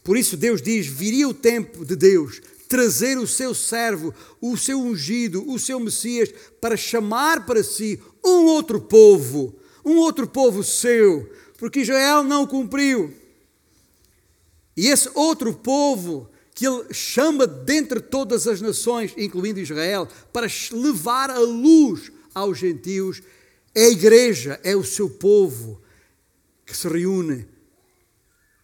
por 0.03 0.17
isso 0.17 0.35
Deus 0.35 0.61
diz: 0.61 0.87
viria 0.87 1.27
o 1.27 1.33
tempo 1.33 1.85
de 1.85 1.95
Deus 1.95 2.41
trazer 2.67 3.17
o 3.17 3.27
seu 3.27 3.53
servo, 3.53 4.13
o 4.39 4.55
seu 4.55 4.79
ungido, 4.79 5.43
o 5.49 5.59
seu 5.59 5.77
Messias, 5.77 6.33
para 6.61 6.77
chamar 6.77 7.45
para 7.45 7.63
si 7.63 7.99
um 8.23 8.45
outro 8.45 8.79
povo, 8.79 9.53
um 9.83 9.97
outro 9.97 10.25
povo 10.25 10.63
seu, 10.63 11.29
porque 11.57 11.81
Israel 11.81 12.23
não 12.23 12.47
cumpriu. 12.47 13.13
E 14.77 14.87
esse 14.87 15.09
outro 15.13 15.53
povo 15.53 16.29
que 16.55 16.65
ele 16.65 16.93
chama 16.93 17.45
dentre 17.45 17.99
todas 17.99 18.47
as 18.47 18.61
nações, 18.61 19.13
incluindo 19.17 19.59
Israel, 19.59 20.07
para 20.31 20.47
levar 20.71 21.29
a 21.29 21.39
luz 21.39 22.09
aos 22.33 22.57
gentios, 22.57 23.21
é 23.75 23.85
a 23.85 23.89
igreja, 23.89 24.59
é 24.63 24.75
o 24.75 24.83
seu 24.83 25.09
povo 25.09 25.81
que 26.65 26.75
se 26.75 26.87
reúne 26.87 27.45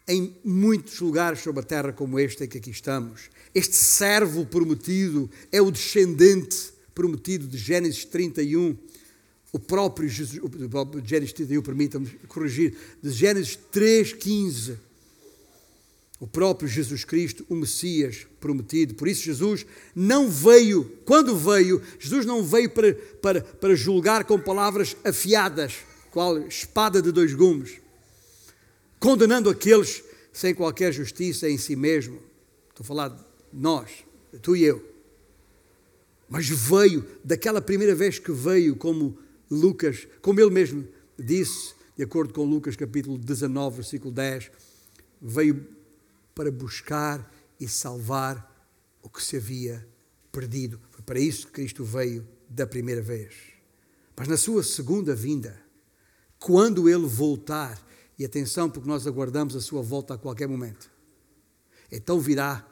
em 0.08 0.36
muitos 0.44 1.00
lugares 1.00 1.42
sobre 1.42 1.60
a 1.60 1.64
terra 1.64 1.92
como 1.92 2.20
este 2.20 2.46
em 2.46 2.48
que 2.48 2.58
aqui 2.58 2.70
estamos. 2.70 3.30
Este 3.54 3.76
servo 3.76 4.46
prometido 4.46 5.30
é 5.52 5.62
o 5.62 5.70
descendente 5.70 6.72
prometido 6.96 7.48
de 7.48 7.58
Gênesis 7.58 8.06
31. 8.06 8.78
O 9.52 9.60
próprio 9.60 10.08
Jesus, 10.08 10.42
Gênesis 11.04 11.34
31, 11.34 11.62
permita-me 11.62 12.08
corrigir, 12.28 12.76
de 13.02 13.12
Gênesis 13.12 13.58
3,15. 13.74 14.78
O 16.20 16.26
próprio 16.26 16.68
Jesus 16.68 17.04
Cristo, 17.04 17.46
o 17.48 17.56
Messias 17.56 18.26
prometido. 18.40 18.96
Por 18.96 19.08
isso, 19.08 19.24
Jesus 19.24 19.66
não 19.96 20.30
veio, 20.30 20.84
quando 21.06 21.36
veio, 21.36 21.82
Jesus 22.00 22.26
não 22.26 22.44
veio 22.44 22.70
para, 22.72 22.94
para, 23.22 23.42
para 23.42 23.76
julgar 23.76 24.24
com 24.24 24.40
palavras 24.40 24.96
afiadas, 25.04 25.76
qual 26.10 26.40
espada 26.40 27.02
de 27.02 27.12
dois 27.12 27.34
gumes, 27.34 27.80
condenando 29.00 29.50
aqueles 29.50 30.04
sem 30.32 30.54
qualquer 30.54 30.92
justiça 30.92 31.50
em 31.50 31.58
si 31.58 31.76
mesmo. 31.76 32.22
Estou 32.70 32.84
a 32.84 32.88
falar 32.88 33.28
nós, 33.52 34.06
tu 34.42 34.56
e 34.56 34.64
eu. 34.64 34.84
Mas 36.30 36.48
veio, 36.48 37.06
daquela 37.24 37.62
primeira 37.62 37.96
vez 37.96 38.20
que 38.20 38.32
veio, 38.32 38.76
como 38.76 39.18
Lucas, 39.50 40.08
como 40.22 40.40
ele 40.40 40.52
mesmo 40.52 40.88
disse, 41.18 41.74
de 41.96 42.04
acordo 42.04 42.34
com 42.34 42.44
Lucas 42.44 42.76
capítulo 42.76 43.18
19, 43.18 43.78
versículo 43.78 44.12
10, 44.12 44.52
veio 45.22 45.66
para 46.36 46.52
buscar 46.52 47.34
e 47.60 47.68
salvar 47.68 48.56
o 49.02 49.10
que 49.10 49.24
se 49.24 49.38
havia 49.38 49.88
perdido. 50.32 50.80
Foi 50.92 51.02
para 51.02 51.20
isso 51.20 51.48
que 51.48 51.54
Cristo 51.54 51.84
veio 51.84 52.28
da 52.48 52.68
primeira 52.68 53.02
vez. 53.02 53.34
Mas 54.16 54.28
na 54.28 54.38
sua 54.38 54.62
segunda 54.64 55.16
vinda, 55.16 55.60
quando 56.38 56.90
ele 56.90 57.08
voltar, 57.08 57.84
e 58.18 58.26
atenção, 58.26 58.70
porque 58.70 58.88
nós 58.88 59.06
aguardamos 59.06 59.56
a 59.56 59.62
sua 59.62 59.82
volta 59.82 60.14
a 60.14 60.18
qualquer 60.18 60.48
momento, 60.48 60.90
então 61.92 62.20
virá 62.20 62.68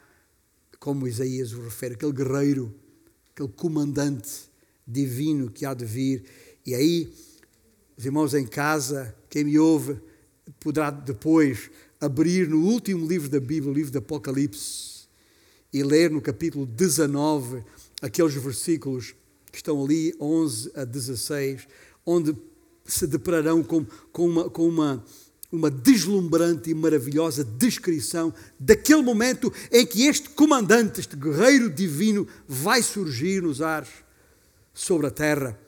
como 0.79 1.07
Isaías 1.07 1.53
o 1.53 1.61
refere, 1.61 1.95
aquele 1.95 2.11
guerreiro, 2.11 2.73
aquele 3.31 3.49
comandante 3.49 4.49
divino 4.85 5.49
que 5.49 5.65
há 5.65 5.73
de 5.73 5.85
vir. 5.85 6.23
E 6.65 6.75
aí, 6.75 7.11
os 7.97 8.05
irmãos 8.05 8.33
em 8.33 8.45
casa, 8.45 9.15
quem 9.29 9.45
me 9.45 9.57
ouve, 9.57 9.99
poderá 10.59 10.91
depois 10.91 11.71
abrir 11.99 12.47
no 12.47 12.61
último 12.61 13.07
livro 13.07 13.29
da 13.29 13.39
Bíblia, 13.39 13.71
o 13.71 13.73
livro 13.73 13.91
do 13.91 13.97
Apocalipse, 13.97 15.07
e 15.73 15.83
ler 15.83 16.11
no 16.11 16.21
capítulo 16.21 16.65
19 16.65 17.63
aqueles 18.01 18.33
versículos 18.35 19.15
que 19.51 19.57
estão 19.57 19.83
ali, 19.83 20.13
11 20.19 20.71
a 20.75 20.85
16, 20.85 21.67
onde 22.05 22.35
se 22.85 23.07
depararão 23.07 23.63
com, 23.63 23.85
com 24.11 24.27
uma. 24.27 24.49
Com 24.49 24.67
uma 24.67 25.03
uma 25.55 25.71
deslumbrante 25.71 26.69
e 26.69 26.73
maravilhosa 26.73 27.43
descrição 27.43 28.33
daquele 28.59 29.01
momento 29.01 29.51
em 29.71 29.85
que 29.85 30.05
este 30.05 30.29
comandante, 30.29 30.99
este 30.99 31.15
guerreiro 31.15 31.69
divino, 31.69 32.27
vai 32.47 32.81
surgir 32.81 33.41
nos 33.41 33.61
ares 33.61 33.89
sobre 34.73 35.07
a 35.07 35.11
terra, 35.11 35.59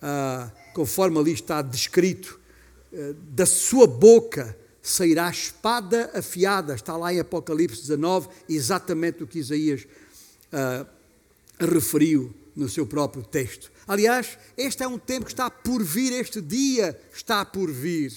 ah, 0.00 0.50
conforme 0.74 1.18
ali 1.18 1.32
está 1.32 1.60
descrito, 1.60 2.38
ah, 2.92 3.14
da 3.30 3.46
sua 3.46 3.86
boca 3.86 4.56
sairá 4.80 5.28
espada 5.28 6.10
afiada, 6.14 6.74
está 6.74 6.96
lá 6.96 7.12
em 7.12 7.20
Apocalipse 7.20 7.82
19, 7.82 8.28
exatamente 8.48 9.22
o 9.22 9.26
que 9.26 9.38
Isaías 9.38 9.86
ah, 10.52 10.86
referiu 11.58 12.32
no 12.54 12.68
seu 12.68 12.86
próprio 12.86 13.22
texto. 13.22 13.70
Aliás, 13.86 14.38
este 14.56 14.82
é 14.82 14.88
um 14.88 14.98
tempo 14.98 15.26
que 15.26 15.32
está 15.32 15.48
por 15.48 15.82
vir, 15.82 16.12
este 16.12 16.40
dia 16.40 16.98
está 17.12 17.44
por 17.44 17.70
vir. 17.70 18.12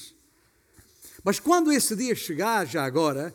Mas 1.24 1.40
quando 1.40 1.72
esse 1.72 1.96
dia 1.96 2.16
chegar, 2.16 2.66
já 2.66 2.84
agora, 2.84 3.34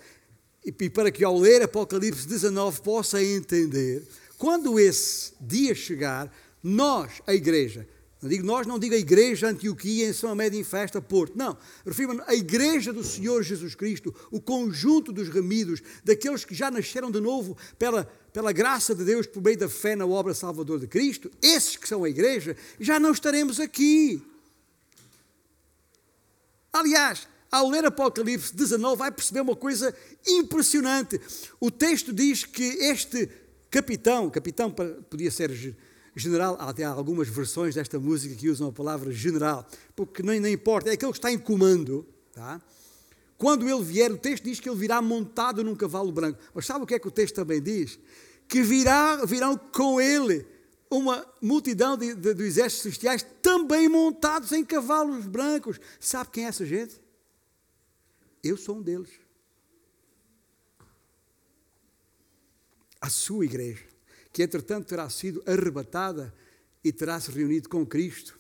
e 0.65 0.91
para 0.91 1.11
que 1.11 1.25
ao 1.25 1.39
ler 1.39 1.63
Apocalipse 1.63 2.27
19 2.27 2.81
possa 2.81 3.23
entender, 3.23 4.03
quando 4.37 4.79
esse 4.79 5.33
dia 5.41 5.75
chegar, 5.75 6.33
nós, 6.63 7.23
a 7.27 7.33
igreja, 7.33 7.87
não 8.21 8.29
digo 8.29 8.45
nós, 8.45 8.67
não 8.67 8.79
digo 8.79 8.95
a 8.95 8.99
igreja 8.99 9.49
Antioquia 9.49 10.09
em 10.09 10.13
São 10.13 10.31
Amédio 10.31 10.59
em 10.59 10.65
Festa, 10.65 11.01
Porto, 11.01 11.39
não, 11.39 11.57
refiro-me 11.87 12.23
à 12.27 12.35
igreja 12.35 12.93
do 12.93 13.05
Senhor 13.05 13.43
Jesus 13.43 13.77
Cristo, 13.77 14.13
o 14.33 14.41
conjunto 14.41 15.13
dos 15.13 15.29
remidos, 15.29 15.81
daqueles 16.03 16.45
que 16.45 16.55
já 16.55 16.69
nasceram 16.71 17.11
de 17.11 17.21
novo 17.21 17.57
pela, 17.79 18.05
pela 18.33 18.51
graça 18.51 18.95
de 18.95 19.05
Deus 19.05 19.27
por 19.27 19.41
meio 19.41 19.57
da 19.57 19.69
fé 19.69 19.95
na 19.95 20.07
obra 20.07 20.35
salvadora 20.35 20.81
de 20.81 20.89
Cristo, 20.89 21.31
esses 21.41 21.77
que 21.77 21.87
são 21.87 22.03
a 22.03 22.09
igreja, 22.09 22.57
já 22.81 22.99
não 22.99 23.13
estaremos 23.13 23.61
aqui. 23.61 24.21
Aliás, 26.73 27.29
ao 27.51 27.69
ler 27.69 27.85
Apocalipse 27.85 28.55
19, 28.55 28.97
vai 28.97 29.11
perceber 29.11 29.41
uma 29.41 29.57
coisa 29.57 29.95
impressionante. 30.27 31.21
O 31.61 31.71
texto 31.71 32.13
diz 32.13 32.45
que 32.45 32.63
este 32.63 33.29
capitão, 33.71 34.31
capitão 34.31 34.71
podia 34.71 35.31
ser 35.31 35.77
general, 36.15 36.57
há 36.59 36.71
até 36.71 36.85
algumas 36.85 37.29
versões 37.29 37.75
desta 37.75 37.99
música 38.01 38.35
que 38.35 38.49
usam 38.49 38.69
a 38.69 38.73
palavra 38.73 39.13
general, 39.13 39.67
porque 39.95 40.23
nem, 40.23 40.41
nem 40.41 40.55
importa, 40.55 40.91
é 40.91 40.95
aquele 40.95 41.13
que 41.13 41.19
está 41.19 41.31
em 41.31 41.39
comando, 41.39 42.07
tá? 42.33 42.61
Quando 43.37 43.69
ele 43.69 43.85
vier, 43.85 44.11
o 44.11 44.17
texto 44.17 44.45
diz 44.45 44.59
que 44.59 44.69
ele 44.69 44.79
virá 44.79 45.03
montado 45.03 45.63
num 45.63 45.75
cavalo 45.75 46.11
branco. 46.11 46.39
Mas 46.55 46.65
sabe 46.65 46.85
o 46.85 46.87
que 46.87 46.95
é 46.95 46.99
que 46.99 47.07
o 47.07 47.11
texto 47.11 47.35
também 47.35 47.61
diz? 47.61 47.99
Que 48.49 48.63
virá, 48.63 49.25
virão 49.27 49.59
com 49.59 50.01
ele 50.01 50.47
uma 50.91 51.27
multidão 51.43 51.99
de, 51.99 52.15
de, 52.15 52.33
de 52.33 52.45
exércitos 52.45 52.83
celestiais 52.83 53.27
também 53.43 53.89
montados 53.89 54.53
em 54.53 54.65
cavalos 54.65 55.27
brancos. 55.27 55.79
Sabe 56.01 56.31
quem 56.31 56.45
é 56.47 56.49
essa 56.49 56.65
gente? 56.65 56.99
Eu 58.47 58.57
sou 58.57 58.77
um 58.77 58.83
deles. 58.83 59.11
A 63.01 63.11
sua 63.11 63.45
igreja, 63.45 63.85
que 64.33 64.43
entretanto 64.43 64.89
terá 64.89 65.09
sido 65.11 65.43
arrebatada 65.47 66.35
e 66.83 66.93
terá 66.93 67.19
se 67.21 67.31
reunido 67.31 67.69
com 67.69 67.85
Cristo 67.85 68.39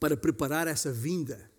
para 0.00 0.16
preparar 0.16 0.66
essa 0.66 0.92
vinda, 0.92 1.50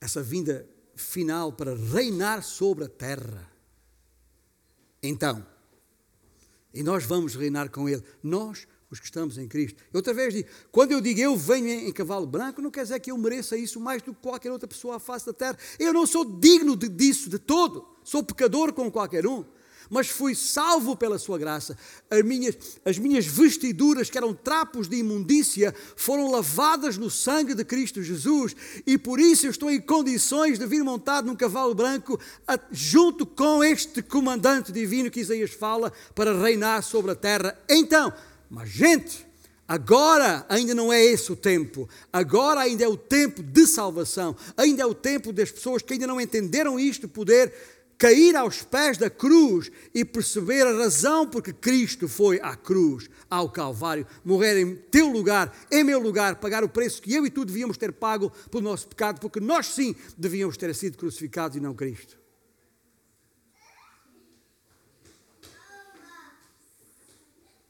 essa 0.00 0.22
vinda 0.22 0.68
final 0.94 1.52
para 1.52 1.74
reinar 1.74 2.42
sobre 2.42 2.84
a 2.84 2.88
terra. 2.88 3.50
Então, 5.02 5.46
e 6.72 6.82
nós 6.82 7.04
vamos 7.04 7.34
reinar 7.34 7.70
com 7.70 7.88
Ele. 7.88 8.02
Nós 8.22 8.66
os 8.90 8.98
que 8.98 9.04
estamos 9.04 9.38
em 9.38 9.46
Cristo. 9.46 9.82
outra 9.94 10.12
vez 10.12 10.44
quando 10.72 10.92
eu 10.92 11.00
digo 11.00 11.20
eu 11.20 11.36
venho 11.36 11.68
em, 11.68 11.92
cavalo 11.92 12.26
branco, 12.26 12.60
não 12.60 12.70
quer 12.70 12.82
dizer 12.82 12.98
que 13.00 13.10
eu 13.10 13.16
mereça 13.16 13.56
isso 13.56 13.78
mais 13.80 14.02
do 14.02 14.12
que 14.12 14.20
qualquer 14.20 14.50
outra 14.50 14.66
pessoa 14.66 14.96
à 14.96 14.98
face 14.98 15.26
da 15.26 15.32
terra. 15.32 15.56
Eu 15.78 15.92
não 15.92 16.06
sou 16.06 16.24
digno 16.24 16.74
de, 16.76 16.88
disso 16.88 17.30
de 17.30 17.38
todo. 17.38 17.86
Sou 18.02 18.22
pecador 18.22 18.72
como 18.72 18.90
qualquer 18.90 19.26
um 19.26 19.44
mas 19.90 20.08
fui 20.08 20.36
salvo 20.36 20.96
pela 20.96 21.18
sua 21.18 21.36
graça. 21.36 21.76
As 22.08 22.22
minhas, 22.22 22.56
as 22.84 22.96
minhas 22.96 23.26
vestiduras, 23.26 24.08
que 24.08 24.16
eram 24.16 24.32
trapos 24.32 24.88
de 24.88 24.96
imundícia, 24.96 25.74
foram 25.96 26.30
lavadas 26.30 26.96
no 26.96 27.10
sangue 27.10 27.54
de 27.54 27.64
Cristo 27.64 28.00
Jesus, 28.00 28.54
e 28.86 28.96
por 28.96 29.18
isso 29.18 29.46
eu 29.46 29.50
estou 29.50 29.68
em 29.68 29.80
condições 29.80 30.60
de 30.60 30.66
vir 30.66 30.84
montado 30.84 31.26
num 31.26 31.34
cavalo 31.34 31.74
branco, 31.74 32.18
junto 32.70 33.26
com 33.26 33.64
este 33.64 34.00
comandante 34.00 34.70
divino 34.70 35.10
que 35.10 35.20
Isaías 35.20 35.50
fala, 35.50 35.92
para 36.14 36.40
reinar 36.40 36.84
sobre 36.84 37.10
a 37.10 37.16
terra. 37.16 37.58
Então, 37.68 38.12
mas, 38.50 38.68
gente, 38.68 39.30
Agora 39.70 40.44
ainda 40.48 40.74
não 40.74 40.92
é 40.92 41.00
esse 41.00 41.30
o 41.30 41.36
tempo. 41.36 41.88
Agora 42.12 42.58
ainda 42.58 42.82
é 42.82 42.88
o 42.88 42.96
tempo 42.96 43.40
de 43.40 43.68
salvação. 43.68 44.34
Ainda 44.56 44.82
é 44.82 44.84
o 44.84 44.92
tempo 44.92 45.32
das 45.32 45.52
pessoas 45.52 45.80
que 45.80 45.92
ainda 45.92 46.08
não 46.08 46.20
entenderam 46.20 46.76
isto 46.76 47.08
poder 47.08 47.52
cair 47.96 48.34
aos 48.34 48.62
pés 48.62 48.98
da 48.98 49.08
cruz 49.08 49.70
e 49.94 50.04
perceber 50.04 50.66
a 50.66 50.72
razão 50.72 51.24
porque 51.24 51.52
Cristo 51.52 52.08
foi 52.08 52.40
à 52.40 52.56
cruz, 52.56 53.08
ao 53.30 53.48
Calvário, 53.48 54.06
morrer 54.24 54.60
em 54.60 54.74
teu 54.74 55.06
lugar, 55.06 55.56
em 55.70 55.84
meu 55.84 56.00
lugar, 56.00 56.40
pagar 56.40 56.64
o 56.64 56.68
preço 56.68 57.00
que 57.00 57.14
eu 57.14 57.24
e 57.24 57.30
tu 57.30 57.44
devíamos 57.44 57.76
ter 57.76 57.92
pago 57.92 58.32
pelo 58.50 58.64
nosso 58.64 58.88
pecado, 58.88 59.20
porque 59.20 59.38
nós 59.38 59.66
sim 59.66 59.94
devíamos 60.18 60.56
ter 60.56 60.74
sido 60.74 60.98
crucificados 60.98 61.56
e 61.56 61.60
não 61.60 61.74
Cristo. 61.74 62.19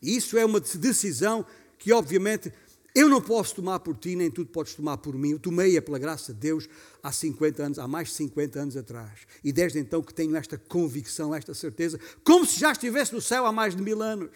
Isso 0.03 0.38
é 0.38 0.44
uma 0.44 0.61
decisão 0.61 1.44
que, 1.78 1.92
obviamente, 1.92 2.53
eu 2.94 3.09
não 3.09 3.20
posso 3.20 3.55
tomar 3.55 3.78
por 3.80 3.96
ti, 3.96 4.16
nem 4.16 4.30
tu 4.30 4.44
podes 4.44 4.74
tomar 4.74 4.96
por 4.98 5.14
mim. 5.14 5.30
Eu 5.30 5.38
tomei-a 5.38 5.80
pela 5.80 5.98
graça 5.98 6.32
de 6.32 6.40
Deus 6.40 6.68
há 7.03 7.12
50 7.12 7.62
anos, 7.62 7.78
há 7.78 7.86
mais 7.86 8.09
de 8.09 8.14
50 8.14 8.61
anos 8.61 8.76
atrás. 8.76 9.20
E 9.44 9.53
desde 9.53 9.78
então 9.78 10.03
que 10.03 10.12
tenho 10.12 10.34
esta 10.36 10.59
convicção, 10.59 11.34
esta 11.34 11.55
certeza, 11.55 12.01
como 12.24 12.44
se 12.44 12.59
já 12.59 12.72
estivesse 12.72 13.14
no 13.14 13.20
céu 13.20 13.46
há 13.46 13.53
mais 13.53 13.76
de 13.76 13.82
mil 13.82 14.03
anos. 14.03 14.30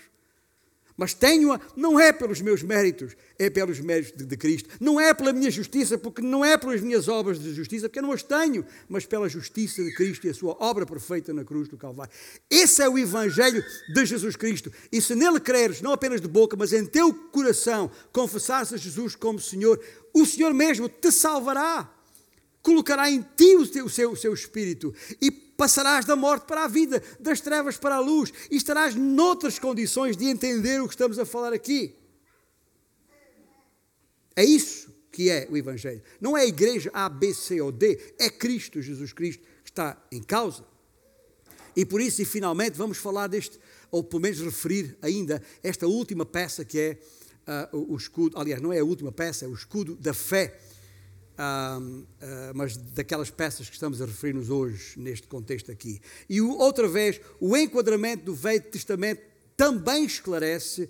Mas 0.96 1.12
tenho-a, 1.12 1.60
não 1.76 1.98
é 1.98 2.12
pelos 2.12 2.40
meus 2.40 2.62
méritos, 2.62 3.16
é 3.36 3.50
pelos 3.50 3.80
méritos 3.80 4.16
de, 4.16 4.24
de, 4.24 4.36
Cristo. 4.36 4.68
Não 4.80 5.00
é 5.00 5.12
pela 5.12 5.32
minha 5.32 5.50
justiça, 5.50 5.98
porque 5.98 6.22
não 6.22 6.44
é 6.44 6.56
pelas 6.56 6.80
minhas 6.80 7.08
obras 7.08 7.40
de 7.40 7.52
justiça, 7.52 7.88
porque 7.88 7.98
eu 7.98 8.04
não 8.04 8.12
as 8.12 8.22
tenho, 8.22 8.64
mas 8.88 9.04
pela 9.04 9.28
justiça 9.28 9.82
de 9.82 9.92
Cristo 9.92 10.26
e 10.26 10.30
a 10.30 10.34
sua 10.34 10.56
obra 10.60 10.86
perfeita 10.86 11.32
na 11.32 11.44
cruz 11.44 11.68
do 11.68 11.76
Calvário. 11.76 12.12
Esse 12.48 12.80
é 12.80 12.88
o 12.88 12.96
Evangelho 12.96 13.64
de 13.92 14.06
Jesus 14.06 14.36
Cristo. 14.36 14.70
E 14.92 15.00
se 15.00 15.16
nele 15.16 15.40
creres, 15.40 15.82
não 15.82 15.92
apenas 15.92 16.20
de 16.20 16.28
boca, 16.28 16.56
mas 16.56 16.72
em 16.72 16.86
teu 16.86 17.12
coração, 17.12 17.90
confessares 18.12 18.72
a 18.72 18.76
Jesus 18.76 19.16
como 19.16 19.40
Senhor, 19.40 19.82
o 20.12 20.24
Senhor 20.24 20.54
mesmo 20.54 20.88
te 20.88 21.10
salvará. 21.10 21.90
Colocará 22.62 23.10
em 23.10 23.20
ti 23.36 23.56
o, 23.56 23.66
seu, 23.66 24.12
o 24.12 24.16
seu 24.16 24.32
espírito 24.32 24.94
e 25.20 25.43
passarás 25.56 26.04
da 26.04 26.16
morte 26.16 26.46
para 26.46 26.64
a 26.64 26.68
vida, 26.68 27.02
das 27.20 27.40
trevas 27.40 27.76
para 27.76 27.96
a 27.96 28.00
luz, 28.00 28.32
e 28.50 28.56
estarás 28.56 28.94
noutras 28.94 29.58
condições 29.58 30.16
de 30.16 30.26
entender 30.26 30.80
o 30.80 30.86
que 30.86 30.94
estamos 30.94 31.18
a 31.18 31.24
falar 31.24 31.52
aqui. 31.52 31.94
É 34.36 34.44
isso 34.44 34.92
que 35.12 35.30
é 35.30 35.46
o 35.48 35.56
Evangelho. 35.56 36.02
Não 36.20 36.36
é 36.36 36.42
a 36.42 36.46
igreja 36.46 36.90
A, 36.92 37.08
B, 37.08 37.32
C 37.32 37.60
ou 37.60 37.70
D, 37.70 38.14
é 38.18 38.28
Cristo, 38.28 38.82
Jesus 38.82 39.12
Cristo, 39.12 39.44
que 39.62 39.70
está 39.70 39.96
em 40.10 40.22
causa. 40.22 40.64
E 41.76 41.84
por 41.84 42.00
isso, 42.00 42.20
e 42.20 42.24
finalmente, 42.24 42.76
vamos 42.76 42.98
falar 42.98 43.28
deste, 43.28 43.58
ou 43.90 44.02
pelo 44.02 44.22
menos 44.22 44.40
referir 44.40 44.96
ainda 45.00 45.42
esta 45.62 45.86
última 45.86 46.26
peça 46.26 46.64
que 46.64 46.78
é 46.78 46.98
uh, 47.72 47.92
o, 47.92 47.96
escudo. 47.96 48.38
Aliás, 48.38 48.60
não 48.60 48.72
é 48.72 48.80
a 48.80 48.84
última 48.84 49.12
peça, 49.12 49.44
é 49.44 49.48
o 49.48 49.54
escudo 49.54 49.94
da 49.96 50.12
fé 50.12 50.58
uh, 51.38 52.06
mas 52.54 52.76
daquelas 52.76 53.30
peças 53.30 53.68
que 53.68 53.74
estamos 53.74 54.00
a 54.00 54.06
referir-nos 54.06 54.50
hoje, 54.50 54.98
neste 54.98 55.26
contexto 55.26 55.70
aqui. 55.70 56.00
E 56.28 56.40
outra 56.40 56.88
vez, 56.88 57.20
o 57.40 57.56
enquadramento 57.56 58.24
do 58.24 58.34
Velho 58.34 58.62
Testamento 58.62 59.22
também 59.56 60.04
esclarece 60.04 60.88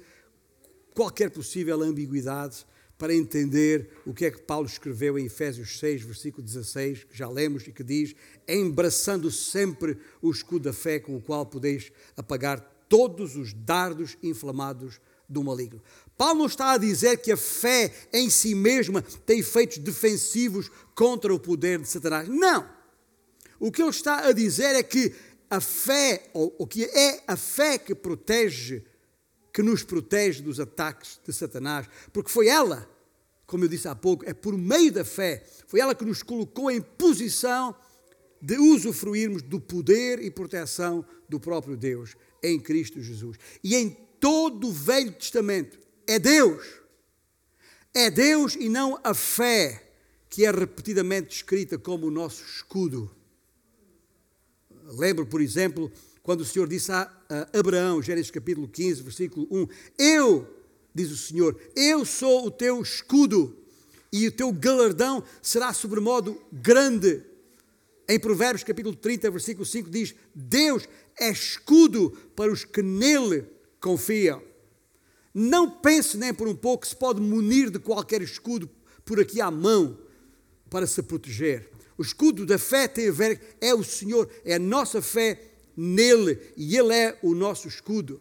qualquer 0.95 1.31
possível 1.31 1.83
ambiguidade 1.83 2.65
para 2.97 3.15
entender 3.15 3.91
o 4.07 4.15
que 4.15 4.25
é 4.25 4.31
que 4.31 4.41
Paulo 4.41 4.67
escreveu 4.67 5.19
em 5.19 5.27
Efésios 5.27 5.79
6, 5.79 6.03
versículo 6.03 6.43
16, 6.43 7.05
que 7.05 7.17
já 7.17 7.29
lemos 7.29 7.67
e 7.67 7.73
que 7.73 7.83
diz: 7.83 8.15
Embraçando 8.49 9.31
sempre 9.31 9.99
o 10.23 10.31
escudo 10.31 10.65
da 10.65 10.73
fé 10.73 11.01
com 11.01 11.17
o 11.17 11.21
qual 11.21 11.45
podeis 11.45 11.91
apagar 12.17 12.61
todos 12.89 13.37
os 13.37 13.53
dardos 13.53 14.17
inflamados 14.23 15.01
do 15.29 15.43
maligno. 15.43 15.83
Paulo 16.17 16.41
não 16.41 16.47
está 16.47 16.73
a 16.73 16.79
dizer 16.79 17.19
que 17.19 17.33
a 17.33 17.37
fé 17.37 17.93
em 18.13 18.31
si 18.31 18.55
mesma 18.55 19.03
tem 19.03 19.41
efeitos 19.41 19.79
defensivos 19.79 20.71
contra 20.95 21.35
o 21.35 21.41
poder 21.41 21.81
de 21.81 21.89
Satanás. 21.89 22.29
Não. 22.29 22.69
O 23.59 23.73
que 23.73 23.83
ele 23.83 23.91
está 23.91 24.27
a 24.27 24.33
dizer 24.33 24.77
é 24.77 24.83
que 24.83 25.15
a 25.51 25.61
fé, 25.61 26.31
ou 26.33 26.55
o 26.59 26.67
que 26.67 26.85
é 26.85 27.23
a 27.27 27.37
fé 27.37 27.79
que 27.79 27.95
protege, 27.95 28.85
que 29.53 29.63
nos 29.63 29.83
protege 29.83 30.43
dos 30.43 30.61
ataques 30.61 31.21
de 31.25 31.33
Satanás, 31.33 31.89
porque 32.13 32.31
foi 32.31 32.49
ela, 32.49 32.89
como 33.47 33.65
eu 33.65 33.69
disse 33.69 33.89
há 33.89 33.95
pouco, 33.95 34.25
é 34.29 34.35
por 34.35 34.57
meio 34.57 34.93
da 34.93 35.05
fé, 35.05 35.45
foi 35.67 35.81
ela 35.81 35.95
que 35.95 36.05
nos 36.05 36.23
colocou 36.23 36.71
em 36.71 36.81
posição 36.81 37.75
de 38.41 38.59
usufruirmos 38.59 39.43
do 39.43 39.61
poder 39.61 40.21
e 40.21 40.31
proteção 40.31 41.05
do 41.29 41.41
próprio 41.41 41.77
Deus 41.77 42.15
em 42.43 42.61
Cristo 42.61 43.01
Jesus. 43.01 43.39
E 43.63 43.75
em 43.75 43.91
todo 44.21 44.69
o 44.69 44.73
Velho 44.73 45.13
Testamento, 45.13 45.79
é 46.07 46.19
Deus. 46.19 46.65
É 47.93 48.11
Deus 48.11 48.57
e 48.57 48.69
não 48.69 48.99
a 49.05 49.15
fé 49.15 49.85
que 50.29 50.45
é 50.45 50.51
repetidamente 50.51 51.29
descrita 51.29 51.79
como 51.79 52.09
o 52.09 52.11
nosso 52.11 52.43
escudo. 52.45 53.09
Lembro, 54.99 55.25
por 55.25 55.41
exemplo, 55.41 55.91
quando 56.23 56.41
o 56.41 56.45
Senhor 56.45 56.67
disse 56.67 56.91
a 56.91 57.09
Abraão, 57.53 58.03
Gênesis 58.03 58.31
capítulo 58.31 58.67
15, 58.67 59.03
versículo 59.03 59.47
1: 59.51 59.69
Eu, 59.97 60.49
diz 60.93 61.13
o 61.13 61.17
Senhor, 61.17 61.57
eu 61.77 62.05
sou 62.05 62.47
o 62.47 62.51
teu 62.51 62.83
escudo 62.83 63.57
e 64.13 64.27
o 64.27 64.33
teu 64.33 64.51
galardão 64.53 65.23
será 65.41 65.73
sobremodo 65.73 66.41
grande. 66.53 67.23
Em 68.09 68.19
Provérbios 68.19 68.65
capítulo 68.65 68.97
30, 68.97 69.31
versículo 69.31 69.65
5 69.65 69.89
diz: 69.89 70.15
Deus 70.35 70.89
é 71.19 71.31
escudo 71.31 72.11
para 72.35 72.51
os 72.51 72.65
que 72.65 72.83
nele 72.83 73.47
confiam. 73.81 74.43
Não 75.35 75.69
pense 75.69 76.17
nem 76.17 76.33
por 76.33 76.47
um 76.47 76.55
pouco 76.55 76.83
que 76.83 76.89
se 76.89 76.97
pode 76.97 77.21
munir 77.21 77.69
de 77.69 77.81
qualquer 77.81 78.23
escudo 78.23 78.71
por 79.05 79.19
aqui 79.19 79.41
à 79.41 79.51
mão 79.51 79.99
para 80.71 80.87
se 80.87 81.03
proteger. 81.03 81.69
O 81.99 82.03
escudo 82.03 82.47
da 82.47 82.57
fé 82.57 82.87
tem 82.87 83.09
a 83.09 83.13
ver, 83.13 83.57
é 83.61 83.75
o 83.75 83.83
Senhor, 83.83 84.31
é 84.45 84.55
a 84.55 84.59
nossa 84.59 85.03
fé 85.03 85.41
nele 85.77 86.39
e 86.57 86.77
ele 86.77 86.95
é 86.95 87.19
o 87.23 87.35
nosso 87.35 87.67
escudo. 87.67 88.21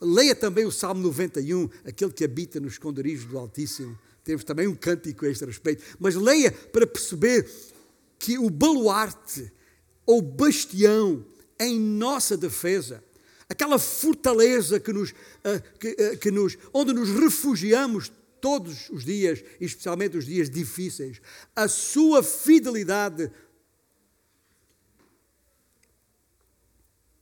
Leia 0.00 0.34
também 0.34 0.66
o 0.66 0.70
Salmo 0.70 1.02
91, 1.02 1.68
aquele 1.84 2.12
que 2.12 2.24
habita 2.24 2.60
nos 2.60 2.74
esconderijos 2.74 3.24
do 3.24 3.38
Altíssimo. 3.38 3.98
Temos 4.22 4.44
também 4.44 4.66
um 4.66 4.74
cântico 4.74 5.24
a 5.24 5.30
este 5.30 5.44
respeito. 5.44 5.82
Mas 5.98 6.14
leia 6.14 6.52
para 6.52 6.86
perceber 6.86 7.50
que 8.18 8.38
o 8.38 8.50
baluarte 8.50 9.50
ou 10.04 10.20
bastião 10.20 11.24
em 11.58 11.78
nossa 11.78 12.36
defesa 12.36 13.02
aquela 13.50 13.80
fortaleza 13.80 14.78
que 14.78 14.92
nos, 14.92 15.12
ah, 15.42 15.58
que, 15.78 15.96
ah, 15.98 16.16
que 16.16 16.30
nos, 16.30 16.56
onde 16.72 16.92
nos 16.92 17.10
refugiamos 17.10 18.12
todos 18.40 18.88
os 18.90 19.04
dias, 19.04 19.42
especialmente 19.60 20.16
os 20.16 20.24
dias 20.24 20.48
difíceis, 20.48 21.20
a 21.54 21.66
sua 21.66 22.22
fidelidade 22.22 23.30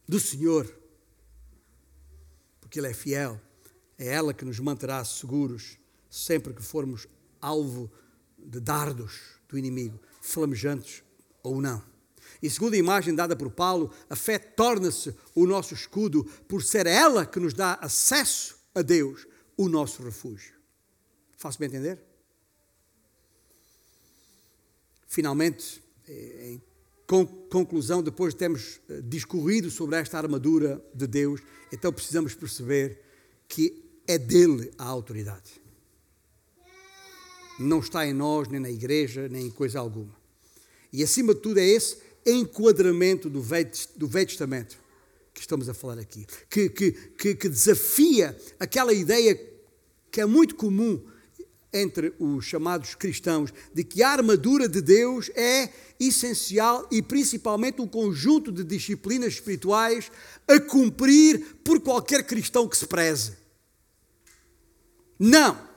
do 0.06 0.20
Senhor, 0.20 0.70
porque 2.60 2.78
Ele 2.78 2.88
é 2.88 2.94
fiel, 2.94 3.40
é 3.96 4.08
ela 4.08 4.34
que 4.34 4.44
nos 4.44 4.60
manterá 4.60 5.02
seguros 5.04 5.78
sempre 6.10 6.52
que 6.52 6.62
formos 6.62 7.08
alvo 7.40 7.90
de 8.38 8.60
dardos 8.60 9.38
do 9.48 9.58
inimigo, 9.58 9.98
flamejantes 10.20 11.02
ou 11.42 11.60
não. 11.60 11.82
E 12.42 12.48
segundo 12.48 12.74
a 12.74 12.78
imagem 12.78 13.14
dada 13.14 13.34
por 13.34 13.50
Paulo, 13.50 13.90
a 14.08 14.14
fé 14.14 14.38
torna-se 14.38 15.14
o 15.34 15.46
nosso 15.46 15.74
escudo 15.74 16.24
por 16.46 16.62
ser 16.62 16.86
ela 16.86 17.26
que 17.26 17.40
nos 17.40 17.52
dá 17.52 17.74
acesso 17.74 18.56
a 18.74 18.82
Deus, 18.82 19.26
o 19.56 19.68
nosso 19.68 20.02
refúgio. 20.02 20.54
Faço-me 21.36 21.66
entender? 21.66 22.00
Finalmente, 25.06 25.82
eh, 26.06 26.52
em 26.52 26.62
conclusão, 27.50 28.02
depois 28.02 28.34
de 28.34 28.38
termos 28.38 28.80
eh, 28.88 29.00
discorrido 29.02 29.70
sobre 29.70 29.96
esta 29.96 30.18
armadura 30.18 30.84
de 30.94 31.06
Deus, 31.06 31.40
então 31.72 31.92
precisamos 31.92 32.34
perceber 32.34 33.00
que 33.48 33.84
é 34.06 34.18
dele 34.18 34.70
a 34.78 34.84
autoridade. 34.84 35.60
Não 37.58 37.80
está 37.80 38.06
em 38.06 38.12
nós, 38.12 38.48
nem 38.48 38.60
na 38.60 38.70
igreja, 38.70 39.28
nem 39.28 39.46
em 39.46 39.50
coisa 39.50 39.80
alguma. 39.80 40.16
E 40.92 41.02
acima 41.02 41.34
de 41.34 41.40
tudo 41.40 41.58
é 41.58 41.66
esse 41.66 42.07
enquadramento 42.30 43.30
do 43.30 43.40
Velho, 43.40 43.70
do 43.96 44.06
Velho 44.06 44.26
Testamento 44.26 44.78
que 45.38 45.42
estamos 45.42 45.68
a 45.68 45.74
falar 45.74 46.00
aqui, 46.00 46.26
que, 46.50 46.68
que, 46.68 46.90
que, 46.90 47.34
que 47.36 47.48
desafia 47.48 48.36
aquela 48.58 48.92
ideia 48.92 49.40
que 50.10 50.20
é 50.20 50.26
muito 50.26 50.56
comum 50.56 51.00
entre 51.72 52.12
os 52.18 52.44
chamados 52.44 52.96
cristãos, 52.96 53.52
de 53.72 53.84
que 53.84 54.02
a 54.02 54.10
armadura 54.10 54.68
de 54.68 54.80
Deus 54.80 55.30
é 55.36 55.70
essencial 56.00 56.88
e 56.90 57.00
principalmente 57.00 57.80
um 57.80 57.86
conjunto 57.86 58.50
de 58.50 58.64
disciplinas 58.64 59.34
espirituais 59.34 60.10
a 60.48 60.58
cumprir 60.58 61.58
por 61.62 61.78
qualquer 61.80 62.26
cristão 62.26 62.66
que 62.66 62.76
se 62.76 62.86
preze. 62.86 63.34
Não! 65.18 65.67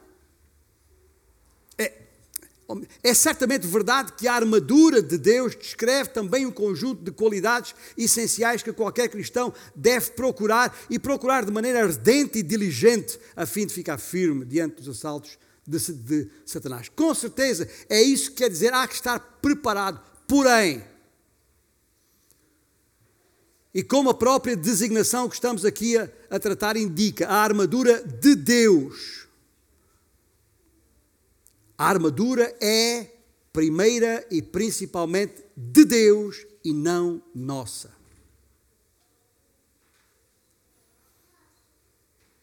É, 3.03 3.13
certamente 3.13 3.67
verdade 3.67 4.13
que 4.13 4.28
a 4.28 4.34
armadura 4.34 5.01
de 5.01 5.17
Deus 5.17 5.55
descreve 5.55 6.09
também 6.09 6.45
um 6.45 6.51
conjunto 6.51 7.03
de 7.03 7.11
qualidades 7.11 7.74
essenciais 7.97 8.63
que 8.63 8.74
qualquer 8.74 9.09
cristão 9.09 9.53
deve 9.76 10.11
procurar 10.11 10.78
e 10.89 10.99
procurar 10.99 11.45
de 11.45 11.51
maneira 11.51 11.84
ardente 11.84 12.39
e 12.39 12.43
diligente 12.43 13.19
a 13.36 13.45
fim 13.45 13.65
de 13.65 13.74
ficar 13.74 13.97
firme 13.97 14.45
diante 14.45 14.76
dos 14.76 14.89
assaltos 14.89 15.38
de, 15.65 15.80
de 15.93 16.30
Satanás. 16.45 16.89
Com 16.89 17.13
certeza 17.13 17.67
é 17.89 18.01
isso 18.01 18.32
que 18.32 18.38
quer 18.38 18.49
dizer, 18.49 18.74
há 18.74 18.88
que 18.88 18.95
estar 18.95 19.19
preparado. 19.41 20.01
Porém, 20.28 20.84
e 23.74 23.82
como 23.84 24.09
a 24.09 24.13
própria 24.13 24.55
designação 24.55 25.30
que 25.30 25.36
estamos 25.36 25.63
aqui 25.63 25.97
a, 25.97 26.09
a 26.30 26.39
tratar 26.39 26.76
indica, 26.76 27.28
a 27.28 27.36
armadura 27.36 28.03
de 28.03 28.36
Deus. 28.36 29.28
A 31.82 31.86
armadura 31.86 32.56
é 32.62 33.08
primeira 33.52 34.24
e 34.30 34.40
principalmente 34.40 35.44
de 35.58 35.84
Deus 35.84 36.46
e 36.64 36.72
não 36.72 37.20
nossa. 37.34 37.92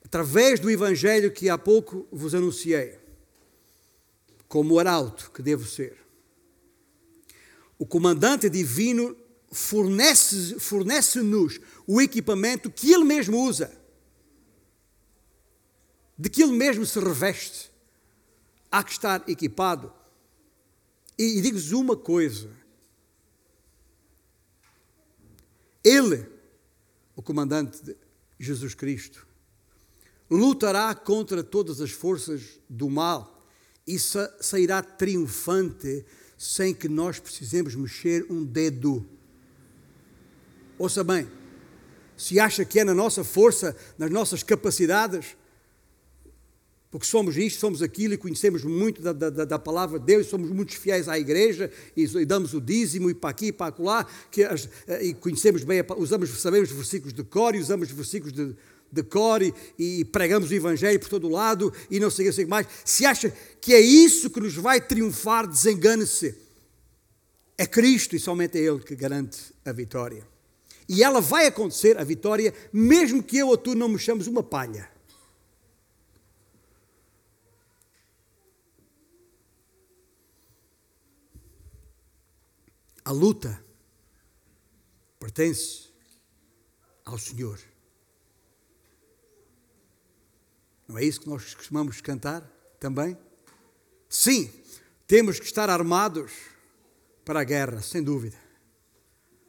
Através 0.05 0.59
do 0.59 0.69
Evangelho 0.69 1.31
que 1.31 1.49
há 1.49 1.57
pouco 1.57 2.09
vos 2.11 2.35
anunciei, 2.35 2.99
como 4.49 4.77
arauto 4.77 5.31
que 5.31 5.41
devo 5.41 5.65
ser, 5.65 5.97
o 7.79 7.87
comandante 7.87 8.51
divino 8.51 9.17
fornece-nos 9.53 10.61
fornece 10.61 11.21
o 11.87 12.01
equipamento 12.01 12.73
que 12.73 12.93
ele 12.93 13.05
mesmo 13.05 13.41
usa, 13.41 13.71
de 16.19 16.29
que 16.29 16.43
ele 16.43 16.55
mesmo 16.55 16.85
se 16.85 16.99
reveste. 16.99 17.78
Há 18.71 18.83
que 18.83 18.93
estar 18.93 19.29
equipado. 19.29 19.93
E, 21.19 21.39
e 21.39 21.41
digo-vos 21.41 21.73
uma 21.73 21.97
coisa: 21.97 22.51
ele, 25.83 26.27
o 27.17 27.23
comandante 27.23 27.83
de 27.83 27.97
Jesus 28.39 28.75
Cristo, 28.75 29.27
lutará 30.31 30.95
contra 30.95 31.43
todas 31.43 31.81
as 31.81 31.91
forças 31.91 32.61
do 32.69 32.91
mal 32.91 33.47
e 33.87 33.99
sairá 33.99 34.83
triunfante 34.83 36.05
sem 36.37 36.75
que 36.75 36.89
nós 36.89 37.19
precisemos 37.19 37.75
mexer 37.75 38.27
um 38.31 38.45
dedo. 38.45 39.09
Ouça 40.79 41.03
bem, 41.03 41.29
se 42.17 42.39
acha 42.39 42.65
que 42.65 42.81
é 42.81 42.85
na 42.85 42.95
nossa 42.95 43.25
força, 43.25 43.75
nas 43.97 44.11
nossas 44.11 44.43
capacidades, 44.43 45.38
porque 46.91 47.07
somos 47.07 47.37
isto, 47.37 47.61
somos 47.61 47.83
aquilo 47.83 48.15
e 48.15 48.17
conhecemos 48.17 48.65
muito 48.65 49.03
da, 49.03 49.13
da, 49.13 49.45
da 49.45 49.59
palavra 49.59 49.99
de 49.99 50.07
Deus, 50.07 50.27
somos 50.27 50.51
muito 50.51 50.77
fiéis 50.79 51.07
à 51.07 51.19
igreja 51.19 51.71
e, 51.95 52.05
e, 52.05 52.25
damos 52.25 52.55
o 52.55 52.61
dízimo 52.61 53.11
e 53.11 53.15
para 53.15 53.31
aqui 53.31 53.47
e 53.47 53.53
para 53.53 53.75
lá, 53.79 54.07
que 54.31 54.43
as, 54.43 54.69
eh, 54.87 55.07
e 55.07 55.15
conhecemos 55.15 55.65
bem, 55.65 55.85
usamos, 55.99 56.31
sabemos 56.41 56.71
versículos 56.71 57.13
de 57.13 57.23
cor 57.25 57.55
e 57.55 57.59
usamos 57.59 57.91
versículos 57.91 58.33
de, 58.33 58.57
de 58.91 59.03
cor 59.03 59.43
e, 59.43 59.53
e, 59.79 60.05
pregamos 60.07 60.51
o 60.51 60.55
Evangelho 60.55 60.99
por 60.99 61.11
todo 61.11 61.29
lado 61.29 61.71
e 61.91 62.01
não 62.01 62.11
sei 62.11 62.31
o 62.31 62.33
que 62.33 62.47
mais. 62.47 62.67
Se 62.87 63.05
acha 63.05 63.31
que 63.61 63.75
é 63.75 63.81
isso 63.81 64.31
que 64.31 64.41
nos 64.41 64.55
vai 64.55 64.81
triunfar, 64.81 65.47
desengane-se. 65.47 66.35
É 67.59 67.67
Cristo 67.67 68.17
e 68.17 68.19
somente 68.19 68.57
é 68.57 68.63
Ele 68.63 68.79
que 68.79 68.95
garante 68.97 69.53
a 69.63 69.73
vitória. 69.73 70.27
E 70.89 71.03
ela 71.03 71.21
vai 71.21 71.47
acontecer, 71.47 71.99
a 71.99 72.05
vitória, 72.05 72.55
mesmo 72.73 73.23
que 73.23 73.37
eu 73.37 73.49
ou 73.49 73.59
tu 73.59 73.75
não 73.75 73.89
mexamos 73.89 74.27
uma 74.27 74.43
palha. 74.43 74.89
A 83.09 83.11
luta 83.11 83.59
pertence 85.19 85.89
ao 87.07 87.17
Senhor. 87.17 87.59
Não 90.87 90.99
é 90.99 91.05
isso 91.07 91.23
que 91.23 91.29
nós 91.31 91.55
costumamos 91.55 92.03
cantar 92.03 92.43
também? 92.79 93.17
Sim, 94.11 94.53
temos 95.07 95.41
que 95.41 95.47
estar 95.47 95.71
armados 95.71 96.33
para 97.25 97.41
a 97.41 97.45
guerra, 97.45 97.81
sem 97.81 98.03
dúvida. 98.03 98.37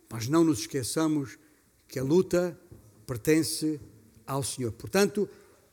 Mas 0.10 0.30
não 0.30 0.46
nos 0.46 0.60
esqueçamos 0.60 1.38
que 1.86 2.00
a 2.00 2.04
luta 2.04 2.58
pertence 3.06 3.78
ao 4.26 4.42
Senhor. 4.42 4.72
Portanto, 4.72 5.28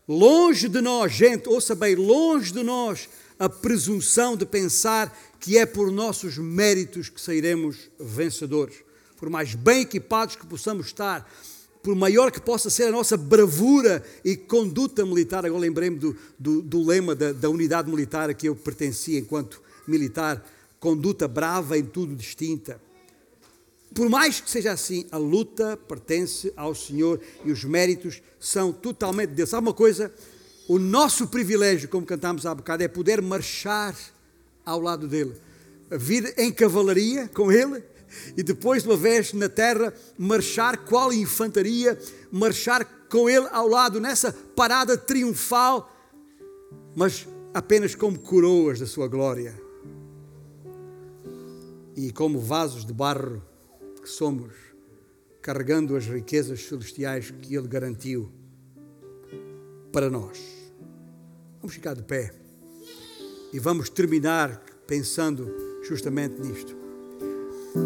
longe 0.09 0.68
de 0.68 0.80
nós, 0.80 1.12
gente, 1.12 1.49
ouça 1.49 1.72
bem, 1.72 1.95
longe 1.95 2.53
de 2.53 2.64
nós 2.64 3.09
a 3.39 3.49
presunção 3.49 4.37
de 4.37 4.47
pensar 4.47 5.16
que 5.39 5.59
é 5.59 5.66
por 5.66 5.91
nossos 5.91 6.39
méritos 6.39 7.09
que 7.09 7.20
sairemos 7.20 7.91
vencedores. 7.99 8.76
Por 9.16 9.30
mais 9.30 9.55
bem 9.55 9.82
equipados 9.82 10.37
que 10.37 10.47
possamos 10.47 10.87
estar, 10.87 11.30
por 11.82 11.95
maior 11.95 12.32
que 12.32 12.41
possa 12.41 12.68
ser 12.68 12.84
a 12.84 12.91
nossa 12.91 13.16
bravura 13.16 14.03
e 14.24 14.37
conduta 14.37 15.07
militar. 15.07 15.47
Agora 15.47 15.61
lembrei-me 15.61 15.99
do, 15.99 16.16
do, 16.39 16.61
do, 16.61 16.84
lema 16.84 17.14
da, 17.14 17.32
da 17.32 17.49
unidade 17.49 17.89
militar 17.89 18.28
a 18.28 18.34
que 18.34 18.49
eu 18.49 18.57
pertencia 18.57 19.18
enquanto 19.18 19.62
militar: 19.87 20.45
conduta 20.80 21.28
brava 21.28 21.78
em 21.78 21.84
tudo 21.84 22.16
distinta. 22.16 22.80
Por 23.95 24.11
mais 24.11 24.41
que 24.41 24.51
seja 24.51 24.72
assim, 24.72 25.07
a 25.12 25.16
luta 25.16 25.76
pertence 25.76 26.53
ao 26.57 26.74
Senhor 26.74 27.20
e 27.45 27.53
os 27.53 27.64
méritos 27.64 28.20
são 28.41 28.72
totalmente 28.72 29.30
dele. 29.30 29.47
Sabe 29.47 29.68
uma 29.68 29.72
coisa? 29.72 30.12
O 30.69 30.79
nosso 30.79 31.29
privilégio, 31.29 31.89
como 31.89 32.05
cantámos 32.05 32.45
há 32.45 32.55
bocado, 32.55 32.83
é 32.83 32.89
poder 32.89 33.23
marchar 33.23 33.97
ao 34.64 34.81
lado 34.81 35.07
dele, 35.07 35.35
vir 35.91 36.35
em 36.37 36.53
cavalaria 36.53 37.29
com 37.29 37.53
ele 37.53 37.83
e 38.37 38.43
depois, 38.43 38.85
uma 38.85 38.97
vez 38.97 39.33
na 39.33 39.49
terra, 39.49 39.95
marchar 40.19 40.79
qual 40.79 41.12
infantaria, 41.12 41.99
marchar 42.33 42.85
com 43.09 43.31
ele 43.31 43.47
ao 43.53 43.69
lado 43.69 44.01
nessa 44.01 44.33
parada 44.33 44.97
triunfal, 44.97 45.93
mas 46.95 47.27
apenas 47.55 47.95
como 47.95 48.19
coroas 48.19 48.81
da 48.81 48.87
sua 48.87 49.07
glória 49.07 49.55
e 51.97 52.12
como 52.12 52.41
vasos 52.41 52.85
de 52.85 52.93
barro 52.93 53.43
que 54.03 54.09
somos, 54.09 54.53
carregando 55.41 55.97
as 55.97 56.07
riquezas 56.07 56.64
celestiais 56.64 57.31
que 57.31 57.55
Ele 57.55 57.69
garantiu 57.69 58.31
para 59.93 60.11
nós. 60.11 60.55
Vamos 61.67 61.75
ficar 61.75 61.97
de 61.97 62.03
pé 62.05 62.33
e 63.53 63.59
vamos 63.59 63.91
terminar 63.91 64.62
pensando 64.87 65.53
justamente 65.83 66.41
nisto. 66.41 66.77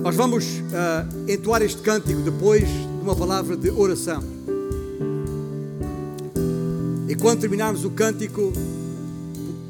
Nós 0.02 0.14
vamos 0.14 0.44
uh, 0.44 1.30
entoar 1.30 1.62
este 1.62 1.80
cântico 1.80 2.20
depois 2.20 2.68
de 2.68 3.00
uma 3.00 3.16
palavra 3.16 3.56
de 3.56 3.70
oração. 3.70 4.22
E 7.08 7.16
quando 7.16 7.40
terminarmos 7.40 7.82
o 7.86 7.90
cântico, 7.90 8.52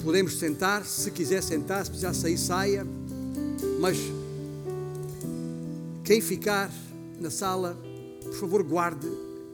podemos 0.02 0.40
sentar, 0.40 0.84
se 0.84 1.12
quiser 1.12 1.40
sentar, 1.40 1.84
se 1.84 1.90
precisar 1.90 2.12
sair, 2.12 2.36
saia. 2.36 2.86
Mas 3.78 3.96
quem 6.02 6.20
ficar 6.20 6.68
na 7.20 7.30
sala, 7.30 7.78
por 8.24 8.34
favor, 8.34 8.64
guarde 8.64 9.06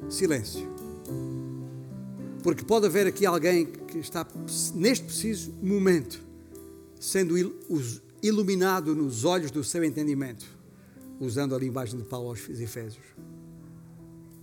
silêncio. 0.08 0.75
Porque 2.46 2.64
pode 2.64 2.86
haver 2.86 3.08
aqui 3.08 3.26
alguém 3.26 3.66
que 3.66 3.98
está, 3.98 4.24
neste 4.72 5.04
preciso 5.04 5.52
momento, 5.60 6.22
sendo 7.00 7.34
iluminado 8.22 8.94
nos 8.94 9.24
olhos 9.24 9.50
do 9.50 9.64
seu 9.64 9.82
entendimento, 9.82 10.46
usando 11.18 11.56
a 11.56 11.58
linguagem 11.58 11.98
de 11.98 12.04
Paulo 12.04 12.28
aos 12.28 12.48
Efésios. 12.48 13.02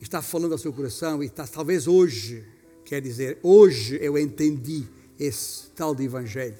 Está 0.01 0.21
falando 0.21 0.51
ao 0.51 0.57
seu 0.57 0.73
coração 0.73 1.23
e 1.23 1.27
está, 1.27 1.47
talvez 1.47 1.87
hoje, 1.87 2.43
quer 2.83 2.99
dizer, 2.99 3.39
hoje 3.41 3.97
eu 4.01 4.17
entendi 4.17 4.83
esse 5.17 5.69
tal 5.69 5.95
de 5.95 6.03
Evangelho 6.03 6.57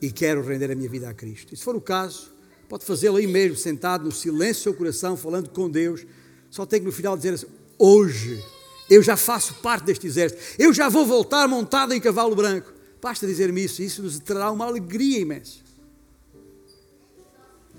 e 0.00 0.12
quero 0.12 0.42
render 0.42 0.70
a 0.70 0.76
minha 0.76 0.88
vida 0.88 1.10
a 1.10 1.12
Cristo. 1.12 1.54
E 1.54 1.56
se 1.56 1.64
for 1.64 1.74
o 1.74 1.80
caso, 1.80 2.36
Pode 2.68 2.84
fazê-lo 2.84 3.16
aí 3.16 3.26
mesmo, 3.26 3.56
sentado 3.56 4.04
no 4.04 4.12
silêncio 4.12 4.60
do 4.60 4.62
seu 4.62 4.74
coração, 4.74 5.16
falando 5.16 5.50
com 5.50 5.68
Deus. 5.68 6.04
Só 6.50 6.66
tem 6.66 6.80
que 6.80 6.86
no 6.86 6.92
final 6.92 7.16
dizer 7.16 7.34
assim: 7.34 7.46
hoje 7.78 8.42
eu 8.88 9.02
já 9.02 9.16
faço 9.16 9.54
parte 9.54 9.84
deste 9.84 10.06
exército, 10.06 10.40
eu 10.58 10.72
já 10.72 10.88
vou 10.88 11.06
voltar 11.06 11.48
montado 11.48 11.92
em 11.92 12.00
cavalo 12.00 12.34
branco. 12.34 12.72
Basta 13.00 13.26
dizer-me 13.26 13.64
isso, 13.64 13.82
isso 13.82 14.02
nos 14.02 14.18
trará 14.18 14.50
uma 14.50 14.64
alegria 14.64 15.20
imensa. 15.20 15.58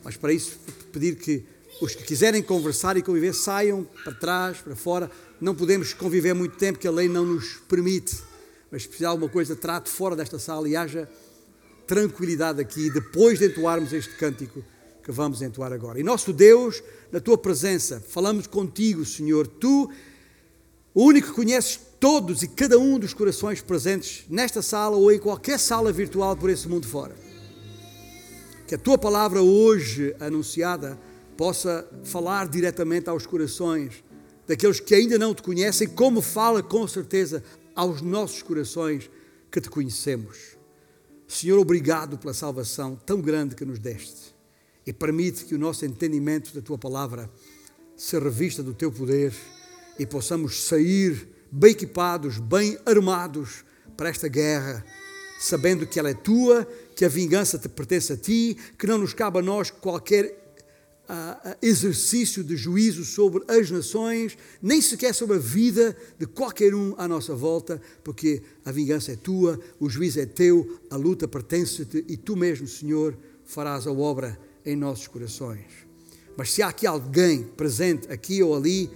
Mas 0.03 0.15
para 0.15 0.31
isso, 0.31 0.57
pedir 0.91 1.15
que 1.15 1.45
os 1.81 1.93
que 1.95 2.03
quiserem 2.03 2.41
conversar 2.41 2.97
e 2.97 3.01
conviver 3.01 3.33
saiam 3.33 3.83
para 4.03 4.13
trás, 4.13 4.57
para 4.59 4.75
fora. 4.75 5.11
Não 5.39 5.53
podemos 5.53 5.93
conviver 5.93 6.33
muito 6.33 6.57
tempo, 6.57 6.79
que 6.79 6.87
a 6.87 6.91
lei 6.91 7.07
não 7.07 7.25
nos 7.25 7.61
permite. 7.67 8.17
Mas 8.71 8.83
se 8.83 8.87
precisar 8.87 9.09
alguma 9.09 9.29
coisa, 9.29 9.55
trate 9.55 9.89
fora 9.89 10.15
desta 10.15 10.39
sala 10.39 10.67
e 10.67 10.75
haja 10.75 11.09
tranquilidade 11.85 12.59
aqui, 12.59 12.89
depois 12.89 13.39
de 13.39 13.45
entoarmos 13.45 13.93
este 13.93 14.13
cântico 14.15 14.63
que 15.03 15.11
vamos 15.11 15.41
entoar 15.41 15.71
agora. 15.71 15.99
E 15.99 16.03
nosso 16.03 16.33
Deus, 16.33 16.83
na 17.11 17.19
tua 17.19 17.37
presença, 17.37 18.03
falamos 18.09 18.45
contigo, 18.45 19.05
Senhor, 19.05 19.47
tu, 19.47 19.89
o 20.97 21.03
único 21.03 21.27
que 21.27 21.33
conheces 21.35 21.79
todos 21.99 22.41
e 22.41 22.47
cada 22.47 22.79
um 22.79 22.97
dos 22.97 23.13
corações 23.13 23.61
presentes 23.61 24.25
nesta 24.27 24.63
sala 24.63 24.97
ou 24.97 25.11
em 25.11 25.19
qualquer 25.19 25.59
sala 25.59 25.91
virtual 25.91 26.35
por 26.35 26.49
esse 26.49 26.67
mundo 26.67 26.87
fora. 26.87 27.15
Que 28.65 28.73
a 28.73 28.79
tua 28.79 28.97
palavra 28.97 29.43
hoje 29.43 30.15
anunciada 30.19 30.99
possa 31.37 31.87
falar 32.03 32.47
diretamente 32.47 33.11
aos 33.11 33.27
corações 33.27 34.03
daqueles 34.47 34.79
que 34.79 34.95
ainda 34.95 35.19
não 35.19 35.35
te 35.35 35.43
conhecem, 35.43 35.87
como 35.87 36.19
fala 36.19 36.63
com 36.63 36.87
certeza 36.87 37.43
aos 37.75 38.01
nossos 38.01 38.41
corações 38.41 39.07
que 39.51 39.61
te 39.61 39.69
conhecemos. 39.69 40.57
Senhor, 41.27 41.59
obrigado 41.59 42.17
pela 42.17 42.33
salvação 42.33 42.99
tão 43.05 43.21
grande 43.21 43.53
que 43.53 43.65
nos 43.65 43.77
deste 43.77 44.35
e 44.83 44.91
permite 44.91 45.45
que 45.45 45.53
o 45.53 45.59
nosso 45.59 45.85
entendimento 45.85 46.55
da 46.55 46.61
tua 46.61 46.79
palavra 46.79 47.29
se 47.95 48.17
revista 48.17 48.63
do 48.63 48.73
teu 48.73 48.91
poder 48.91 49.31
e 49.99 50.05
possamos 50.05 50.63
sair 50.63 51.27
bem 51.51 51.71
equipados, 51.71 52.39
bem 52.39 52.77
armados 52.85 53.63
para 53.95 54.09
esta 54.09 54.27
guerra, 54.27 54.85
sabendo 55.39 55.87
que 55.87 55.99
ela 55.99 56.09
é 56.09 56.13
tua, 56.13 56.67
que 56.95 57.05
a 57.05 57.09
vingança 57.09 57.57
te 57.57 57.69
pertence 57.69 58.13
a 58.13 58.17
ti, 58.17 58.57
que 58.77 58.87
não 58.87 58.97
nos 58.97 59.13
cabe 59.13 59.39
a 59.39 59.41
nós 59.41 59.71
qualquer 59.71 60.47
exercício 61.61 62.43
de 62.43 62.57
juízo 62.57 63.05
sobre 63.05 63.43
as 63.47 63.71
nações, 63.71 64.37
nem 64.61 64.81
sequer 64.81 65.13
sobre 65.13 65.37
a 65.37 65.39
vida 65.39 65.95
de 66.19 66.25
qualquer 66.25 66.75
um 66.75 66.93
à 66.97 67.07
nossa 67.07 67.33
volta, 67.33 67.81
porque 68.03 68.41
a 68.65 68.71
vingança 68.71 69.13
é 69.13 69.15
tua, 69.15 69.59
o 69.79 69.89
juízo 69.89 70.19
é 70.19 70.25
teu, 70.25 70.79
a 70.89 70.97
luta 70.97 71.27
pertence-te 71.27 72.03
e 72.07 72.17
tu 72.17 72.35
mesmo, 72.35 72.67
Senhor, 72.67 73.17
farás 73.45 73.87
a 73.87 73.91
obra 73.91 74.37
em 74.65 74.75
nossos 74.75 75.07
corações. 75.07 75.87
Mas 76.35 76.51
se 76.51 76.61
há 76.61 76.67
aqui 76.67 76.85
alguém 76.85 77.43
presente, 77.43 78.11
aqui 78.11 78.43
ou 78.43 78.53
ali, 78.55 78.91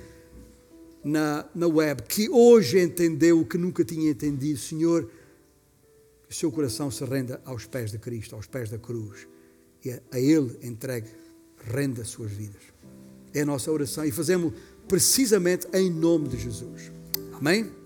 na, 1.03 1.45
na 1.53 1.67
web, 1.67 2.03
que 2.03 2.29
hoje 2.29 2.79
entendeu 2.79 3.39
o 3.39 3.45
que 3.45 3.57
nunca 3.57 3.83
tinha 3.83 4.09
entendido, 4.09 4.59
Senhor, 4.59 5.09
que 6.27 6.31
o 6.31 6.35
seu 6.35 6.51
coração 6.51 6.91
se 6.91 7.03
renda 7.03 7.41
aos 7.45 7.65
pés 7.65 7.91
de 7.91 7.97
Cristo, 7.97 8.35
aos 8.35 8.47
pés 8.47 8.69
da 8.69 8.77
cruz, 8.77 9.27
e 9.83 9.91
a, 9.91 10.01
a 10.11 10.19
Ele 10.19 10.57
entregue 10.61 11.09
renda 11.57 12.01
as 12.01 12.09
suas 12.09 12.31
vidas. 12.31 12.61
É 13.33 13.41
a 13.41 13.45
nossa 13.45 13.71
oração 13.71 14.03
e 14.03 14.11
fazemos 14.11 14.53
precisamente 14.87 15.67
em 15.73 15.89
nome 15.89 16.27
de 16.27 16.37
Jesus. 16.37 16.91
Amém? 17.33 17.80